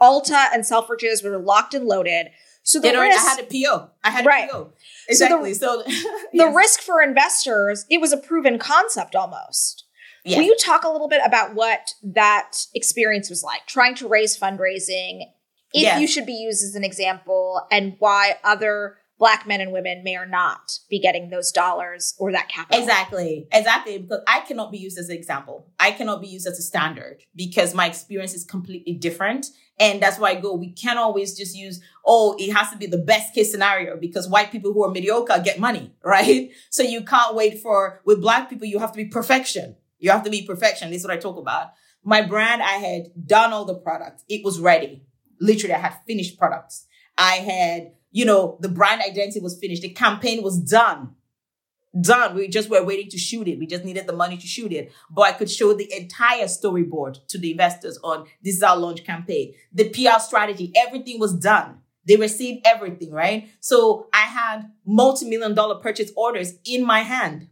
Ulta 0.00 0.46
and 0.54 0.64
Selfridges 0.64 1.22
were 1.22 1.38
locked 1.38 1.74
and 1.74 1.84
loaded. 1.84 2.28
So 2.62 2.80
the 2.80 2.88
risk, 2.88 3.18
I 3.18 3.30
had 3.30 3.40
a 3.40 3.42
PO. 3.44 3.90
I 4.04 4.10
had 4.10 4.24
a 4.24 4.28
right. 4.28 4.50
PO. 4.50 4.72
Exactly. 5.08 5.54
So, 5.54 5.82
the, 5.86 5.92
so 5.92 6.06
yes. 6.32 6.32
the 6.32 6.56
risk 6.56 6.80
for 6.80 7.02
investors, 7.02 7.84
it 7.90 8.00
was 8.00 8.12
a 8.12 8.16
proven 8.16 8.58
concept 8.58 9.14
almost. 9.14 9.84
Yes. 10.24 10.38
Will 10.38 10.44
you 10.44 10.56
talk 10.56 10.84
a 10.84 10.90
little 10.90 11.08
bit 11.08 11.22
about 11.24 11.54
what 11.54 11.94
that 12.02 12.66
experience 12.74 13.30
was 13.30 13.42
like, 13.42 13.66
trying 13.66 13.94
to 13.96 14.08
raise 14.08 14.38
fundraising, 14.38 15.22
if 15.72 15.82
yes. 15.82 16.00
you 16.00 16.06
should 16.06 16.26
be 16.26 16.32
used 16.32 16.62
as 16.62 16.74
an 16.74 16.84
example, 16.84 17.66
and 17.70 17.96
why 17.98 18.36
other 18.44 18.98
black 19.20 19.46
men 19.46 19.60
and 19.60 19.70
women 19.70 20.02
may 20.02 20.16
or 20.16 20.26
not 20.26 20.78
be 20.88 20.98
getting 20.98 21.28
those 21.28 21.52
dollars 21.52 22.14
or 22.18 22.32
that 22.32 22.48
capital. 22.48 22.80
Exactly. 22.80 23.46
Exactly. 23.52 23.98
Because 23.98 24.22
I 24.26 24.40
cannot 24.40 24.72
be 24.72 24.78
used 24.78 24.98
as 24.98 25.10
an 25.10 25.16
example. 25.16 25.68
I 25.78 25.90
cannot 25.92 26.22
be 26.22 26.26
used 26.26 26.46
as 26.46 26.58
a 26.58 26.62
standard 26.62 27.22
because 27.36 27.74
my 27.74 27.86
experience 27.86 28.32
is 28.32 28.44
completely 28.44 28.94
different. 28.94 29.48
And 29.78 30.02
that's 30.02 30.18
why 30.18 30.30
I 30.30 30.34
go, 30.36 30.54
we 30.54 30.72
can't 30.72 30.98
always 30.98 31.36
just 31.36 31.54
use, 31.54 31.82
oh, 32.04 32.34
it 32.38 32.52
has 32.54 32.70
to 32.70 32.78
be 32.78 32.86
the 32.86 32.98
best 32.98 33.34
case 33.34 33.50
scenario 33.50 33.98
because 33.98 34.26
white 34.26 34.50
people 34.50 34.72
who 34.72 34.84
are 34.84 34.90
mediocre 34.90 35.38
get 35.44 35.60
money, 35.60 35.92
right? 36.04 36.50
So 36.70 36.82
you 36.82 37.02
can't 37.02 37.34
wait 37.34 37.60
for, 37.60 38.00
with 38.06 38.22
black 38.22 38.48
people, 38.48 38.66
you 38.66 38.78
have 38.78 38.92
to 38.92 38.96
be 38.96 39.04
perfection. 39.04 39.76
You 40.00 40.10
have 40.10 40.24
to 40.24 40.30
be 40.30 40.46
perfection. 40.46 40.90
This 40.90 41.02
is 41.02 41.06
what 41.06 41.16
I 41.16 41.20
talk 41.20 41.36
about. 41.36 41.68
My 42.02 42.22
brand, 42.22 42.62
I 42.62 42.78
had 42.78 43.26
done 43.26 43.52
all 43.52 43.64
the 43.64 43.74
products. 43.74 44.24
It 44.28 44.44
was 44.44 44.58
ready. 44.58 45.04
Literally, 45.40 45.74
I 45.74 45.78
had 45.78 45.94
finished 46.06 46.38
products. 46.38 46.86
I 47.16 47.34
had, 47.34 47.92
you 48.10 48.24
know, 48.24 48.58
the 48.60 48.68
brand 48.68 49.02
identity 49.02 49.40
was 49.40 49.58
finished. 49.58 49.82
The 49.82 49.90
campaign 49.90 50.42
was 50.42 50.58
done. 50.58 51.14
Done. 52.00 52.34
We 52.34 52.48
just 52.48 52.70
were 52.70 52.84
waiting 52.84 53.10
to 53.10 53.18
shoot 53.18 53.48
it. 53.48 53.58
We 53.58 53.66
just 53.66 53.84
needed 53.84 54.06
the 54.06 54.14
money 54.14 54.36
to 54.38 54.46
shoot 54.46 54.72
it. 54.72 54.92
But 55.10 55.22
I 55.22 55.32
could 55.32 55.50
show 55.50 55.74
the 55.74 55.92
entire 55.94 56.44
storyboard 56.44 57.26
to 57.28 57.38
the 57.38 57.50
investors 57.50 57.98
on 58.02 58.26
this 58.42 58.56
is 58.56 58.62
our 58.62 58.76
launch 58.76 59.04
campaign. 59.04 59.54
The 59.72 59.90
PR 59.90 60.20
strategy, 60.20 60.72
everything 60.74 61.18
was 61.18 61.34
done. 61.34 61.80
They 62.06 62.16
received 62.16 62.66
everything, 62.66 63.10
right? 63.12 63.50
So 63.60 64.08
I 64.14 64.22
had 64.22 64.70
multi-million 64.86 65.54
dollar 65.54 65.80
purchase 65.80 66.10
orders 66.16 66.54
in 66.64 66.86
my 66.86 67.00
hand 67.00 67.48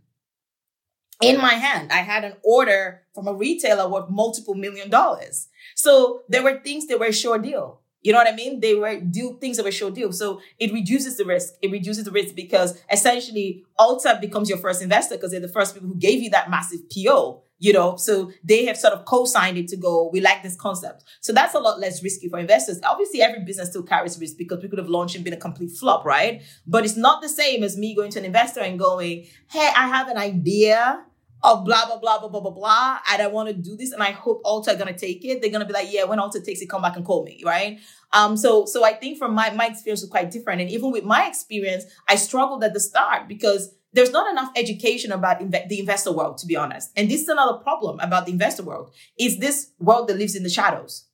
in 1.23 1.39
my 1.39 1.55
hand. 1.55 1.93
I 1.93 1.99
had 1.99 2.25
an 2.25 2.35
order 2.45 3.03
from 3.15 3.27
a 3.29 3.35
retailer 3.35 3.89
worth 3.89 4.11
multiple 4.11 4.55
million 4.55 4.91
dollars. 4.91 5.49
So 5.75 6.23
there 6.29 6.43
were 6.43 6.61
things 6.61 6.87
that 6.87 6.99
were 6.99 7.07
a 7.07 7.13
sure 7.13 7.39
deal. 7.39 7.81
You 8.09 8.15
know 8.15 8.21
what 8.21 8.33
I 8.33 8.35
mean? 8.35 8.61
They 8.61 8.75
were 8.75 8.99
deal 9.01 9.35
things 9.35 9.59
that 9.59 9.65
were 9.65 9.71
sure 9.71 9.91
deal. 9.91 10.15
So 10.15 10.41
it 10.59 10.73
reduces 10.73 11.19
the 11.19 11.27
risk. 11.27 11.53
It 11.61 11.71
reduces 11.71 12.05
the 12.05 12.11
risk 12.11 12.35
because 12.35 12.83
essentially 12.91 13.67
Ulta 13.79 14.19
becomes 14.19 14.49
your 14.49 14.57
first 14.57 14.81
investor 14.81 15.17
because 15.17 15.31
they're 15.31 15.41
the 15.41 15.47
first 15.47 15.75
people 15.75 15.91
who 15.91 15.95
gave 15.95 16.23
you 16.23 16.31
that 16.31 16.49
massive 16.49 16.81
PO 16.91 17.43
you 17.59 17.73
know 17.73 17.97
so 17.97 18.31
they 18.45 18.65
have 18.65 18.77
sort 18.77 18.95
of 18.95 19.05
co-signed 19.05 19.59
it 19.59 19.67
to 19.67 19.77
go 19.77 20.09
we 20.13 20.21
like 20.21 20.45
this 20.45 20.55
concept 20.55 21.03
so 21.21 21.33
that's 21.33 21.55
a 21.55 21.59
lot 21.59 21.81
less 21.81 22.05
risky 22.05 22.29
for 22.29 22.39
investors 22.39 22.79
obviously 22.89 23.21
every 23.21 23.41
business 23.45 23.71
still 23.71 23.83
carries 23.83 24.17
risk 24.21 24.39
because 24.39 24.63
we 24.63 24.69
could 24.69 24.79
have 24.79 24.89
launched 24.89 25.17
and 25.17 25.25
been 25.25 25.33
a 25.33 25.37
complete 25.37 25.73
flop 25.73 26.05
right 26.05 26.41
but 26.69 26.85
it's 26.85 26.97
not 26.97 27.21
the 27.21 27.29
same 27.29 27.65
as 27.65 27.77
me 27.77 27.97
going 27.97 28.13
to 28.13 28.21
an 28.21 28.25
investor 28.25 28.61
and 28.61 28.79
going 28.79 29.27
hey 29.51 29.71
i 29.77 29.89
have 29.89 30.07
an 30.07 30.17
idea 30.17 31.05
of 31.43 31.65
blah 31.65 31.87
blah 31.87 31.99
blah 31.99 32.19
blah 32.19 32.29
blah 32.29 32.41
blah 32.41 32.51
blah 32.51 32.99
and 33.13 33.23
i 33.23 33.27
want 33.27 33.49
to 33.49 33.55
do 33.55 33.77
this 33.77 33.93
and 33.93 34.03
i 34.03 34.11
hope 34.11 34.43
ulta 34.45 34.69
are 34.69 34.85
to 34.87 34.97
take 34.97 35.25
it 35.25 35.41
they're 35.41 35.51
to 35.51 35.65
be 35.65 35.73
like 35.73 35.93
yeah 35.93 36.05
when 36.05 36.19
ulta 36.19 36.45
takes 36.45 36.61
it 36.61 36.69
come 36.69 36.83
back 36.83 36.97
and 36.97 37.05
call 37.05 37.25
me 37.25 37.41
right 37.45 37.79
um 38.13 38.37
so 38.37 38.65
so 38.65 38.85
i 38.85 38.93
think 38.93 39.19
from 39.19 39.35
my 39.35 39.51
my 39.51 39.67
experience 39.67 40.01
was 40.01 40.11
quite 40.11 40.31
different 40.31 40.61
and 40.61 40.71
even 40.71 40.91
with 40.91 41.05
my 41.05 41.27
experience 41.27 41.85
i 42.09 42.17
struggled 42.17 42.63
at 42.65 42.75
the 42.75 42.81
start 42.81 43.29
because 43.29 43.75
there's 43.93 44.11
not 44.11 44.31
enough 44.31 44.51
education 44.57 45.13
about 45.13 45.41
inve- 45.41 45.69
the 45.69 45.81
investor 45.81 46.13
world, 46.13 46.39
to 46.39 46.47
be 46.47 46.57
honest. 46.57 46.91
And 46.97 47.11
this 47.11 47.23
is 47.23 47.29
another 47.29 47.59
problem 47.59 47.99
about 48.01 48.27
the 48.27 48.33
investor 48.33 48.63
world 48.63 48.93
is 49.19 49.39
this 49.39 49.73
world 49.79 50.09
that 50.09 50.19
lives 50.19 50.37
in 50.37 50.43
the 50.43 50.51
shadows. 50.51 51.07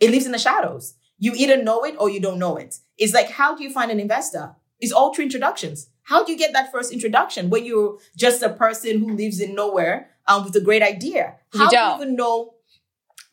It 0.00 0.10
lives 0.10 0.26
in 0.26 0.32
the 0.32 0.38
shadows. 0.38 0.94
You 1.18 1.32
either 1.36 1.62
know 1.62 1.84
it 1.84 1.96
or 1.98 2.10
you 2.10 2.20
don't 2.20 2.38
know 2.38 2.56
it. 2.56 2.76
It's 2.96 3.14
like, 3.14 3.30
how 3.30 3.56
do 3.56 3.62
you 3.62 3.72
find 3.72 3.90
an 3.90 4.00
investor? 4.00 4.54
It's 4.80 4.92
all 4.92 5.14
through 5.14 5.24
introductions. 5.24 5.88
How 6.04 6.24
do 6.24 6.32
you 6.32 6.38
get 6.38 6.52
that 6.52 6.72
first 6.72 6.92
introduction 6.92 7.50
when 7.50 7.64
you're 7.64 7.98
just 8.16 8.42
a 8.42 8.50
person 8.50 9.00
who 9.00 9.14
lives 9.14 9.40
in 9.40 9.54
nowhere 9.54 10.10
um, 10.26 10.44
with 10.44 10.56
a 10.56 10.60
great 10.60 10.82
idea? 10.82 11.36
How 11.52 11.64
you 11.64 11.70
do 11.70 11.76
you 11.76 11.94
even 11.94 12.16
know 12.16 12.54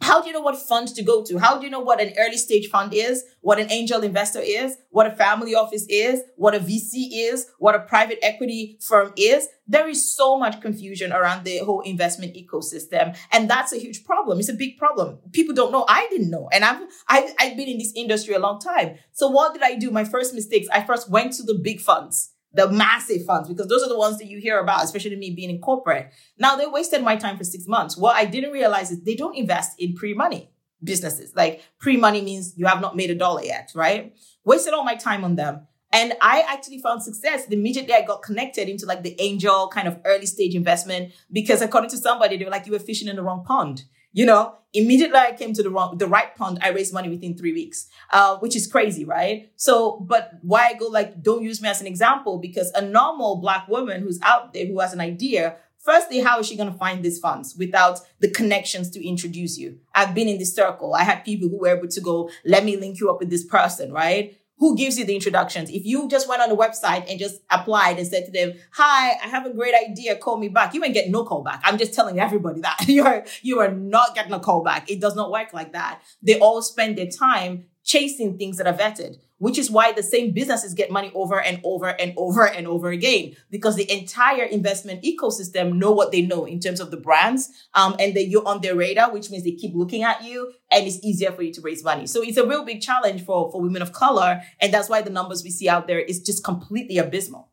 how 0.01 0.21
do 0.21 0.27
you 0.27 0.33
know 0.33 0.41
what 0.41 0.57
fund 0.57 0.87
to 0.87 1.03
go 1.03 1.23
to? 1.25 1.37
How 1.37 1.59
do 1.59 1.65
you 1.65 1.69
know 1.69 1.81
what 1.81 2.01
an 2.01 2.13
early 2.17 2.37
stage 2.37 2.69
fund 2.69 2.93
is, 2.93 3.25
what 3.41 3.59
an 3.59 3.69
angel 3.69 4.01
investor 4.01 4.39
is, 4.39 4.77
what 4.91 5.07
a 5.07 5.15
family 5.15 5.55
office 5.55 5.85
is, 5.89 6.21
what 6.37 6.55
a 6.55 6.59
VC 6.59 7.09
is, 7.11 7.47
what 7.59 7.75
a 7.75 7.79
private 7.79 8.17
equity 8.23 8.77
firm 8.81 9.11
is? 9.17 9.47
There 9.67 9.89
is 9.89 10.15
so 10.15 10.39
much 10.39 10.61
confusion 10.61 11.11
around 11.11 11.43
the 11.43 11.59
whole 11.59 11.81
investment 11.81 12.33
ecosystem. 12.35 13.17
And 13.31 13.49
that's 13.49 13.73
a 13.73 13.77
huge 13.77 14.05
problem. 14.05 14.39
It's 14.39 14.49
a 14.49 14.53
big 14.53 14.77
problem. 14.77 15.19
People 15.33 15.53
don't 15.53 15.71
know. 15.71 15.85
I 15.87 16.07
didn't 16.09 16.31
know. 16.31 16.47
And 16.51 16.63
I've, 16.63 16.81
I've, 17.07 17.33
I've 17.37 17.57
been 17.57 17.67
in 17.67 17.77
this 17.77 17.93
industry 17.95 18.33
a 18.33 18.39
long 18.39 18.59
time. 18.59 18.95
So 19.11 19.27
what 19.27 19.53
did 19.53 19.63
I 19.63 19.75
do? 19.75 19.91
My 19.91 20.05
first 20.05 20.33
mistakes, 20.33 20.67
I 20.71 20.81
first 20.81 21.09
went 21.09 21.33
to 21.33 21.43
the 21.43 21.55
big 21.55 21.81
funds 21.81 22.28
the 22.53 22.69
massive 22.69 23.25
funds 23.25 23.47
because 23.47 23.67
those 23.67 23.83
are 23.83 23.89
the 23.89 23.97
ones 23.97 24.17
that 24.17 24.27
you 24.27 24.39
hear 24.39 24.59
about, 24.59 24.83
especially 24.83 25.15
me 25.15 25.31
being 25.31 25.49
in 25.49 25.59
corporate. 25.59 26.11
Now 26.37 26.55
they 26.55 26.65
wasted 26.65 27.03
my 27.03 27.15
time 27.15 27.37
for 27.37 27.43
six 27.43 27.67
months. 27.67 27.97
What 27.97 28.15
I 28.15 28.25
didn't 28.25 28.51
realize 28.51 28.91
is 28.91 29.03
they 29.03 29.15
don't 29.15 29.35
invest 29.35 29.79
in 29.79 29.93
pre-money 29.93 30.49
businesses. 30.83 31.33
Like 31.35 31.61
pre-money 31.79 32.21
means 32.21 32.53
you 32.57 32.65
have 32.65 32.81
not 32.81 32.95
made 32.95 33.11
a 33.11 33.15
dollar 33.15 33.43
yet, 33.43 33.71
right? 33.75 34.15
Wasted 34.45 34.73
all 34.73 34.83
my 34.83 34.95
time 34.95 35.23
on 35.23 35.35
them. 35.35 35.67
And 35.91 36.13
I 36.21 36.43
actually 36.47 36.79
found 36.79 37.01
success 37.01 37.47
the 37.47 37.55
immediately 37.55 37.93
I 37.93 38.01
got 38.01 38.21
connected 38.21 38.69
into 38.69 38.85
like 38.85 39.01
the 39.03 39.19
angel 39.19 39.69
kind 39.69 39.87
of 39.87 39.99
early 40.05 40.27
stage 40.27 40.55
investment 40.55 41.13
because 41.31 41.61
according 41.61 41.89
to 41.91 41.97
somebody, 41.97 42.37
they 42.37 42.45
were 42.45 42.51
like, 42.51 42.67
you 42.67 42.71
were 42.71 42.79
fishing 42.79 43.07
in 43.07 43.15
the 43.15 43.23
wrong 43.23 43.43
pond. 43.43 43.83
You 44.11 44.25
know, 44.25 44.55
immediately 44.73 45.17
I 45.17 45.33
came 45.33 45.53
to 45.53 45.63
the 45.63 45.69
wrong, 45.69 45.97
the 45.97 46.07
right 46.07 46.35
pond, 46.35 46.59
I 46.61 46.69
raised 46.69 46.93
money 46.93 47.09
within 47.09 47.37
three 47.37 47.53
weeks, 47.53 47.87
uh, 48.11 48.37
which 48.37 48.55
is 48.55 48.67
crazy, 48.67 49.05
right? 49.05 49.51
So, 49.55 49.99
but 50.01 50.33
why 50.41 50.67
I 50.67 50.73
go 50.73 50.87
like, 50.87 51.21
don't 51.21 51.43
use 51.43 51.61
me 51.61 51.69
as 51.69 51.81
an 51.81 51.87
example 51.87 52.39
because 52.39 52.71
a 52.71 52.81
normal 52.81 53.37
black 53.37 53.67
woman 53.67 54.01
who's 54.01 54.19
out 54.21 54.53
there 54.53 54.65
who 54.65 54.79
has 54.79 54.93
an 54.93 55.01
idea, 55.01 55.57
firstly, 55.77 56.19
how 56.19 56.39
is 56.39 56.47
she 56.47 56.57
going 56.57 56.71
to 56.71 56.77
find 56.77 57.03
these 57.03 57.19
funds 57.19 57.55
without 57.57 57.99
the 58.19 58.29
connections 58.29 58.89
to 58.91 59.07
introduce 59.07 59.57
you? 59.57 59.79
I've 59.93 60.15
been 60.15 60.27
in 60.27 60.37
this 60.39 60.55
circle. 60.55 60.93
I 60.93 61.03
had 61.03 61.25
people 61.25 61.49
who 61.49 61.59
were 61.59 61.75
able 61.75 61.87
to 61.87 62.01
go, 62.01 62.29
let 62.45 62.65
me 62.65 62.77
link 62.77 62.99
you 62.99 63.09
up 63.11 63.19
with 63.19 63.29
this 63.29 63.45
person, 63.45 63.91
right? 63.91 64.35
Who 64.59 64.75
gives 64.75 64.97
you 64.99 65.05
the 65.05 65.15
introductions? 65.15 65.69
If 65.69 65.85
you 65.85 66.07
just 66.07 66.27
went 66.27 66.41
on 66.41 66.49
the 66.49 66.55
website 66.55 67.09
and 67.09 67.19
just 67.19 67.41
applied 67.49 67.97
and 67.97 68.07
said 68.07 68.25
to 68.25 68.31
them, 68.31 68.53
"Hi, 68.73 69.11
I 69.23 69.27
have 69.27 69.45
a 69.45 69.53
great 69.53 69.73
idea. 69.73 70.15
Call 70.17 70.37
me 70.37 70.49
back," 70.49 70.73
you 70.73 70.83
ain't 70.83 70.93
get 70.93 71.09
no 71.09 71.23
call 71.23 71.43
back. 71.43 71.61
I'm 71.63 71.77
just 71.77 71.93
telling 71.93 72.19
everybody 72.19 72.61
that 72.61 72.77
you 72.87 73.05
are 73.05 73.25
you 73.41 73.59
are 73.59 73.71
not 73.71 74.15
getting 74.15 74.33
a 74.33 74.39
call 74.39 74.63
back. 74.63 74.89
It 74.89 74.99
does 74.99 75.15
not 75.15 75.31
work 75.31 75.53
like 75.53 75.73
that. 75.73 76.01
They 76.21 76.39
all 76.39 76.61
spend 76.61 76.97
their 76.97 77.07
time 77.07 77.65
chasing 77.83 78.37
things 78.37 78.57
that 78.57 78.67
are 78.67 78.73
vetted 78.73 79.17
which 79.39 79.57
is 79.57 79.71
why 79.71 79.91
the 79.91 80.03
same 80.03 80.31
businesses 80.31 80.73
get 80.73 80.91
money 80.91 81.11
over 81.15 81.41
and 81.41 81.59
over 81.63 81.87
and 81.87 82.13
over 82.17 82.45
and 82.45 82.67
over 82.67 82.89
again 82.89 83.35
because 83.49 83.75
the 83.75 83.91
entire 83.91 84.43
investment 84.43 85.03
ecosystem 85.03 85.73
know 85.73 85.91
what 85.91 86.11
they 86.11 86.21
know 86.21 86.45
in 86.45 86.59
terms 86.59 86.79
of 86.79 86.91
the 86.91 86.97
brands 86.97 87.49
um, 87.73 87.95
and 87.99 88.15
that 88.15 88.27
you're 88.27 88.47
on 88.47 88.61
their 88.61 88.75
radar 88.75 89.11
which 89.11 89.31
means 89.31 89.43
they 89.43 89.51
keep 89.51 89.73
looking 89.73 90.03
at 90.03 90.23
you 90.23 90.53
and 90.71 90.85
it's 90.85 91.03
easier 91.03 91.31
for 91.31 91.41
you 91.41 91.51
to 91.53 91.61
raise 91.61 91.83
money. 91.83 92.05
So 92.05 92.21
it's 92.21 92.37
a 92.37 92.45
real 92.45 92.63
big 92.63 92.81
challenge 92.81 93.25
for 93.25 93.51
for 93.51 93.61
women 93.61 93.81
of 93.81 93.91
color 93.91 94.41
and 94.61 94.73
that's 94.73 94.89
why 94.89 95.01
the 95.01 95.09
numbers 95.09 95.43
we 95.43 95.49
see 95.49 95.67
out 95.67 95.87
there 95.87 95.99
is 95.99 96.21
just 96.21 96.43
completely 96.43 96.97
abysmal. 96.97 97.49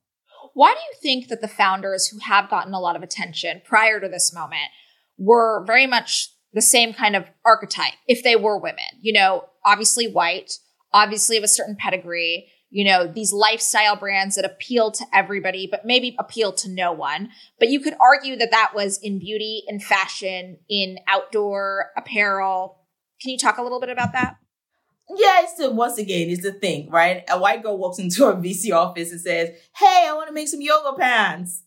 Why 0.55 0.73
do 0.73 0.81
you 0.81 0.95
think 1.03 1.29
that 1.29 1.41
the 1.41 1.49
founders 1.49 2.09
who 2.09 2.19
have 2.21 2.49
gotten 2.49 2.73
a 2.73 2.81
lot 2.81 2.97
of 2.97 3.03
attention 3.03 3.63
prior 3.65 4.01
to 4.01 4.09
this 4.09 4.33
moment 4.33 4.71
were 5.19 5.65
very 5.67 5.87
much 5.87 6.31
the 6.53 6.63
same 6.63 6.95
kind 6.95 7.15
of 7.15 7.27
archetype 7.45 7.95
if 8.09 8.23
they 8.23 8.37
were 8.37 8.59
women? 8.59 8.85
You 9.01 9.13
know 9.13 9.45
obviously 9.65 10.11
white 10.11 10.59
obviously 10.97 11.37
of 11.37 11.45
a 11.45 11.49
certain 11.49 11.77
pedigree, 11.77 12.49
you 12.71 12.85
know, 12.85 13.07
these 13.07 13.33
lifestyle 13.33 13.97
brands 13.97 14.35
that 14.37 14.45
appeal 14.45 14.91
to 14.91 15.05
everybody, 15.13 15.69
but 15.71 15.85
maybe 15.85 16.17
appeal 16.19 16.53
to 16.53 16.71
no 16.71 16.91
one. 16.93 17.29
But 17.59 17.69
you 17.69 17.81
could 17.81 17.95
argue 18.01 18.37
that 18.37 18.51
that 18.51 18.73
was 18.75 18.99
in 19.03 19.19
beauty, 19.19 19.63
in 19.69 19.79
fashion, 19.79 20.59
in 20.69 20.99
outdoor 21.07 21.91
apparel. 21.97 22.81
Can 23.21 23.31
you 23.31 23.39
talk 23.39 23.59
a 23.59 23.63
little 23.63 23.79
bit 23.79 23.91
about 23.91 24.13
that? 24.15 24.37
Yeah, 25.09 25.43
it's 25.43 25.55
the, 25.55 25.71
once 25.71 25.99
again, 25.99 26.31
it's 26.31 26.43
the 26.43 26.53
thing, 26.53 26.91
right? 26.91 27.23
A 27.29 27.39
white 27.39 27.63
girl 27.63 27.79
walks 27.79 27.99
into 27.99 28.27
a 28.27 28.35
VC 28.35 28.73
office 28.73 29.13
and 29.13 29.21
says, 29.21 29.51
Hey, 29.77 30.07
I 30.09 30.13
want 30.15 30.29
to 30.29 30.35
make 30.35 30.49
some 30.49 30.61
yoga 30.61 30.99
pants. 30.99 31.63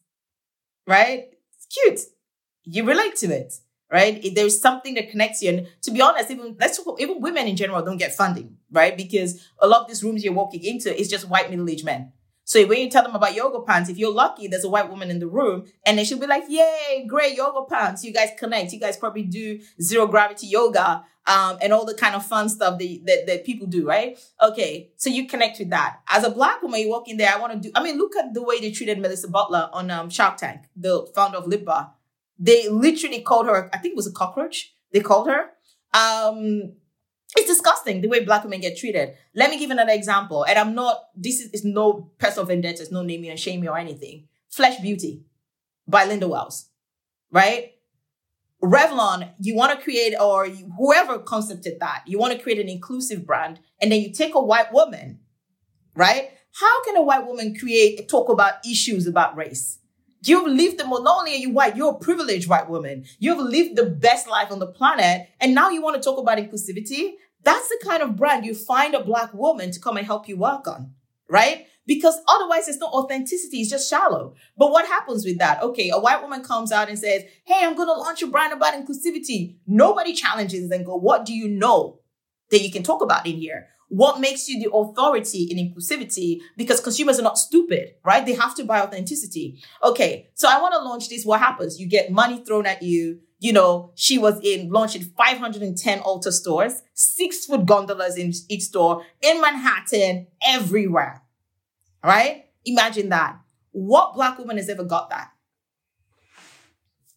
Right? 0.85 1.27
It's 1.55 1.67
cute. 1.67 1.99
You 2.65 2.83
relate 2.83 3.15
to 3.17 3.27
it 3.27 3.53
right? 3.91 4.23
If 4.23 4.35
There's 4.35 4.61
something 4.61 4.95
that 4.95 5.09
connects 5.09 5.41
you. 5.41 5.49
And 5.49 5.67
to 5.83 5.91
be 5.91 6.01
honest, 6.01 6.31
even 6.31 6.55
let's 6.59 6.83
talk, 6.83 7.01
even 7.01 7.21
women 7.21 7.47
in 7.47 7.55
general 7.55 7.83
don't 7.83 7.97
get 7.97 8.15
funding, 8.15 8.57
right? 8.71 8.95
Because 8.95 9.47
a 9.59 9.67
lot 9.67 9.81
of 9.81 9.87
these 9.87 10.03
rooms 10.03 10.23
you're 10.23 10.33
walking 10.33 10.63
into 10.63 10.97
is 10.99 11.09
just 11.09 11.27
white 11.27 11.49
middle-aged 11.49 11.85
men. 11.85 12.11
So 12.49 12.65
when 12.65 12.79
you 12.79 12.89
tell 12.89 13.03
them 13.03 13.13
about 13.13 13.35
yoga 13.35 13.61
pants, 13.61 13.91
if 13.91 13.99
you're 13.99 14.11
lucky, 14.11 14.47
there's 14.47 14.63
a 14.63 14.69
white 14.69 14.89
woman 14.89 15.11
in 15.11 15.19
the 15.19 15.27
room 15.27 15.65
and 15.85 15.99
they 15.99 16.03
should 16.03 16.19
be 16.19 16.25
like, 16.25 16.45
yay, 16.49 17.05
great 17.07 17.37
yoga 17.37 17.63
pants. 17.69 18.03
You 18.03 18.11
guys 18.11 18.29
connect. 18.39 18.73
You 18.73 18.79
guys 18.79 18.97
probably 18.97 19.21
do 19.21 19.59
zero 19.79 20.07
gravity 20.07 20.47
yoga 20.47 21.05
um, 21.27 21.59
and 21.61 21.71
all 21.71 21.85
the 21.85 21.93
kind 21.93 22.15
of 22.15 22.25
fun 22.25 22.49
stuff 22.49 22.79
that, 22.79 23.01
that, 23.05 23.27
that 23.27 23.45
people 23.45 23.67
do, 23.67 23.85
right? 23.85 24.17
Okay. 24.41 24.89
So 24.97 25.11
you 25.11 25.27
connect 25.27 25.59
with 25.59 25.69
that. 25.69 25.99
As 26.09 26.23
a 26.23 26.31
black 26.31 26.63
woman, 26.63 26.79
you 26.79 26.89
walk 26.89 27.07
in 27.07 27.17
there, 27.17 27.31
I 27.31 27.39
want 27.39 27.53
to 27.53 27.59
do, 27.59 27.71
I 27.75 27.83
mean, 27.83 27.99
look 27.99 28.15
at 28.15 28.33
the 28.33 28.41
way 28.41 28.59
they 28.59 28.71
treated 28.71 28.97
Melissa 28.97 29.27
Butler 29.27 29.69
on 29.71 29.91
um, 29.91 30.09
Shark 30.09 30.37
Tank, 30.37 30.61
the 30.75 31.07
founder 31.13 31.37
of 31.37 31.45
Lip 31.45 31.63
Bar. 31.63 31.93
They 32.39 32.69
literally 32.69 33.21
called 33.21 33.47
her, 33.47 33.69
I 33.73 33.77
think 33.77 33.91
it 33.91 33.97
was 33.97 34.07
a 34.07 34.13
cockroach. 34.13 34.73
They 34.93 35.01
called 35.01 35.27
her. 35.27 35.51
Um, 35.93 36.73
it's 37.35 37.47
disgusting 37.47 38.01
the 38.01 38.07
way 38.07 38.23
black 38.23 38.43
women 38.43 38.61
get 38.61 38.77
treated. 38.77 39.13
Let 39.35 39.49
me 39.49 39.59
give 39.59 39.69
another 39.69 39.91
example. 39.91 40.45
And 40.45 40.57
I'm 40.57 40.73
not, 40.73 41.01
this 41.15 41.41
is, 41.41 41.65
no 41.65 42.11
personal 42.17 42.45
vendetta, 42.45 42.81
it's 42.81 42.91
no 42.91 43.03
naming 43.03 43.29
and 43.29 43.39
shaming 43.39 43.67
or 43.67 43.77
anything. 43.77 44.27
Flesh 44.49 44.79
Beauty 44.79 45.25
by 45.87 46.05
Linda 46.05 46.27
Wells, 46.27 46.69
right? 47.31 47.73
Revlon, 48.63 49.31
you 49.39 49.55
want 49.55 49.77
to 49.77 49.83
create, 49.83 50.15
or 50.19 50.47
whoever 50.47 51.19
concepted 51.19 51.79
that, 51.79 52.03
you 52.07 52.17
want 52.17 52.33
to 52.33 52.39
create 52.39 52.59
an 52.59 52.67
inclusive 52.67 53.25
brand, 53.25 53.59
and 53.81 53.91
then 53.91 54.01
you 54.01 54.11
take 54.11 54.35
a 54.35 54.41
white 54.41 54.73
woman, 54.73 55.19
right? 55.95 56.31
How 56.59 56.83
can 56.83 56.97
a 56.97 57.01
white 57.01 57.25
woman 57.25 57.55
create, 57.55 58.09
talk 58.09 58.29
about 58.29 58.65
issues 58.65 59.07
about 59.07 59.37
race? 59.37 59.78
You've 60.21 60.47
lived 60.47 60.79
the 60.79 60.85
most, 60.85 61.03
not 61.03 61.19
only 61.19 61.33
are 61.33 61.37
you 61.37 61.51
white, 61.51 61.75
you're 61.75 61.93
a 61.93 61.97
privileged 61.97 62.49
white 62.49 62.69
woman. 62.69 63.05
You've 63.19 63.39
lived 63.39 63.75
the 63.75 63.85
best 63.85 64.27
life 64.27 64.51
on 64.51 64.59
the 64.59 64.67
planet. 64.67 65.29
And 65.39 65.55
now 65.55 65.69
you 65.69 65.81
want 65.81 65.95
to 65.95 66.01
talk 66.01 66.19
about 66.19 66.37
inclusivity. 66.37 67.13
That's 67.43 67.69
the 67.69 67.79
kind 67.83 68.03
of 68.03 68.15
brand 68.15 68.45
you 68.45 68.53
find 68.53 68.93
a 68.93 69.03
black 69.03 69.33
woman 69.33 69.71
to 69.71 69.79
come 69.79 69.97
and 69.97 70.05
help 70.05 70.27
you 70.27 70.37
work 70.37 70.67
on, 70.67 70.93
right? 71.29 71.67
Because 71.87 72.19
otherwise 72.27 72.67
it's 72.67 72.77
not 72.77 72.93
authenticity. 72.93 73.61
It's 73.61 73.69
just 73.71 73.89
shallow. 73.89 74.35
But 74.57 74.71
what 74.71 74.85
happens 74.85 75.25
with 75.25 75.39
that? 75.39 75.63
Okay. 75.63 75.89
A 75.89 75.99
white 75.99 76.21
woman 76.21 76.43
comes 76.43 76.71
out 76.71 76.89
and 76.89 76.99
says, 76.99 77.23
Hey, 77.45 77.65
I'm 77.65 77.75
going 77.75 77.87
to 77.87 77.93
launch 77.93 78.21
a 78.21 78.27
brand 78.27 78.53
about 78.53 78.73
inclusivity. 78.73 79.55
Nobody 79.65 80.13
challenges 80.13 80.69
and 80.69 80.85
go, 80.85 80.95
what 80.95 81.25
do 81.25 81.33
you 81.33 81.47
know 81.47 82.01
that 82.51 82.61
you 82.61 82.71
can 82.71 82.83
talk 82.83 83.01
about 83.01 83.25
in 83.25 83.37
here? 83.37 83.69
What 83.89 84.19
makes 84.19 84.47
you 84.47 84.59
the 84.63 84.71
authority 84.71 85.43
in 85.51 85.57
inclusivity 85.57 86.41
because 86.55 86.79
consumers 86.79 87.19
are 87.19 87.23
not 87.23 87.37
stupid, 87.37 87.95
right? 88.05 88.25
They 88.25 88.33
have 88.33 88.55
to 88.55 88.63
buy 88.63 88.81
authenticity. 88.81 89.61
Okay. 89.83 90.29
So 90.35 90.47
I 90.47 90.61
want 90.61 90.75
to 90.75 90.81
launch 90.81 91.09
this. 91.09 91.25
What 91.25 91.39
happens? 91.39 91.79
You 91.79 91.87
get 91.87 92.11
money 92.11 92.43
thrown 92.45 92.65
at 92.65 92.81
you. 92.83 93.19
You 93.39 93.53
know, 93.53 93.91
she 93.95 94.17
was 94.17 94.39
in 94.43 94.69
launching 94.69 95.01
510 95.01 95.99
Ulta 95.99 96.31
stores, 96.31 96.81
six 96.93 97.45
foot 97.45 97.65
gondolas 97.65 98.17
in 98.17 98.33
each 98.49 98.63
store 98.63 99.03
in 99.21 99.41
Manhattan, 99.41 100.27
everywhere. 100.45 101.23
Right? 102.03 102.45
Imagine 102.65 103.09
that. 103.09 103.39
What 103.71 104.13
black 104.13 104.37
woman 104.37 104.57
has 104.57 104.69
ever 104.69 104.83
got 104.83 105.09
that? 105.09 105.29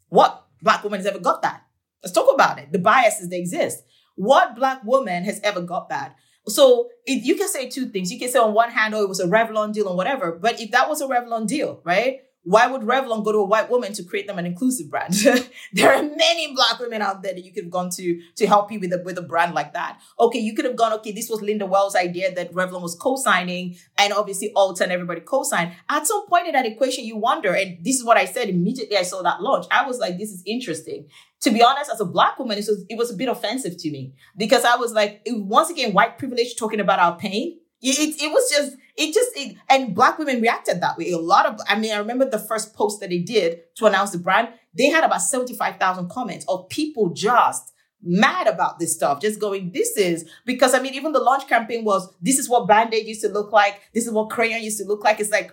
What 0.09 0.47
black 0.63 0.85
woman 0.85 1.01
has 1.01 1.07
ever 1.07 1.19
got 1.19 1.43
that? 1.43 1.65
Let's 2.03 2.15
talk 2.15 2.33
about 2.33 2.59
it. 2.59 2.73
The 2.73 2.79
biases 2.79 3.29
that 3.29 3.37
exist. 3.37 3.83
What 4.15 4.55
black 4.55 4.85
woman 4.85 5.25
has 5.25 5.41
ever 5.43 5.61
got 5.61 5.89
that? 5.89 6.17
So 6.49 6.89
if 7.07 7.25
you 7.25 7.37
can 7.37 7.49
say 7.49 7.69
two 7.69 7.87
things. 7.87 8.11
You 8.11 8.19
can 8.19 8.29
say 8.29 8.39
on 8.39 8.55
one 8.55 8.71
hand, 8.71 8.95
oh, 8.95 9.03
it 9.03 9.09
was 9.09 9.21
a 9.21 9.27
Revlon 9.27 9.73
deal 9.73 9.89
or 9.89 9.97
whatever. 9.97 10.33
But 10.33 10.61
if 10.61 10.71
that 10.73 10.89
was 10.89 11.01
a 11.01 11.07
Revlon 11.07 11.47
deal, 11.47 11.81
right? 11.85 12.21
Why 12.45 12.67
would 12.67 12.83
Revlon 12.83 13.25
go 13.25 13.31
to 13.31 13.39
a 13.39 13.45
white 13.45 13.71
woman 13.71 13.93
to 13.93 14.03
create 14.03 14.27
them 14.27 14.37
an 14.37 14.47
inclusive 14.47 14.91
brand? 14.91 15.15
there 15.73 15.95
are 15.95 16.03
many 16.03 16.53
black 16.53 16.81
women 16.81 17.01
out 17.01 17.23
there 17.23 17.35
that 17.35 17.45
you 17.45 17.53
could 17.53 17.65
have 17.65 17.71
gone 17.71 17.89
to 17.91 18.21
to 18.35 18.47
help 18.49 18.73
you 18.73 18.81
with 18.81 18.93
a, 18.93 19.01
with 19.05 19.17
a 19.17 19.23
brand 19.23 19.55
like 19.55 19.75
that. 19.75 20.01
Okay, 20.19 20.41
you 20.41 20.53
could 20.53 20.65
have 20.65 20.75
gone, 20.75 20.93
okay, 20.95 21.13
this 21.13 21.31
was 21.31 21.41
Linda 21.41 21.67
Wells' 21.67 21.95
idea 21.95 22.35
that 22.35 22.53
Revlon 22.53 22.83
was 22.83 22.97
co-signing 22.97 23.77
and 23.97 24.13
obviously 24.13 24.53
Ulta 24.57 24.81
and 24.81 24.91
everybody 24.91 25.21
co-signed. 25.21 25.73
At 25.89 26.09
some 26.09 26.27
point 26.27 26.49
in 26.49 26.55
that 26.55 26.67
equation, 26.67 27.05
you 27.05 27.17
wonder, 27.17 27.55
and 27.55 27.79
this 27.85 27.95
is 27.95 28.05
what 28.05 28.17
I 28.17 28.25
said 28.25 28.49
immediately 28.49 28.97
I 28.97 29.03
saw 29.03 29.23
that 29.23 29.41
launch. 29.41 29.67
I 29.71 29.87
was 29.87 30.01
like, 30.01 30.19
this 30.19 30.33
is 30.33 30.43
interesting 30.45 31.07
to 31.43 31.51
be 31.51 31.63
honest, 31.63 31.91
as 31.91 32.01
a 32.01 32.05
black 32.05 32.39
woman, 32.39 32.57
it 32.57 32.65
was, 32.69 32.85
it 32.89 32.97
was 32.97 33.11
a 33.11 33.17
bit 33.17 33.29
offensive 33.29 33.77
to 33.77 33.91
me 33.91 34.15
because 34.37 34.65
I 34.65 34.77
was 34.77 34.93
like, 34.93 35.23
once 35.27 35.71
again, 35.71 35.93
white 35.93 36.17
privilege 36.17 36.57
talking 36.57 36.81
about 36.81 37.01
our 37.01 37.17
pain. 37.17 37.59
It, 37.85 38.23
it, 38.23 38.31
was 38.31 38.49
just, 38.49 38.77
it 38.97 39.13
just, 39.13 39.31
it, 39.35 39.57
and 39.69 39.93
black 39.93 40.17
women 40.17 40.41
reacted 40.41 40.81
that 40.81 40.97
way. 40.97 41.11
A 41.11 41.19
lot 41.19 41.47
of, 41.47 41.59
I 41.69 41.77
mean, 41.77 41.93
I 41.93 41.99
remember 41.99 42.31
the 42.31 42.39
first 42.39 42.75
post 42.75 43.01
that 43.01 43.11
they 43.11 43.19
did 43.19 43.59
to 43.77 43.87
announce 43.87 44.13
the 44.13 44.19
brand, 44.19 44.51
they 44.73 44.87
had 44.87 45.03
about 45.03 45.21
75,000 45.21 46.09
comments 46.09 46.45
of 46.47 46.69
people 46.69 47.11
just 47.11 47.73
mad 48.01 48.47
about 48.47 48.79
this 48.79 48.95
stuff, 48.95 49.21
just 49.21 49.41
going, 49.41 49.73
this 49.73 49.97
is, 49.97 50.29
because 50.47 50.75
I 50.75 50.81
mean, 50.81 50.95
even 50.95 51.11
the 51.11 51.19
launch 51.19 51.49
campaign 51.49 51.85
was, 51.85 52.09
this 52.21 52.39
is 52.39 52.49
what 52.49 52.69
Band-Aid 52.69 53.05
used 53.05 53.23
to 53.23 53.29
look 53.29 53.51
like. 53.51 53.81
This 53.93 54.07
is 54.07 54.13
what 54.13 54.31
crayon 54.31 54.63
used 54.63 54.79
to 54.79 54.85
look 54.85 55.03
like. 55.03 55.19
It's 55.19 55.33
like, 55.33 55.53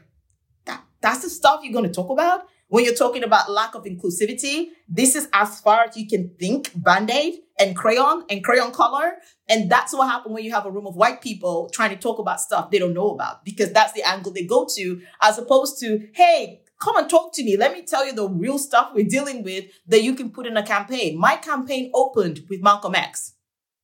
that, 0.66 0.84
that's 1.02 1.24
the 1.24 1.32
stuff 1.32 1.62
you're 1.64 1.74
going 1.74 1.86
to 1.86 1.94
talk 1.94 2.12
about? 2.12 2.44
When 2.70 2.86
you're 2.86 2.94
talking 2.94 3.24
about 3.24 3.52
lack 3.52 3.74
of 3.74 3.86
inclusivity, 3.86 4.68
this 4.88 5.16
is 5.16 5.28
as 5.34 5.60
far 5.60 5.86
as 5.86 5.98
you 5.98 6.08
can 6.08 6.30
think 6.40 6.72
Band-Aid 6.76 7.40
and 7.58 7.76
crayon 7.76 8.26
and 8.30 8.44
crayon 8.44 8.72
color. 8.72 9.14
And 9.48 9.72
that's 9.72 9.92
what 9.92 10.08
happened 10.08 10.36
when 10.36 10.44
you 10.44 10.52
have 10.52 10.68
a 10.68 10.72
room 10.72 10.86
of 10.86 10.96
white 10.96 11.20
people 11.20 11.72
trying 11.74 11.90
to 11.90 11.96
talk 11.96 12.20
about 12.20 12.40
stuff 12.40 12.70
they 12.70 12.78
don't 12.78 12.94
know 12.94 13.10
about 13.10 13.44
because 13.44 13.74
that's 13.74 13.94
the 13.94 14.08
angle 14.08 14.32
they 14.32 14.46
go 14.46 14.68
to 14.76 15.02
as 15.20 15.40
opposed 15.40 15.80
to, 15.80 16.10
hey, 16.14 16.62
come 16.80 16.96
and 16.96 17.10
talk 17.10 17.34
to 17.34 17.44
me. 17.44 17.58
Let 17.58 17.74
me 17.74 17.82
tell 17.82 18.06
you 18.06 18.14
the 18.14 18.30
real 18.30 18.60
stuff 18.60 18.92
we're 18.94 19.08
dealing 19.08 19.44
with 19.44 19.66
that 19.88 20.04
you 20.04 20.14
can 20.14 20.30
put 20.30 20.46
in 20.46 20.56
a 20.56 20.64
campaign. 20.64 21.18
My 21.18 21.38
campaign 21.38 21.90
opened 21.96 22.42
with 22.52 22.62
Malcolm 22.62 22.94
X 22.94 23.34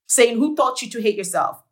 saying, 0.05 0.38
who 0.38 0.55
taught 0.55 0.83
you 0.83 0.91
to 0.91 1.01
hate 1.01 1.17
yourself? 1.17 1.63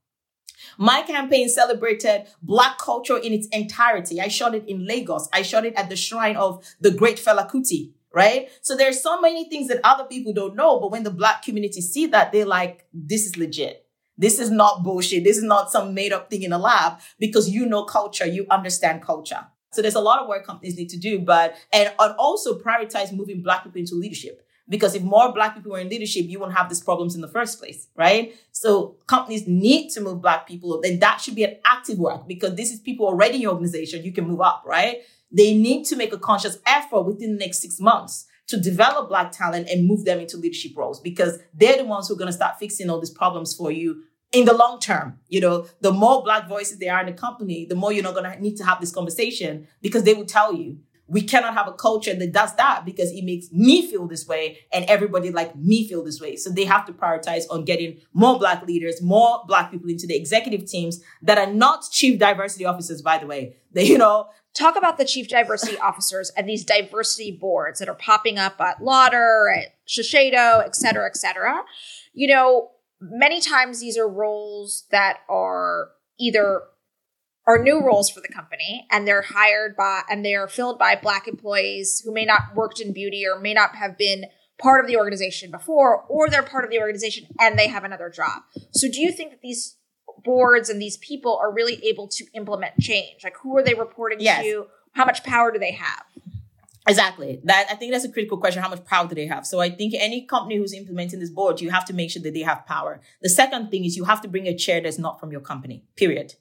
My 0.78 1.02
campaign 1.04 1.50
celebrated 1.50 2.28
Black 2.42 2.78
culture 2.78 3.18
in 3.18 3.34
its 3.34 3.48
entirety. 3.48 4.20
I 4.20 4.28
shot 4.28 4.56
it 4.56 4.68
in 4.68 4.86
Lagos. 4.86 5.30
I 5.34 5.42
shot 5.42 5.66
it 5.66 5.74
at 5.76 5.90
the 5.90 5.96
shrine 5.96 6.36
of 6.36 6.66
the 6.80 6.92
great 6.92 7.18
Fela 7.18 7.50
Kuti, 7.50 7.92
right? 8.14 8.50
So 8.62 8.76
there's 8.76 9.02
so 9.02 9.20
many 9.22 9.50
things 9.50 9.68
that 9.68 9.80
other 9.84 10.06
people 10.06 10.34
don't 10.34 10.56
know, 10.56 10.80
but 10.80 10.92
when 10.92 11.04
the 11.04 11.12
Black 11.12 11.44
community 11.44 11.82
see 11.82 12.08
that, 12.08 12.32
they're 12.32 12.46
like, 12.46 12.86
this 12.94 13.26
is 13.26 13.38
legit. 13.38 13.86
This 14.18 14.40
is 14.40 14.52
not 14.52 14.84
bullshit. 14.84 15.24
This 15.24 15.38
is 15.38 15.44
not 15.44 15.72
some 15.72 15.94
made 15.94 16.14
up 16.14 16.30
thing 16.30 16.44
in 16.44 16.54
a 16.54 16.58
lab 16.60 17.00
because 17.20 17.50
you 17.50 17.66
know 17.66 17.84
culture, 17.84 18.26
you 18.26 18.46
understand 18.50 19.02
culture. 19.02 19.48
So 19.72 19.82
there's 19.82 19.96
a 19.96 20.02
lot 20.02 20.20
of 20.20 20.28
work 20.28 20.46
companies 20.46 20.78
need 20.78 20.90
to 20.90 20.98
do, 20.98 21.20
but, 21.20 21.56
and, 21.72 21.92
and 22.00 22.16
also 22.18 22.60
prioritize 22.60 23.12
moving 23.12 23.42
Black 23.42 23.64
people 23.64 23.80
into 23.80 23.96
leadership. 23.96 24.46
Because 24.70 24.96
if 24.96 25.04
more 25.04 25.34
black 25.34 25.56
people 25.56 25.72
were 25.72 25.80
in 25.80 25.90
leadership, 25.90 26.26
you 26.28 26.40
won't 26.40 26.54
have 26.54 26.70
these 26.70 26.82
problems 26.82 27.16
in 27.16 27.22
the 27.22 27.28
first 27.28 27.60
place, 27.60 27.88
right? 27.96 28.34
So 28.52 28.96
companies 29.08 29.46
need 29.46 29.90
to 29.90 30.02
move 30.02 30.22
black 30.22 30.48
people 30.48 30.74
up. 30.74 30.86
And 30.86 31.02
that 31.02 31.20
should 31.20 31.36
be 31.36 31.44
an 31.44 31.58
active 31.66 32.00
work 32.00 32.28
because 32.28 32.56
this 32.56 32.72
is 32.72 32.80
people 32.80 33.06
already 33.06 33.36
in 33.36 33.42
your 33.42 33.52
organization. 33.52 34.04
You 34.04 34.14
can 34.14 34.26
move 34.26 34.42
up, 34.42 34.64
right? 34.66 35.00
They 35.32 35.54
need 35.54 35.86
to 35.86 35.96
make 35.96 36.14
a 36.14 36.18
conscious 36.18 36.60
effort 36.66 37.02
within 37.02 37.34
the 37.34 37.46
next 37.46 37.60
six 37.60 37.80
months 37.80 38.26
to 38.48 38.60
develop 38.60 39.10
black 39.10 39.32
talent 39.32 39.68
and 39.70 39.88
move 39.88 40.06
them 40.06 40.20
into 40.20 40.38
leadership 40.38 40.74
roles 40.76 41.00
because 41.00 41.40
they're 41.54 41.78
the 41.78 41.86
ones 41.86 42.08
who 42.08 42.14
are 42.14 42.18
going 42.18 42.28
to 42.28 42.34
start 42.34 42.60
fixing 42.60 42.90
all 42.90 43.00
these 43.00 43.10
problems 43.10 43.56
for 43.56 43.72
you 43.72 44.04
in 44.32 44.46
the 44.46 44.54
long 44.54 44.80
term. 44.80 45.20
You 45.30 45.42
know, 45.42 45.68
the 45.82 45.92
more 45.92 46.24
black 46.24 46.48
voices 46.48 46.80
there 46.80 46.94
are 46.94 47.02
in 47.02 47.08
the 47.08 47.14
company, 47.14 47.66
the 47.66 47.76
more 47.76 47.92
you're 47.94 48.04
not 48.04 48.16
going 48.16 48.32
to 48.32 48.42
need 48.42 48.58
to 48.58 48.66
have 48.66 48.82
this 48.82 48.92
conversation 48.92 49.68
because 49.82 50.04
they 50.04 50.14
will 50.14 50.26
tell 50.26 50.54
you 50.54 50.80
we 51.14 51.22
cannot 51.22 51.54
have 51.54 51.68
a 51.68 51.74
culture 51.74 52.14
that 52.16 52.32
does 52.32 52.56
that 52.56 52.84
because 52.86 53.12
it 53.12 53.24
makes 53.24 53.52
me 53.52 53.88
feel 53.88 54.08
this 54.08 54.28
way 54.28 54.58
and 54.74 54.84
everybody 54.86 55.30
like 55.32 55.56
me 55.56 55.88
feel 55.88 56.04
this 56.04 56.20
way. 56.20 56.36
So 56.36 56.50
they 56.50 56.66
have 56.66 56.86
to 56.88 56.94
prioritize 56.94 57.44
on 57.52 57.66
getting 57.66 58.02
more 58.14 58.40
black 58.40 58.66
leaders, 58.66 59.02
more 59.02 59.44
black 59.48 59.72
people 59.72 59.90
into 59.90 60.08
the 60.08 60.16
executive 60.16 60.66
teams 60.66 61.02
that 61.22 61.38
are 61.38 61.54
not 61.54 61.86
chief 61.92 62.20
diversity 62.20 62.66
officers, 62.66 63.02
by 63.02 63.20
the 63.20 63.28
way. 63.28 63.56
They, 63.72 63.86
you 63.94 63.98
know, 63.98 64.28
talk 64.56 64.76
about 64.76 64.98
the 64.98 65.06
chief 65.06 65.28
diversity 65.28 65.78
officers 65.78 66.32
and 66.36 66.50
these 66.50 66.66
diversity 66.66 67.32
boards 67.32 67.80
that 67.80 67.88
are 67.88 67.96
popping 67.96 68.40
up 68.40 68.60
at 68.60 68.82
Lauder, 68.82 69.54
at 69.56 69.76
Shiseido, 69.88 70.66
et 70.66 70.76
cetera, 70.76 71.06
et 71.06 71.16
cetera. 71.16 71.64
You 72.14 72.28
know, 72.28 72.72
many 73.00 73.40
times 73.40 73.80
these 73.80 73.98
are 73.98 74.08
roles 74.08 74.86
that 74.92 75.20
are 75.30 75.90
either 76.20 76.64
are 77.46 77.62
new 77.62 77.82
roles 77.82 78.10
for 78.10 78.22
the 78.22 78.28
company 78.28 78.88
and 78.90 79.08
they're 79.08 79.22
hired 79.22 79.76
by 79.76 80.02
and 80.10 80.26
they 80.26 80.36
are 80.36 80.48
filled 80.48 80.80
by 80.80 80.96
black 80.96 81.28
employees 81.28 82.02
who 82.04 82.14
may 82.14 82.26
not 82.26 82.56
worked 82.56 82.80
in 82.80 82.94
beauty 82.94 83.26
or 83.28 83.40
may 83.40 83.54
not 83.54 83.76
have 83.76 83.98
been 83.98 84.26
part 84.58 84.84
of 84.84 84.88
the 84.88 84.98
organization 84.98 85.52
before 85.52 86.04
or 86.04 86.30
they're 86.30 86.44
part 86.44 86.64
of 86.64 86.70
the 86.70 86.80
organization 86.80 87.26
and 87.40 87.58
they 87.58 87.68
have 87.68 87.84
another 87.84 88.10
job 88.10 88.44
so 88.72 88.88
do 88.90 89.02
you 89.02 89.12
think 89.12 89.32
that 89.32 89.42
these 89.42 89.78
boards 90.24 90.70
and 90.70 90.82
these 90.82 90.98
people 90.98 91.38
are 91.42 91.52
really 91.52 91.84
able 91.86 92.08
to 92.08 92.26
implement 92.34 92.78
change 92.80 93.24
like 93.24 93.36
who 93.42 93.58
are 93.58 93.64
they 93.64 93.74
reporting 93.74 94.20
yes. 94.22 94.44
to 94.44 94.68
how 94.94 95.06
much 95.06 95.24
power 95.24 95.52
do 95.52 95.60
they 95.60 95.72
have 95.72 96.04
Exactly. 96.88 97.40
That 97.46 97.68
I 97.72 97.76
think 97.76 97.94
that's 97.94 98.04
a 98.04 98.12
critical 98.12 98.38
question. 98.38 98.62
How 98.62 98.70
much 98.70 98.84
power 98.84 99.08
do 99.08 99.16
they 99.16 99.28
have? 99.28 99.46
So 99.46 99.62
I 99.62 99.70
think 99.70 99.94
any 99.98 100.26
company 100.26 100.58
who's 100.58 100.74
implementing 100.74 101.20
this 101.20 101.30
board, 101.30 101.62
you 101.62 101.70
have 101.70 101.86
to 101.86 101.94
make 101.94 102.12
sure 102.12 102.22
that 102.22 102.34
they 102.34 102.42
have 102.42 102.66
power. 102.66 103.00
The 103.22 103.30
second 103.30 103.72
thing 103.72 103.86
is 103.86 103.96
you 103.96 104.04
have 104.04 104.22
to 104.22 104.28
bring 104.28 104.48
a 104.48 104.56
chair 104.56 104.82
that's 104.82 105.00
not 105.00 105.20
from 105.20 105.32
your 105.32 105.42
company. 105.42 105.86
Period. 105.96 106.36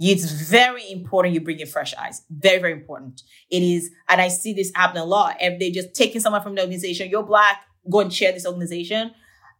It's 0.00 0.30
very 0.48 0.90
important 0.90 1.34
you 1.34 1.42
bring 1.42 1.60
in 1.60 1.66
fresh 1.66 1.94
eyes. 1.94 2.22
Very, 2.30 2.58
very 2.58 2.72
important. 2.72 3.22
It 3.50 3.62
is, 3.62 3.90
and 4.08 4.18
I 4.20 4.28
see 4.28 4.54
this 4.54 4.72
happen 4.74 4.96
a 4.96 5.04
lot. 5.04 5.36
If 5.40 5.60
they're 5.60 5.70
just 5.70 5.94
taking 5.94 6.22
someone 6.22 6.42
from 6.42 6.54
the 6.54 6.62
organization, 6.62 7.10
you're 7.10 7.22
black, 7.22 7.58
go 7.88 8.00
and 8.00 8.10
chair 8.10 8.32
this 8.32 8.46
organization. 8.46 9.12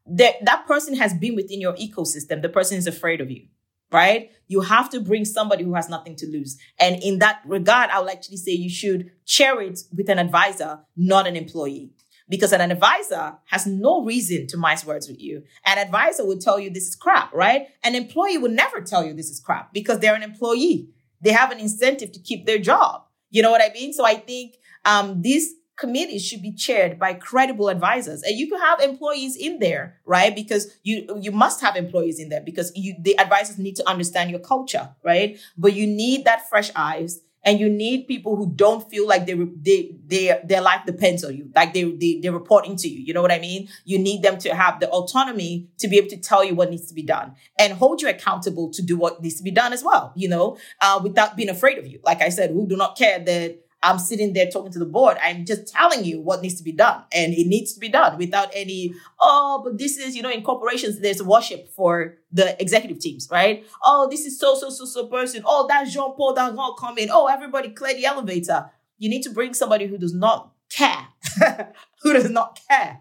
That 0.06 0.36
that 0.46 0.66
person 0.66 0.94
has 0.96 1.12
been 1.12 1.36
within 1.36 1.60
your 1.60 1.74
ecosystem. 1.74 2.40
The 2.40 2.48
person 2.48 2.78
is 2.78 2.86
afraid 2.86 3.20
of 3.20 3.30
you, 3.30 3.48
right? 3.92 4.30
You 4.48 4.62
have 4.62 4.88
to 4.90 5.00
bring 5.00 5.26
somebody 5.26 5.62
who 5.62 5.74
has 5.74 5.90
nothing 5.90 6.16
to 6.16 6.26
lose. 6.26 6.56
And 6.80 7.02
in 7.02 7.18
that 7.18 7.42
regard, 7.44 7.90
I 7.90 8.00
would 8.00 8.10
actually 8.10 8.38
say 8.38 8.52
you 8.52 8.70
should 8.70 9.10
chair 9.26 9.60
it 9.60 9.78
with 9.94 10.08
an 10.08 10.18
advisor, 10.18 10.80
not 10.96 11.26
an 11.26 11.36
employee 11.36 11.92
because 12.30 12.52
an 12.52 12.70
advisor 12.70 13.36
has 13.46 13.66
no 13.66 14.02
reason 14.04 14.46
to 14.46 14.56
mince 14.56 14.86
words 14.86 15.08
with 15.08 15.20
you. 15.20 15.42
An 15.66 15.78
advisor 15.78 16.24
would 16.24 16.40
tell 16.40 16.58
you 16.58 16.70
this 16.70 16.86
is 16.86 16.96
crap, 16.96 17.34
right? 17.34 17.66
An 17.82 17.94
employee 17.94 18.38
would 18.38 18.52
never 18.52 18.80
tell 18.80 19.04
you 19.04 19.12
this 19.12 19.28
is 19.28 19.40
crap 19.40 19.74
because 19.74 19.98
they're 19.98 20.14
an 20.14 20.22
employee. 20.22 20.88
They 21.20 21.32
have 21.32 21.50
an 21.50 21.58
incentive 21.58 22.12
to 22.12 22.20
keep 22.20 22.46
their 22.46 22.58
job. 22.58 23.02
You 23.30 23.42
know 23.42 23.50
what 23.50 23.60
I 23.60 23.72
mean? 23.74 23.92
So 23.92 24.06
I 24.06 24.14
think 24.14 24.54
um, 24.84 25.20
these 25.20 25.54
committees 25.76 26.24
should 26.24 26.42
be 26.42 26.52
chaired 26.52 26.98
by 26.98 27.14
credible 27.14 27.68
advisors 27.68 28.22
and 28.22 28.36
you 28.36 28.48
can 28.48 28.60
have 28.60 28.80
employees 28.80 29.34
in 29.34 29.58
there 29.60 29.98
right 30.04 30.34
because 30.36 30.76
you 30.82 31.18
you 31.22 31.32
must 31.32 31.62
have 31.62 31.74
employees 31.74 32.20
in 32.20 32.28
there 32.28 32.42
because 32.42 32.70
you 32.76 32.94
the 33.00 33.18
advisors 33.18 33.56
need 33.56 33.74
to 33.74 33.88
understand 33.88 34.30
your 34.30 34.40
culture 34.40 34.90
right 35.02 35.38
but 35.56 35.72
you 35.72 35.86
need 35.86 36.26
that 36.26 36.46
fresh 36.50 36.70
eyes 36.76 37.20
and 37.42 37.58
you 37.58 37.68
need 37.68 38.06
people 38.06 38.36
who 38.36 38.52
don't 38.54 38.88
feel 38.90 39.06
like 39.06 39.26
they 39.26 39.34
they 39.34 39.96
they 40.06 40.40
their 40.44 40.60
life 40.60 40.82
depends 40.86 41.24
on 41.24 41.36
you 41.36 41.50
like 41.54 41.72
they, 41.72 41.84
they 41.84 42.20
they're 42.22 42.32
reporting 42.32 42.76
to 42.76 42.88
you 42.88 43.00
you 43.00 43.14
know 43.14 43.22
what 43.22 43.32
i 43.32 43.38
mean? 43.38 43.68
You 43.84 43.98
need 43.98 44.22
them 44.22 44.38
to 44.38 44.54
have 44.54 44.80
the 44.80 44.88
autonomy 44.88 45.68
to 45.78 45.88
be 45.88 45.98
able 45.98 46.08
to 46.10 46.16
tell 46.16 46.44
you 46.44 46.54
what 46.54 46.70
needs 46.70 46.86
to 46.86 46.94
be 46.94 47.02
done 47.02 47.34
and 47.58 47.72
hold 47.72 48.02
you 48.02 48.08
accountable 48.08 48.70
to 48.70 48.82
do 48.82 48.96
what 48.96 49.22
needs 49.22 49.36
to 49.36 49.42
be 49.42 49.50
done 49.50 49.72
as 49.72 49.82
well 49.82 50.12
you 50.16 50.28
know 50.28 50.56
uh, 50.80 51.00
without 51.02 51.36
being 51.36 51.48
afraid 51.48 51.78
of 51.78 51.86
you. 51.86 52.00
Like 52.04 52.22
i 52.22 52.28
said 52.28 52.50
who 52.50 52.66
do 52.66 52.76
not 52.76 52.96
care 52.96 53.18
that 53.18 53.58
I'm 53.82 53.98
sitting 53.98 54.32
there 54.32 54.50
talking 54.50 54.72
to 54.72 54.78
the 54.78 54.84
board. 54.84 55.16
I'm 55.22 55.44
just 55.44 55.68
telling 55.68 56.04
you 56.04 56.20
what 56.20 56.42
needs 56.42 56.56
to 56.56 56.62
be 56.62 56.72
done. 56.72 57.02
And 57.12 57.32
it 57.32 57.46
needs 57.46 57.72
to 57.74 57.80
be 57.80 57.88
done 57.88 58.18
without 58.18 58.50
any, 58.54 58.94
oh, 59.18 59.62
but 59.64 59.78
this 59.78 59.96
is, 59.96 60.14
you 60.14 60.22
know, 60.22 60.30
in 60.30 60.42
corporations, 60.42 61.00
there's 61.00 61.22
worship 61.22 61.68
for 61.70 62.16
the 62.30 62.60
executive 62.60 62.98
teams, 62.98 63.28
right? 63.30 63.66
Oh, 63.82 64.08
this 64.10 64.26
is 64.26 64.38
so, 64.38 64.54
so, 64.54 64.70
so, 64.70 64.84
so 64.84 65.06
person. 65.06 65.42
Oh, 65.46 65.66
that's 65.68 65.92
Jean 65.92 66.12
Paul 66.14 66.34
not 66.34 66.78
coming. 66.78 67.08
Oh, 67.10 67.26
everybody 67.26 67.70
clear 67.70 67.94
the 67.94 68.04
elevator. 68.04 68.70
You 68.98 69.08
need 69.08 69.22
to 69.22 69.30
bring 69.30 69.54
somebody 69.54 69.86
who 69.86 69.96
does 69.96 70.14
not 70.14 70.52
care, 70.68 71.08
who 72.02 72.12
does 72.12 72.30
not 72.30 72.60
care 72.68 73.00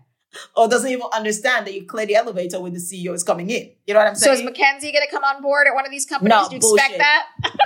or 0.55 0.67
doesn't 0.67 0.89
even 0.89 1.03
understand 1.13 1.67
that 1.67 1.73
you 1.73 1.85
clear 1.85 2.05
the 2.05 2.15
elevator 2.15 2.59
when 2.59 2.73
the 2.73 2.79
CEO 2.79 3.13
is 3.13 3.23
coming 3.23 3.49
in. 3.49 3.71
You 3.87 3.93
know 3.93 4.01
what 4.01 4.09
I'm 4.09 4.15
saying? 4.15 4.37
So 4.37 4.43
is 4.43 4.49
McKinsey 4.49 4.93
going 4.93 5.05
to 5.05 5.11
come 5.11 5.23
on 5.23 5.41
board 5.41 5.67
at 5.67 5.73
one 5.73 5.85
of 5.85 5.91
these 5.91 6.05
companies? 6.05 6.29
No, 6.29 6.47
Do 6.49 6.55
you 6.55 6.61
bullshit. 6.61 6.85
expect 6.91 6.97
that? 6.99 7.25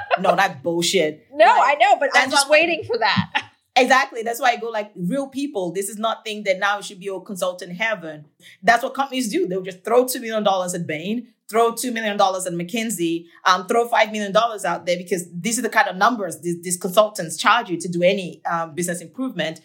no, 0.22 0.36
that's 0.36 0.61
bullshit. 0.61 1.28
No, 1.34 1.45
like, 1.45 1.78
I 1.78 1.80
know, 1.80 1.97
but 1.99 2.09
I'm 2.14 2.30
just 2.30 2.49
waiting 2.49 2.84
for 2.86 2.97
that. 2.97 3.49
Exactly. 3.76 4.22
That's 4.22 4.39
why 4.39 4.51
I 4.51 4.57
go 4.57 4.70
like 4.70 4.91
real 4.95 5.28
people. 5.28 5.72
This 5.72 5.89
is 5.89 5.97
not 5.97 6.24
thing 6.24 6.43
that 6.43 6.59
now 6.59 6.80
should 6.80 6.99
be 6.99 7.07
a 7.07 7.20
consultant 7.20 7.76
heaven. 7.76 8.26
That's 8.61 8.84
what 8.84 8.93
companies 8.93 9.32
do. 9.32 9.47
They'll 9.47 9.64
just 9.64 9.84
throw 9.84 10.05
two 10.05 10.20
million 10.20 10.43
dollars 10.43 10.76
at 10.76 10.86
Bain, 10.86 11.30
throw 11.49 11.74
two 11.74 11.91
million 11.91 12.16
dollars 12.16 12.45
at 12.45 12.53
McKinsey, 12.53 13.26
um, 13.45 13.66
throw 13.66 13.88
five 13.88 14.11
million 14.11 14.32
dollars 14.32 14.64
out 14.64 14.86
there 14.86 14.95
because 14.97 15.26
these 15.34 15.57
are 15.57 15.64
the 15.64 15.70
kind 15.70 15.88
of 15.88 15.95
numbers 15.95 16.39
these, 16.41 16.61
these 16.61 16.78
consultants 16.78 17.36
charge 17.36 17.70
you 17.72 17.78
to 17.80 17.88
do 17.88 18.03
any 18.03 18.45
um, 18.45 18.76
business 18.76 19.01
improvement. 19.01 19.59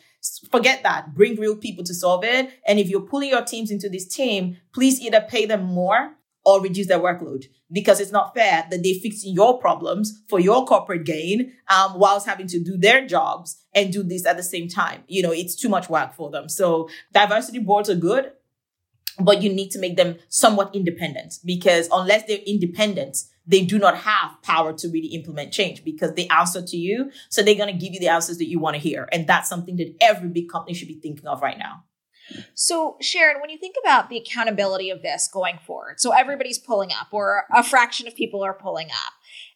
Forget 0.51 0.83
that. 0.83 1.14
Bring 1.14 1.37
real 1.37 1.57
people 1.57 1.85
to 1.85 1.95
solve 1.95 2.24
it. 2.24 2.51
And 2.66 2.79
if 2.79 2.89
you're 2.89 3.01
pulling 3.01 3.31
your 3.31 3.45
teams 3.45 3.70
into 3.70 3.89
this 3.89 4.07
team, 4.07 4.57
please 4.72 5.01
either 5.01 5.20
pay 5.29 5.47
them 5.47 5.64
more 5.64 6.12
or 6.45 6.62
reduce 6.62 6.87
their 6.87 6.99
workload 6.99 7.45
because 7.70 8.01
it's 8.01 8.12
not 8.12 8.35
fair 8.35 8.66
that 8.70 8.83
they 8.83 8.95
fix 8.95 9.24
your 9.24 9.59
problems 9.59 10.22
for 10.29 10.41
your 10.41 10.64
corporate 10.64 11.05
gain 11.05 11.53
um, 11.68 11.99
whilst 11.99 12.26
having 12.26 12.47
to 12.47 12.59
do 12.59 12.76
their 12.79 13.07
jobs 13.07 13.62
and 13.74 13.93
do 13.93 14.03
this 14.03 14.24
at 14.24 14.37
the 14.37 14.43
same 14.43 14.68
time. 14.68 15.03
You 15.09 15.22
know, 15.22 15.33
it's 15.33 15.55
too 15.55 15.68
much 15.68 15.91
work 15.91 16.14
for 16.14 16.31
them. 16.31 16.49
So 16.49 16.89
diversity 17.12 17.59
boards 17.59 17.91
are 17.91 17.95
good, 17.95 18.33
but 19.21 19.43
you 19.43 19.53
need 19.53 19.71
to 19.71 19.79
make 19.79 19.97
them 19.97 20.16
somewhat 20.29 20.75
independent 20.75 21.39
because 21.45 21.89
unless 21.93 22.25
they're 22.25 22.39
independent, 22.47 23.19
they 23.47 23.64
do 23.64 23.79
not 23.79 23.97
have 23.97 24.41
power 24.43 24.73
to 24.75 24.89
really 24.89 25.09
implement 25.09 25.53
change 25.53 25.85
because 25.85 26.12
they 26.14 26.29
answer 26.29 26.62
to 26.62 26.77
you. 26.77 27.11
So 27.31 27.43
they're 27.43 27.55
going 27.55 27.73
to 27.73 27.79
give 27.79 27.95
you 27.95 28.01
the 28.01 28.09
answers 28.09 28.39
that 28.39 28.49
you 28.49 28.59
want 28.59 28.77
to 28.77 28.81
hear. 28.81 29.09
And 29.11 29.27
that's 29.27 29.49
something 29.49 29.77
that 29.77 29.95
every 30.01 30.29
big 30.29 30.51
company 30.51 30.75
should 30.75 30.89
be 30.89 31.01
thinking 31.01 31.27
of 31.27 31.43
right 31.43 31.59
now. 31.59 31.85
So, 32.55 32.97
Sharon, 33.01 33.41
when 33.41 33.51
you 33.51 33.59
think 33.59 33.77
about 33.83 34.11
the 34.11 34.19
accountability 34.19 34.91
of 34.91 35.03
this 35.03 35.29
going 35.33 35.59
forward, 35.66 35.99
so 35.99 36.12
everybody's 36.12 36.59
pulling 36.59 36.91
up, 36.93 37.09
or 37.11 37.45
a 37.55 37.62
fraction 37.62 38.07
of 38.07 38.14
people 38.14 38.43
are 38.45 38.53
pulling 38.53 38.89
up, 38.89 39.12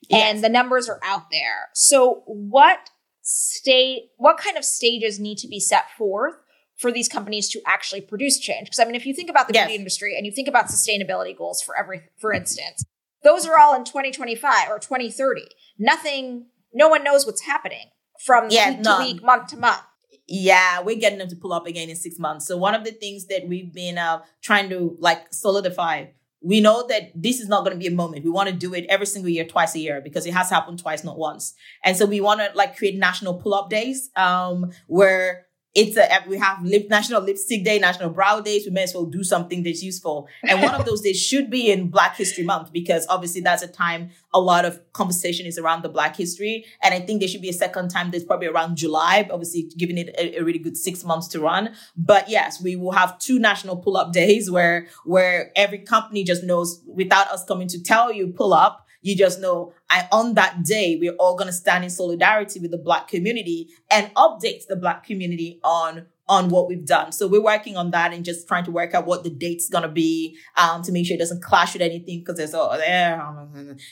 yes. 0.09 0.23
and 0.23 0.45
the 0.45 0.49
numbers 0.49 0.89
are 0.89 0.99
out 1.05 1.31
there. 1.31 1.69
So, 1.75 2.23
what 2.27 2.91
state, 3.21 4.11
what 4.17 4.39
kind 4.39 4.57
of 4.57 4.65
stages 4.65 5.21
need 5.21 5.37
to 5.39 5.49
be 5.49 5.61
set 5.61 5.91
forth 5.97 6.35
for 6.83 6.93
these 6.93 7.09
companies 7.09 7.49
to 7.51 7.63
actually 7.67 8.03
produce 8.03 8.39
change? 8.39 8.67
Because 8.67 8.81
I 8.81 8.85
mean, 8.85 8.97
if 8.97 9.07
you 9.07 9.15
think 9.15 9.31
about 9.31 9.49
the 9.49 9.55
yes. 9.55 9.67
beauty 9.67 9.79
industry 9.79 10.17
and 10.17 10.27
you 10.27 10.33
think 10.33 10.49
about 10.49 10.67
sustainability 10.67 11.35
goals 11.35 11.63
for 11.63 11.79
every, 11.79 12.03
for 12.19 12.33
instance, 12.35 12.85
those 13.23 13.47
are 13.47 13.59
all 13.59 13.75
in 13.75 13.85
2025 13.85 14.69
or 14.69 14.79
2030. 14.79 15.43
Nothing, 15.79 16.47
no 16.75 16.89
one 16.89 17.05
knows 17.05 17.25
what's 17.25 17.43
happening 17.43 17.87
from 18.27 18.49
yeah, 18.51 18.71
week 18.71 18.81
none. 18.81 19.01
to 19.01 19.13
week, 19.13 19.23
month 19.23 19.47
to 19.49 19.57
month. 19.57 19.81
Yeah, 20.29 20.81
we're 20.83 20.99
getting 20.99 21.19
them 21.19 21.29
to 21.29 21.37
pull 21.37 21.53
up 21.53 21.67
again 21.67 21.89
in 21.89 21.97
six 21.97 22.19
months. 22.19 22.47
So 22.47 22.57
one 22.57 22.75
of 22.75 22.85
the 22.85 22.93
things 22.93 23.27
that 23.27 23.49
we've 23.49 23.73
been 23.73 23.99
uh, 23.99 24.23
trying 24.41 24.69
to 24.71 24.97
like 24.99 25.33
solidify, 25.33 26.07
we 26.41 26.61
know 26.61 26.87
that 26.89 27.11
this 27.15 27.41
is 27.41 27.49
not 27.49 27.65
going 27.65 27.73
to 27.73 27.79
be 27.79 27.87
a 27.87 27.95
moment. 27.95 28.25
We 28.25 28.31
want 28.31 28.49
to 28.49 28.55
do 28.55 28.75
it 28.75 28.87
every 28.89 29.07
single 29.07 29.29
year, 29.29 29.45
twice 29.45 29.75
a 29.75 29.79
year, 29.79 30.01
because 30.01 30.27
it 30.27 30.35
has 30.35 30.51
happened 30.51 30.79
twice, 30.79 31.05
not 31.05 31.19
once. 31.19 31.55
And 31.85 31.97
so 31.97 32.07
we 32.07 32.21
want 32.21 32.41
to 32.41 32.51
like 32.55 32.77
create 32.77 32.97
national 32.97 33.35
pull 33.35 33.55
up 33.55 33.71
days, 33.71 34.11
um, 34.17 34.71
where 34.87 35.47
it's 35.75 35.97
a 35.97 36.07
we 36.29 36.37
have 36.39 36.63
lip, 36.63 36.89
national 36.91 37.23
lipstick 37.23 37.65
day 37.65 37.79
national 37.79 38.11
brow 38.11 38.41
days 38.41 38.67
we 38.67 38.73
may 38.73 38.83
as 38.83 38.95
well 38.95 39.07
do 39.07 39.25
something 39.25 39.63
that's 39.63 39.83
useful. 39.83 40.29
And 40.43 40.63
one 40.63 40.75
of 40.75 40.85
those 40.85 41.01
days 41.01 41.21
should 41.21 41.51
be 41.51 41.71
in 41.71 41.89
black 41.89 42.17
history 42.17 42.45
month 42.45 42.73
because 42.73 43.07
obviously 43.09 43.41
that's 43.41 43.63
a 43.63 43.69
time 43.69 44.11
a 44.35 44.41
lot 44.41 44.65
of 44.65 44.81
conversation 44.93 45.47
is 45.47 45.59
around 45.59 45.83
the 45.83 45.89
black 45.89 46.17
history. 46.17 46.65
And 46.83 46.93
i 46.93 47.01
think 47.01 47.21
there 47.21 47.29
should 47.29 47.43
be 47.43 47.49
a 47.49 47.55
second 47.55 47.89
time 47.89 48.11
that's 48.11 48.25
probably 48.25 48.49
around 48.49 48.77
july 48.77 49.29
obviously 49.31 49.71
giving 49.77 49.99
it 49.99 50.09
a, 50.19 50.39
a 50.39 50.45
really 50.45 50.59
good 50.59 50.77
six 50.77 51.05
months 51.05 51.29
to 51.29 51.41
run. 51.41 51.75
But 51.97 52.29
yes 52.29 52.61
we 52.61 52.77
will 52.77 52.93
have 52.93 53.19
two 53.19 53.39
national 53.39 53.77
pull-up 53.77 54.13
days 54.13 54.51
where 54.51 54.89
where 55.05 55.53
every 55.57 55.79
company 55.79 56.25
just 56.25 56.45
knows 56.45 56.83
without 56.87 57.29
us 57.29 57.45
coming 57.45 57.69
to 57.69 57.83
tell 57.83 58.13
you 58.13 58.29
pull 58.29 58.53
up 58.53 58.87
you 59.03 59.17
just 59.17 59.41
know 59.41 59.75
I, 59.91 60.09
on 60.11 60.35
that 60.35 60.65
day, 60.65 60.97
we're 60.99 61.15
all 61.15 61.37
going 61.37 61.49
to 61.49 61.53
stand 61.53 61.85
in 61.85 61.91
solidarity 61.91 62.61
with 62.61 62.71
the 62.71 62.79
black 62.79 63.09
community 63.09 63.69
and 63.91 64.13
update 64.15 64.67
the 64.69 64.77
black 64.77 65.05
community 65.05 65.61
on 65.63 66.07
on 66.29 66.49
what 66.49 66.69
we've 66.69 66.87
done. 66.87 67.13
So 67.13 67.27
we're 67.27 67.43
working 67.43 67.77
on 67.77 67.91
that 67.91 68.13
and 68.13 68.25
just 68.25 68.47
trying 68.49 68.65
to 68.65 68.71
work 68.71 68.95
out 68.95 69.07
what 69.07 69.25
the 69.25 69.29
date's 69.29 69.69
gonna 69.69 69.89
be 69.89 70.39
um, 70.57 70.83
to 70.83 70.93
make 70.93 71.05
sure 71.05 71.15
it 71.15 71.19
doesn't 71.19 71.43
clash 71.43 71.75
with 71.75 71.83
anything 71.83 72.21
because 72.21 72.37
there's 72.37 72.55
oh 72.55 72.75
there 72.77 73.21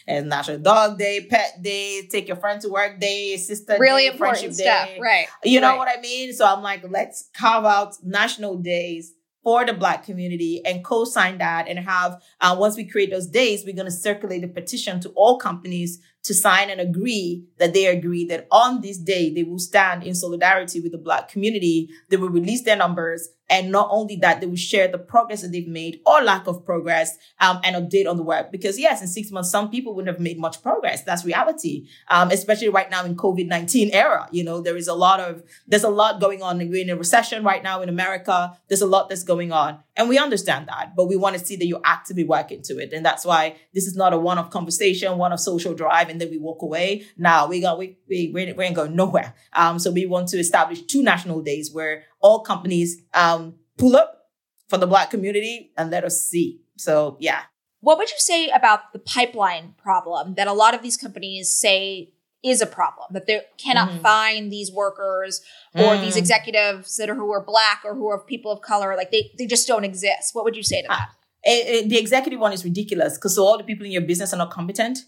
and 0.07 0.29
National 0.29 0.59
Dog 0.59 0.97
Day, 0.97 1.27
Pet 1.29 1.61
Day, 1.61 2.07
Take 2.11 2.29
Your 2.29 2.37
Friend 2.37 2.61
to 2.63 2.69
Work 2.69 3.01
Day, 3.01 3.37
Sister 3.37 3.77
really 3.79 4.03
Day, 4.03 4.13
important 4.13 4.39
Friendship 4.39 4.55
stuff, 4.55 4.89
Day. 4.89 4.99
right? 5.03 5.27
You 5.45 5.61
know 5.61 5.71
right. 5.71 5.79
what 5.79 5.89
I 5.89 6.01
mean? 6.01 6.33
So 6.33 6.47
I'm 6.47 6.63
like, 6.63 6.83
let's 6.89 7.29
carve 7.37 7.65
out 7.65 7.97
national 8.03 8.59
days 8.59 9.13
for 9.43 9.65
the 9.65 9.73
black 9.73 10.05
community 10.05 10.61
and 10.65 10.85
co-sign 10.85 11.39
that 11.39 11.69
and 11.69 11.79
have 11.79 12.23
uh, 12.41 12.55
once 12.59 12.77
we 12.77 12.85
create 12.85 13.11
those 13.11 13.27
days 13.27 13.65
we're 13.65 13.75
going 13.75 13.87
to 13.87 13.91
circulate 13.91 14.45
a 14.45 14.49
petition 14.49 15.01
to 15.01 15.09
all 15.11 15.39
companies 15.39 16.01
to 16.23 16.35
sign 16.35 16.71
and 16.71 16.81
agree 16.81 17.45
that 17.59 17.73
they 17.73 17.87
agree 17.87 18.25
that 18.27 18.47
on 18.51 18.81
this 18.81 18.99
day 18.99 19.33
they 19.33 19.43
will 19.43 19.59
stand 19.59 20.03
in 20.03 20.15
solidarity 20.15 20.81
with 20.81 20.93
the 20.93 20.99
black 20.99 21.29
community 21.29 21.89
they 22.09 22.17
will 22.17 22.29
release 22.29 22.63
their 22.63 22.77
numbers 22.77 23.29
and 23.51 23.73
not 23.73 23.89
only 23.91 24.15
that, 24.17 24.41
they 24.41 24.47
will 24.47 24.55
share 24.55 24.87
the 24.87 24.97
progress 24.97 25.43
that 25.43 25.51
they've 25.51 25.67
made 25.67 26.01
or 26.07 26.23
lack 26.23 26.47
of 26.47 26.65
progress 26.65 27.19
um, 27.41 27.61
and 27.65 27.75
update 27.75 28.09
on 28.09 28.17
the 28.17 28.23
work. 28.23 28.53
Because 28.53 28.79
yes, 28.79 29.03
in 29.03 29.09
six 29.09 29.33
months, 29.33 29.51
some 29.51 29.71
people 29.71 29.93
wouldn't 29.93 30.15
have 30.15 30.23
made 30.23 30.39
much 30.39 30.63
progress. 30.63 31.03
That's 31.03 31.25
reality. 31.25 31.89
Um, 32.09 32.31
especially 32.31 32.69
right 32.69 32.89
now 32.89 33.05
in 33.05 33.17
COVID-19 33.17 33.91
era. 33.93 34.29
You 34.31 34.45
know, 34.45 34.61
there 34.61 34.77
is 34.77 34.87
a 34.87 34.95
lot 34.95 35.19
of, 35.19 35.43
there's 35.67 35.83
a 35.83 35.91
lot 35.91 36.21
going 36.21 36.43
on. 36.45 36.59
We're 36.59 36.83
in 36.83 36.91
a 36.91 36.97
recession 36.97 37.43
right 37.43 37.63
now 37.63 37.83
in 37.83 37.89
America. 37.89 38.57
There's 38.69 38.83
a 38.83 38.87
lot 38.87 39.09
that's 39.09 39.25
going 39.25 39.51
on. 39.51 39.81
And 39.97 40.09
we 40.09 40.17
understand 40.17 40.69
that, 40.69 40.95
but 40.97 41.09
we 41.09 41.17
want 41.17 41.37
to 41.37 41.45
see 41.45 41.57
that 41.57 41.67
you're 41.67 41.83
actively 41.85 42.25
working 42.25 42.63
to 42.63 42.79
it. 42.79 42.93
And 42.93 43.05
that's 43.05 43.25
why 43.25 43.57
this 43.75 43.87
is 43.87 43.97
not 43.97 44.13
a 44.13 44.19
one-off 44.19 44.51
conversation, 44.51 45.19
one-off 45.19 45.41
social 45.41 45.75
drive, 45.75 46.09
and 46.11 46.21
then 46.21 46.31
we 46.31 46.39
walk 46.39 46.63
away. 46.63 47.07
Now 47.17 47.47
we 47.47 47.61
got, 47.61 47.79
we, 47.79 47.99
we, 48.09 48.31
we 48.33 48.65
ain't 48.65 48.77
going 48.77 48.95
nowhere. 48.95 49.35
Um, 49.55 49.79
so 49.79 49.91
we 49.91 50.07
want 50.07 50.29
to 50.29 50.39
establish 50.39 50.83
two 50.83 51.03
national 51.03 51.43
days 51.43 51.73
where 51.73 52.05
all 52.21 52.41
companies 52.41 53.01
um, 53.15 53.55
pull 53.79 53.97
up 53.97 54.29
for 54.69 54.79
the 54.79 54.87
Black 54.87 55.11
community 55.11 55.73
and 55.77 55.91
let 55.91 56.05
us 56.05 56.25
see. 56.27 56.61
So, 56.77 57.17
yeah. 57.21 57.43
What 57.81 57.99
would 57.99 58.11
you 58.11 58.19
say 58.19 58.49
about 58.51 58.93
the 58.93 58.99
pipeline 58.99 59.75
problem 59.79 60.35
that 60.35 60.47
a 60.47 60.53
lot 60.53 60.75
of 60.75 60.83
these 60.83 60.97
companies 60.97 61.51
say 61.51 62.13
is 62.43 62.61
a 62.61 62.67
problem 62.67 63.09
that 63.13 63.27
they 63.27 63.43
cannot 63.59 63.91
mm. 63.91 64.01
find 64.01 64.51
these 64.51 64.73
workers 64.73 65.43
or 65.75 65.95
mm. 65.95 66.01
these 66.01 66.17
executives 66.17 66.97
that 66.97 67.11
are 67.11 67.15
who 67.15 67.31
are 67.33 67.45
black 67.45 67.83
or 67.85 67.95
who 67.95 68.09
are 68.09 68.19
people 68.19 68.51
of 68.51 68.63
color 68.63 68.97
like 68.97 69.11
they, 69.11 69.31
they 69.37 69.47
just 69.47 69.69
don't 69.69 69.85
exist 69.85 70.35
what 70.35 70.43
would 70.45 70.57
you 70.57 70.63
say 70.63 70.81
to 70.81 70.89
that 70.89 71.09
uh, 71.47 71.87
the 71.87 71.99
executive 71.99 72.41
one 72.41 72.53
is 72.53 72.65
ridiculous 72.65 73.19
because 73.19 73.35
so 73.35 73.45
all 73.45 73.59
the 73.59 73.65
people 73.65 73.85
in 73.85 73.93
your 73.93 74.03
business 74.03 74.33
are 74.33 74.39
not 74.39 74.51
competent 74.51 75.01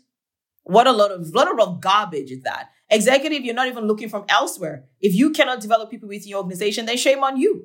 what 0.65 0.87
a 0.87 0.93
lot 0.93 1.11
of 1.11 1.29
lot 1.35 1.49
of 1.61 1.81
garbage 1.81 2.31
is 2.31 2.43
that 2.43 2.69
Executive, 2.93 3.43
you're 3.43 3.55
not 3.55 3.69
even 3.69 3.87
looking 3.87 4.11
from 4.11 4.27
elsewhere. 4.29 4.85
If 5.01 5.15
you 5.15 5.31
cannot 5.31 5.61
develop 5.61 5.91
people 5.91 6.11
within 6.11 6.29
your 6.29 6.41
organization, 6.41 6.85
then 6.85 6.99
shame 6.99 7.25
on 7.25 7.39
you. 7.39 7.65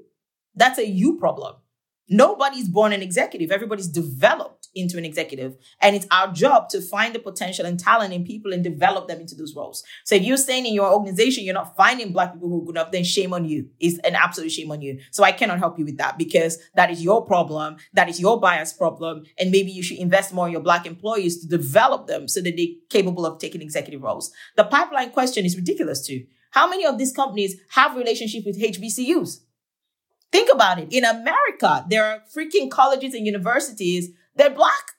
That's 0.55 0.79
a 0.79 0.87
you 0.87 1.19
problem. 1.19 1.55
Nobody's 2.09 2.69
born 2.69 2.93
an 2.93 3.01
executive. 3.01 3.51
Everybody's 3.51 3.87
developed 3.89 4.67
into 4.75 4.97
an 4.97 5.05
executive. 5.05 5.57
And 5.81 5.95
it's 5.95 6.07
our 6.11 6.31
job 6.31 6.69
to 6.69 6.81
find 6.81 7.13
the 7.13 7.19
potential 7.19 7.65
and 7.65 7.79
talent 7.79 8.13
in 8.13 8.23
people 8.23 8.53
and 8.53 8.63
develop 8.63 9.07
them 9.07 9.19
into 9.19 9.35
those 9.35 9.55
roles. 9.55 9.83
So 10.05 10.15
if 10.15 10.23
you're 10.23 10.37
saying 10.37 10.65
in 10.65 10.73
your 10.73 10.91
organization 10.91 11.43
you're 11.43 11.53
not 11.53 11.75
finding 11.75 12.13
black 12.13 12.33
people 12.33 12.49
who 12.49 12.61
are 12.61 12.65
good 12.65 12.75
enough, 12.75 12.91
then 12.91 13.03
shame 13.03 13.33
on 13.33 13.45
you. 13.45 13.69
It's 13.79 13.97
an 13.99 14.15
absolute 14.15 14.51
shame 14.51 14.71
on 14.71 14.81
you. 14.81 14.99
So 15.11 15.23
I 15.23 15.31
cannot 15.31 15.59
help 15.59 15.77
you 15.77 15.85
with 15.85 15.97
that 15.97 16.17
because 16.17 16.57
that 16.75 16.91
is 16.91 17.03
your 17.03 17.25
problem. 17.25 17.77
That 17.93 18.09
is 18.09 18.19
your 18.19 18.39
bias 18.39 18.73
problem. 18.73 19.23
And 19.39 19.51
maybe 19.51 19.71
you 19.71 19.83
should 19.83 19.97
invest 19.97 20.33
more 20.33 20.47
in 20.47 20.53
your 20.53 20.61
black 20.61 20.85
employees 20.85 21.41
to 21.41 21.47
develop 21.47 22.07
them 22.07 22.27
so 22.27 22.41
that 22.41 22.55
they're 22.55 22.67
capable 22.89 23.25
of 23.25 23.39
taking 23.39 23.61
executive 23.61 24.01
roles. 24.01 24.31
The 24.55 24.63
pipeline 24.63 25.11
question 25.11 25.45
is 25.45 25.55
ridiculous 25.55 26.05
too. 26.05 26.25
How 26.51 26.69
many 26.69 26.85
of 26.85 26.97
these 26.97 27.11
companies 27.11 27.55
have 27.71 27.95
relationship 27.95 28.45
with 28.45 28.59
HBCUs? 28.59 29.41
Think 30.31 30.49
about 30.51 30.79
it. 30.79 30.89
In 30.91 31.05
America, 31.05 31.85
there 31.89 32.03
are 32.05 32.21
freaking 32.35 32.69
colleges 32.69 33.13
and 33.13 33.25
universities 33.25 34.09
that 34.35 34.55
black. 34.55 34.91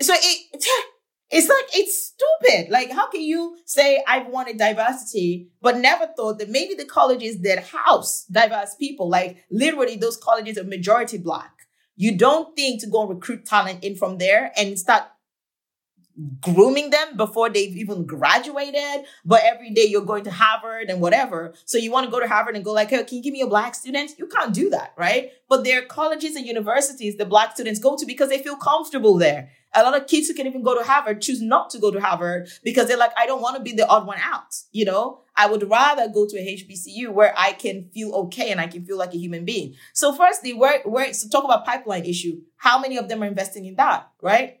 So 0.00 0.14
it, 0.14 0.46
it's 1.30 1.48
like, 1.48 1.64
it's 1.74 2.14
stupid. 2.14 2.70
Like, 2.70 2.92
how 2.92 3.10
can 3.10 3.20
you 3.20 3.56
say 3.64 4.02
I 4.06 4.20
wanted 4.20 4.58
diversity, 4.58 5.50
but 5.60 5.76
never 5.76 6.06
thought 6.16 6.38
that 6.38 6.48
maybe 6.48 6.74
the 6.74 6.84
colleges 6.84 7.40
that 7.42 7.64
house 7.64 8.24
diverse 8.30 8.74
people, 8.76 9.08
like 9.08 9.44
literally 9.50 9.96
those 9.96 10.16
colleges 10.16 10.56
are 10.56 10.64
majority 10.64 11.18
black, 11.18 11.52
you 11.96 12.16
don't 12.16 12.54
think 12.54 12.80
to 12.80 12.86
go 12.86 13.06
recruit 13.06 13.44
talent 13.44 13.82
in 13.82 13.96
from 13.96 14.18
there 14.18 14.52
and 14.56 14.78
start 14.78 15.04
grooming 16.40 16.90
them 16.90 17.16
before 17.16 17.48
they've 17.48 17.76
even 17.76 18.06
graduated. 18.06 19.06
But 19.24 19.42
every 19.44 19.70
day 19.70 19.84
you're 19.84 20.04
going 20.04 20.24
to 20.24 20.30
Harvard 20.30 20.90
and 20.90 21.00
whatever. 21.00 21.54
So 21.64 21.78
you 21.78 21.90
want 21.90 22.06
to 22.06 22.10
go 22.10 22.20
to 22.20 22.28
Harvard 22.28 22.56
and 22.56 22.64
go 22.64 22.72
like, 22.72 22.90
hey, 22.90 23.04
can 23.04 23.18
you 23.18 23.22
give 23.22 23.32
me 23.32 23.42
a 23.42 23.46
black 23.46 23.74
student? 23.74 24.12
You 24.18 24.26
can't 24.26 24.54
do 24.54 24.70
that, 24.70 24.94
right? 24.96 25.32
But 25.48 25.64
there 25.64 25.82
are 25.82 25.86
colleges 25.86 26.36
and 26.36 26.46
universities 26.46 27.16
the 27.16 27.24
black 27.24 27.54
students 27.54 27.80
go 27.80 27.96
to 27.96 28.06
because 28.06 28.28
they 28.28 28.42
feel 28.42 28.56
comfortable 28.56 29.16
there. 29.16 29.50
A 29.74 29.82
lot 29.82 30.00
of 30.00 30.06
kids 30.06 30.28
who 30.28 30.34
can 30.34 30.46
even 30.46 30.62
go 30.62 30.76
to 30.76 30.84
Harvard 30.84 31.20
choose 31.20 31.42
not 31.42 31.70
to 31.70 31.78
go 31.78 31.90
to 31.90 32.00
Harvard 32.00 32.48
because 32.64 32.88
they're 32.88 32.96
like, 32.96 33.12
I 33.18 33.26
don't 33.26 33.42
want 33.42 33.56
to 33.56 33.62
be 33.62 33.72
the 33.72 33.86
odd 33.86 34.06
one 34.06 34.18
out. 34.18 34.54
You 34.72 34.86
know, 34.86 35.20
I 35.36 35.46
would 35.46 35.68
rather 35.68 36.08
go 36.08 36.26
to 36.26 36.36
a 36.38 36.56
HBCU 36.56 37.10
where 37.10 37.34
I 37.36 37.52
can 37.52 37.90
feel 37.92 38.12
okay 38.14 38.50
and 38.50 38.60
I 38.60 38.66
can 38.66 38.84
feel 38.84 38.96
like 38.96 39.12
a 39.12 39.18
human 39.18 39.44
being. 39.44 39.74
So 39.92 40.14
firstly, 40.14 40.54
where, 40.54 40.80
where, 40.84 41.12
so 41.12 41.28
talk 41.28 41.44
about 41.44 41.66
pipeline 41.66 42.06
issue. 42.06 42.40
How 42.56 42.78
many 42.80 42.96
of 42.96 43.08
them 43.08 43.22
are 43.22 43.26
investing 43.26 43.66
in 43.66 43.76
that, 43.76 44.10
right? 44.22 44.60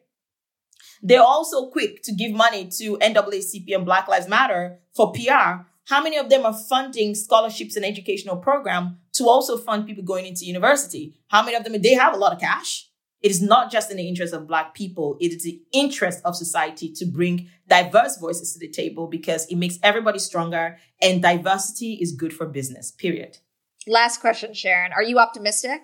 They're 1.02 1.22
also 1.22 1.70
quick 1.70 2.02
to 2.04 2.12
give 2.12 2.32
money 2.32 2.68
to 2.78 2.98
NAACP 2.98 3.74
and 3.74 3.84
Black 3.84 4.08
Lives 4.08 4.28
Matter 4.28 4.78
for 4.94 5.12
PR. 5.12 5.64
how 5.86 6.02
many 6.02 6.18
of 6.18 6.28
them 6.28 6.44
are 6.44 6.52
funding 6.52 7.14
scholarships 7.14 7.76
and 7.76 7.84
educational 7.84 8.36
program 8.36 8.98
to 9.14 9.24
also 9.28 9.56
fund 9.56 9.86
people 9.86 10.04
going 10.04 10.26
into 10.26 10.44
university? 10.44 11.14
How 11.28 11.42
many 11.42 11.56
of 11.56 11.64
them, 11.64 11.80
they 11.80 11.94
have 11.94 12.14
a 12.14 12.18
lot 12.18 12.32
of 12.32 12.40
cash. 12.40 12.88
It 13.20 13.30
is 13.30 13.42
not 13.42 13.72
just 13.72 13.90
in 13.90 13.96
the 13.96 14.08
interest 14.08 14.32
of 14.32 14.46
Black 14.46 14.74
people. 14.74 15.16
It 15.20 15.32
is 15.32 15.42
the 15.42 15.60
interest 15.72 16.20
of 16.24 16.36
society 16.36 16.92
to 16.92 17.04
bring 17.06 17.48
diverse 17.66 18.16
voices 18.18 18.52
to 18.52 18.58
the 18.60 18.68
table 18.68 19.08
because 19.08 19.46
it 19.46 19.56
makes 19.56 19.78
everybody 19.82 20.18
stronger 20.18 20.76
and 21.02 21.22
diversity 21.22 21.98
is 22.00 22.12
good 22.12 22.32
for 22.32 22.46
business, 22.46 22.92
period. 22.92 23.38
Last 23.86 24.20
question, 24.20 24.54
Sharon. 24.54 24.92
Are 24.92 25.02
you 25.02 25.18
optimistic? 25.18 25.80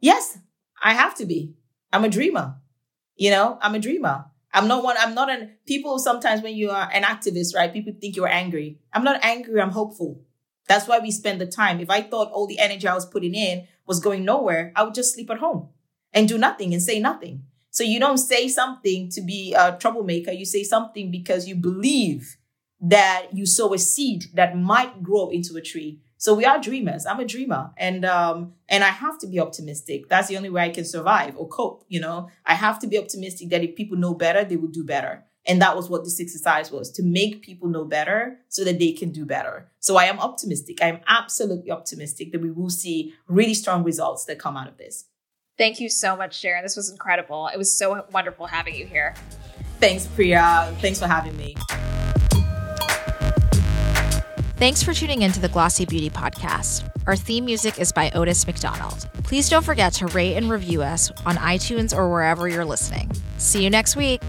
Yes, 0.00 0.38
I 0.82 0.94
have 0.94 1.14
to 1.16 1.26
be. 1.26 1.54
I'm 1.92 2.04
a 2.04 2.08
dreamer. 2.08 2.56
You 3.16 3.30
know, 3.30 3.58
I'm 3.60 3.74
a 3.74 3.78
dreamer. 3.78 4.26
I'm 4.54 4.68
not 4.68 4.84
one, 4.84 4.96
I'm 4.98 5.14
not 5.14 5.30
an, 5.30 5.52
people 5.66 5.98
sometimes 5.98 6.42
when 6.42 6.54
you 6.54 6.70
are 6.70 6.90
an 6.92 7.04
activist, 7.04 7.54
right? 7.54 7.72
People 7.72 7.94
think 7.98 8.16
you're 8.16 8.28
angry. 8.28 8.78
I'm 8.92 9.04
not 9.04 9.20
angry, 9.24 9.60
I'm 9.60 9.70
hopeful. 9.70 10.20
That's 10.68 10.86
why 10.86 10.98
we 10.98 11.10
spend 11.10 11.40
the 11.40 11.46
time. 11.46 11.80
If 11.80 11.88
I 11.90 12.02
thought 12.02 12.30
all 12.32 12.46
the 12.46 12.58
energy 12.58 12.86
I 12.86 12.94
was 12.94 13.06
putting 13.06 13.34
in 13.34 13.66
was 13.86 13.98
going 14.00 14.24
nowhere, 14.24 14.72
I 14.76 14.82
would 14.82 14.94
just 14.94 15.14
sleep 15.14 15.30
at 15.30 15.38
home 15.38 15.70
and 16.12 16.28
do 16.28 16.36
nothing 16.38 16.72
and 16.72 16.82
say 16.82 17.00
nothing. 17.00 17.44
So 17.70 17.82
you 17.82 17.98
don't 17.98 18.18
say 18.18 18.48
something 18.48 19.08
to 19.10 19.22
be 19.22 19.54
a 19.54 19.76
troublemaker. 19.78 20.30
You 20.30 20.44
say 20.44 20.62
something 20.62 21.10
because 21.10 21.48
you 21.48 21.54
believe 21.54 22.36
that 22.82 23.28
you 23.32 23.46
sow 23.46 23.72
a 23.72 23.78
seed 23.78 24.26
that 24.34 24.56
might 24.56 25.02
grow 25.02 25.30
into 25.30 25.56
a 25.56 25.62
tree. 25.62 26.00
So 26.22 26.34
we 26.34 26.44
are 26.44 26.60
dreamers. 26.60 27.04
I'm 27.04 27.18
a 27.18 27.24
dreamer, 27.24 27.72
and 27.76 28.04
um, 28.04 28.52
and 28.68 28.84
I 28.84 28.90
have 28.90 29.18
to 29.18 29.26
be 29.26 29.40
optimistic. 29.40 30.08
That's 30.08 30.28
the 30.28 30.36
only 30.36 30.50
way 30.50 30.62
I 30.62 30.68
can 30.68 30.84
survive 30.84 31.36
or 31.36 31.48
cope. 31.48 31.84
You 31.88 31.98
know, 31.98 32.28
I 32.46 32.54
have 32.54 32.78
to 32.78 32.86
be 32.86 32.96
optimistic 32.96 33.50
that 33.50 33.64
if 33.64 33.74
people 33.74 33.98
know 33.98 34.14
better, 34.14 34.44
they 34.44 34.54
will 34.54 34.68
do 34.68 34.84
better. 34.84 35.24
And 35.48 35.60
that 35.60 35.74
was 35.74 35.90
what 35.90 36.04
this 36.04 36.20
exercise 36.20 36.70
was 36.70 36.92
to 36.92 37.02
make 37.02 37.42
people 37.42 37.68
know 37.68 37.84
better 37.84 38.38
so 38.48 38.62
that 38.62 38.78
they 38.78 38.92
can 38.92 39.10
do 39.10 39.26
better. 39.26 39.72
So 39.80 39.96
I 39.96 40.04
am 40.04 40.20
optimistic. 40.20 40.80
I 40.80 40.90
am 40.90 41.00
absolutely 41.08 41.72
optimistic 41.72 42.30
that 42.30 42.40
we 42.40 42.52
will 42.52 42.70
see 42.70 43.14
really 43.26 43.54
strong 43.54 43.82
results 43.82 44.24
that 44.26 44.38
come 44.38 44.56
out 44.56 44.68
of 44.68 44.78
this. 44.78 45.06
Thank 45.58 45.80
you 45.80 45.88
so 45.88 46.14
much, 46.14 46.38
Sharon. 46.38 46.62
This 46.62 46.76
was 46.76 46.88
incredible. 46.88 47.48
It 47.52 47.58
was 47.58 47.76
so 47.76 48.06
wonderful 48.12 48.46
having 48.46 48.76
you 48.76 48.86
here. 48.86 49.16
Thanks, 49.80 50.06
Priya. 50.06 50.72
Thanks 50.80 51.00
for 51.00 51.08
having 51.08 51.36
me. 51.36 51.56
Thanks 54.62 54.80
for 54.80 54.94
tuning 54.94 55.22
in 55.22 55.32
to 55.32 55.40
the 55.40 55.48
Glossy 55.48 55.84
Beauty 55.84 56.08
Podcast. 56.08 56.88
Our 57.08 57.16
theme 57.16 57.44
music 57.44 57.80
is 57.80 57.90
by 57.90 58.12
Otis 58.14 58.46
McDonald. 58.46 59.08
Please 59.24 59.48
don't 59.48 59.64
forget 59.64 59.92
to 59.94 60.06
rate 60.06 60.36
and 60.36 60.48
review 60.48 60.82
us 60.82 61.10
on 61.26 61.34
iTunes 61.34 61.92
or 61.92 62.08
wherever 62.08 62.46
you're 62.46 62.64
listening. 62.64 63.10
See 63.38 63.64
you 63.64 63.70
next 63.70 63.96
week. 63.96 64.22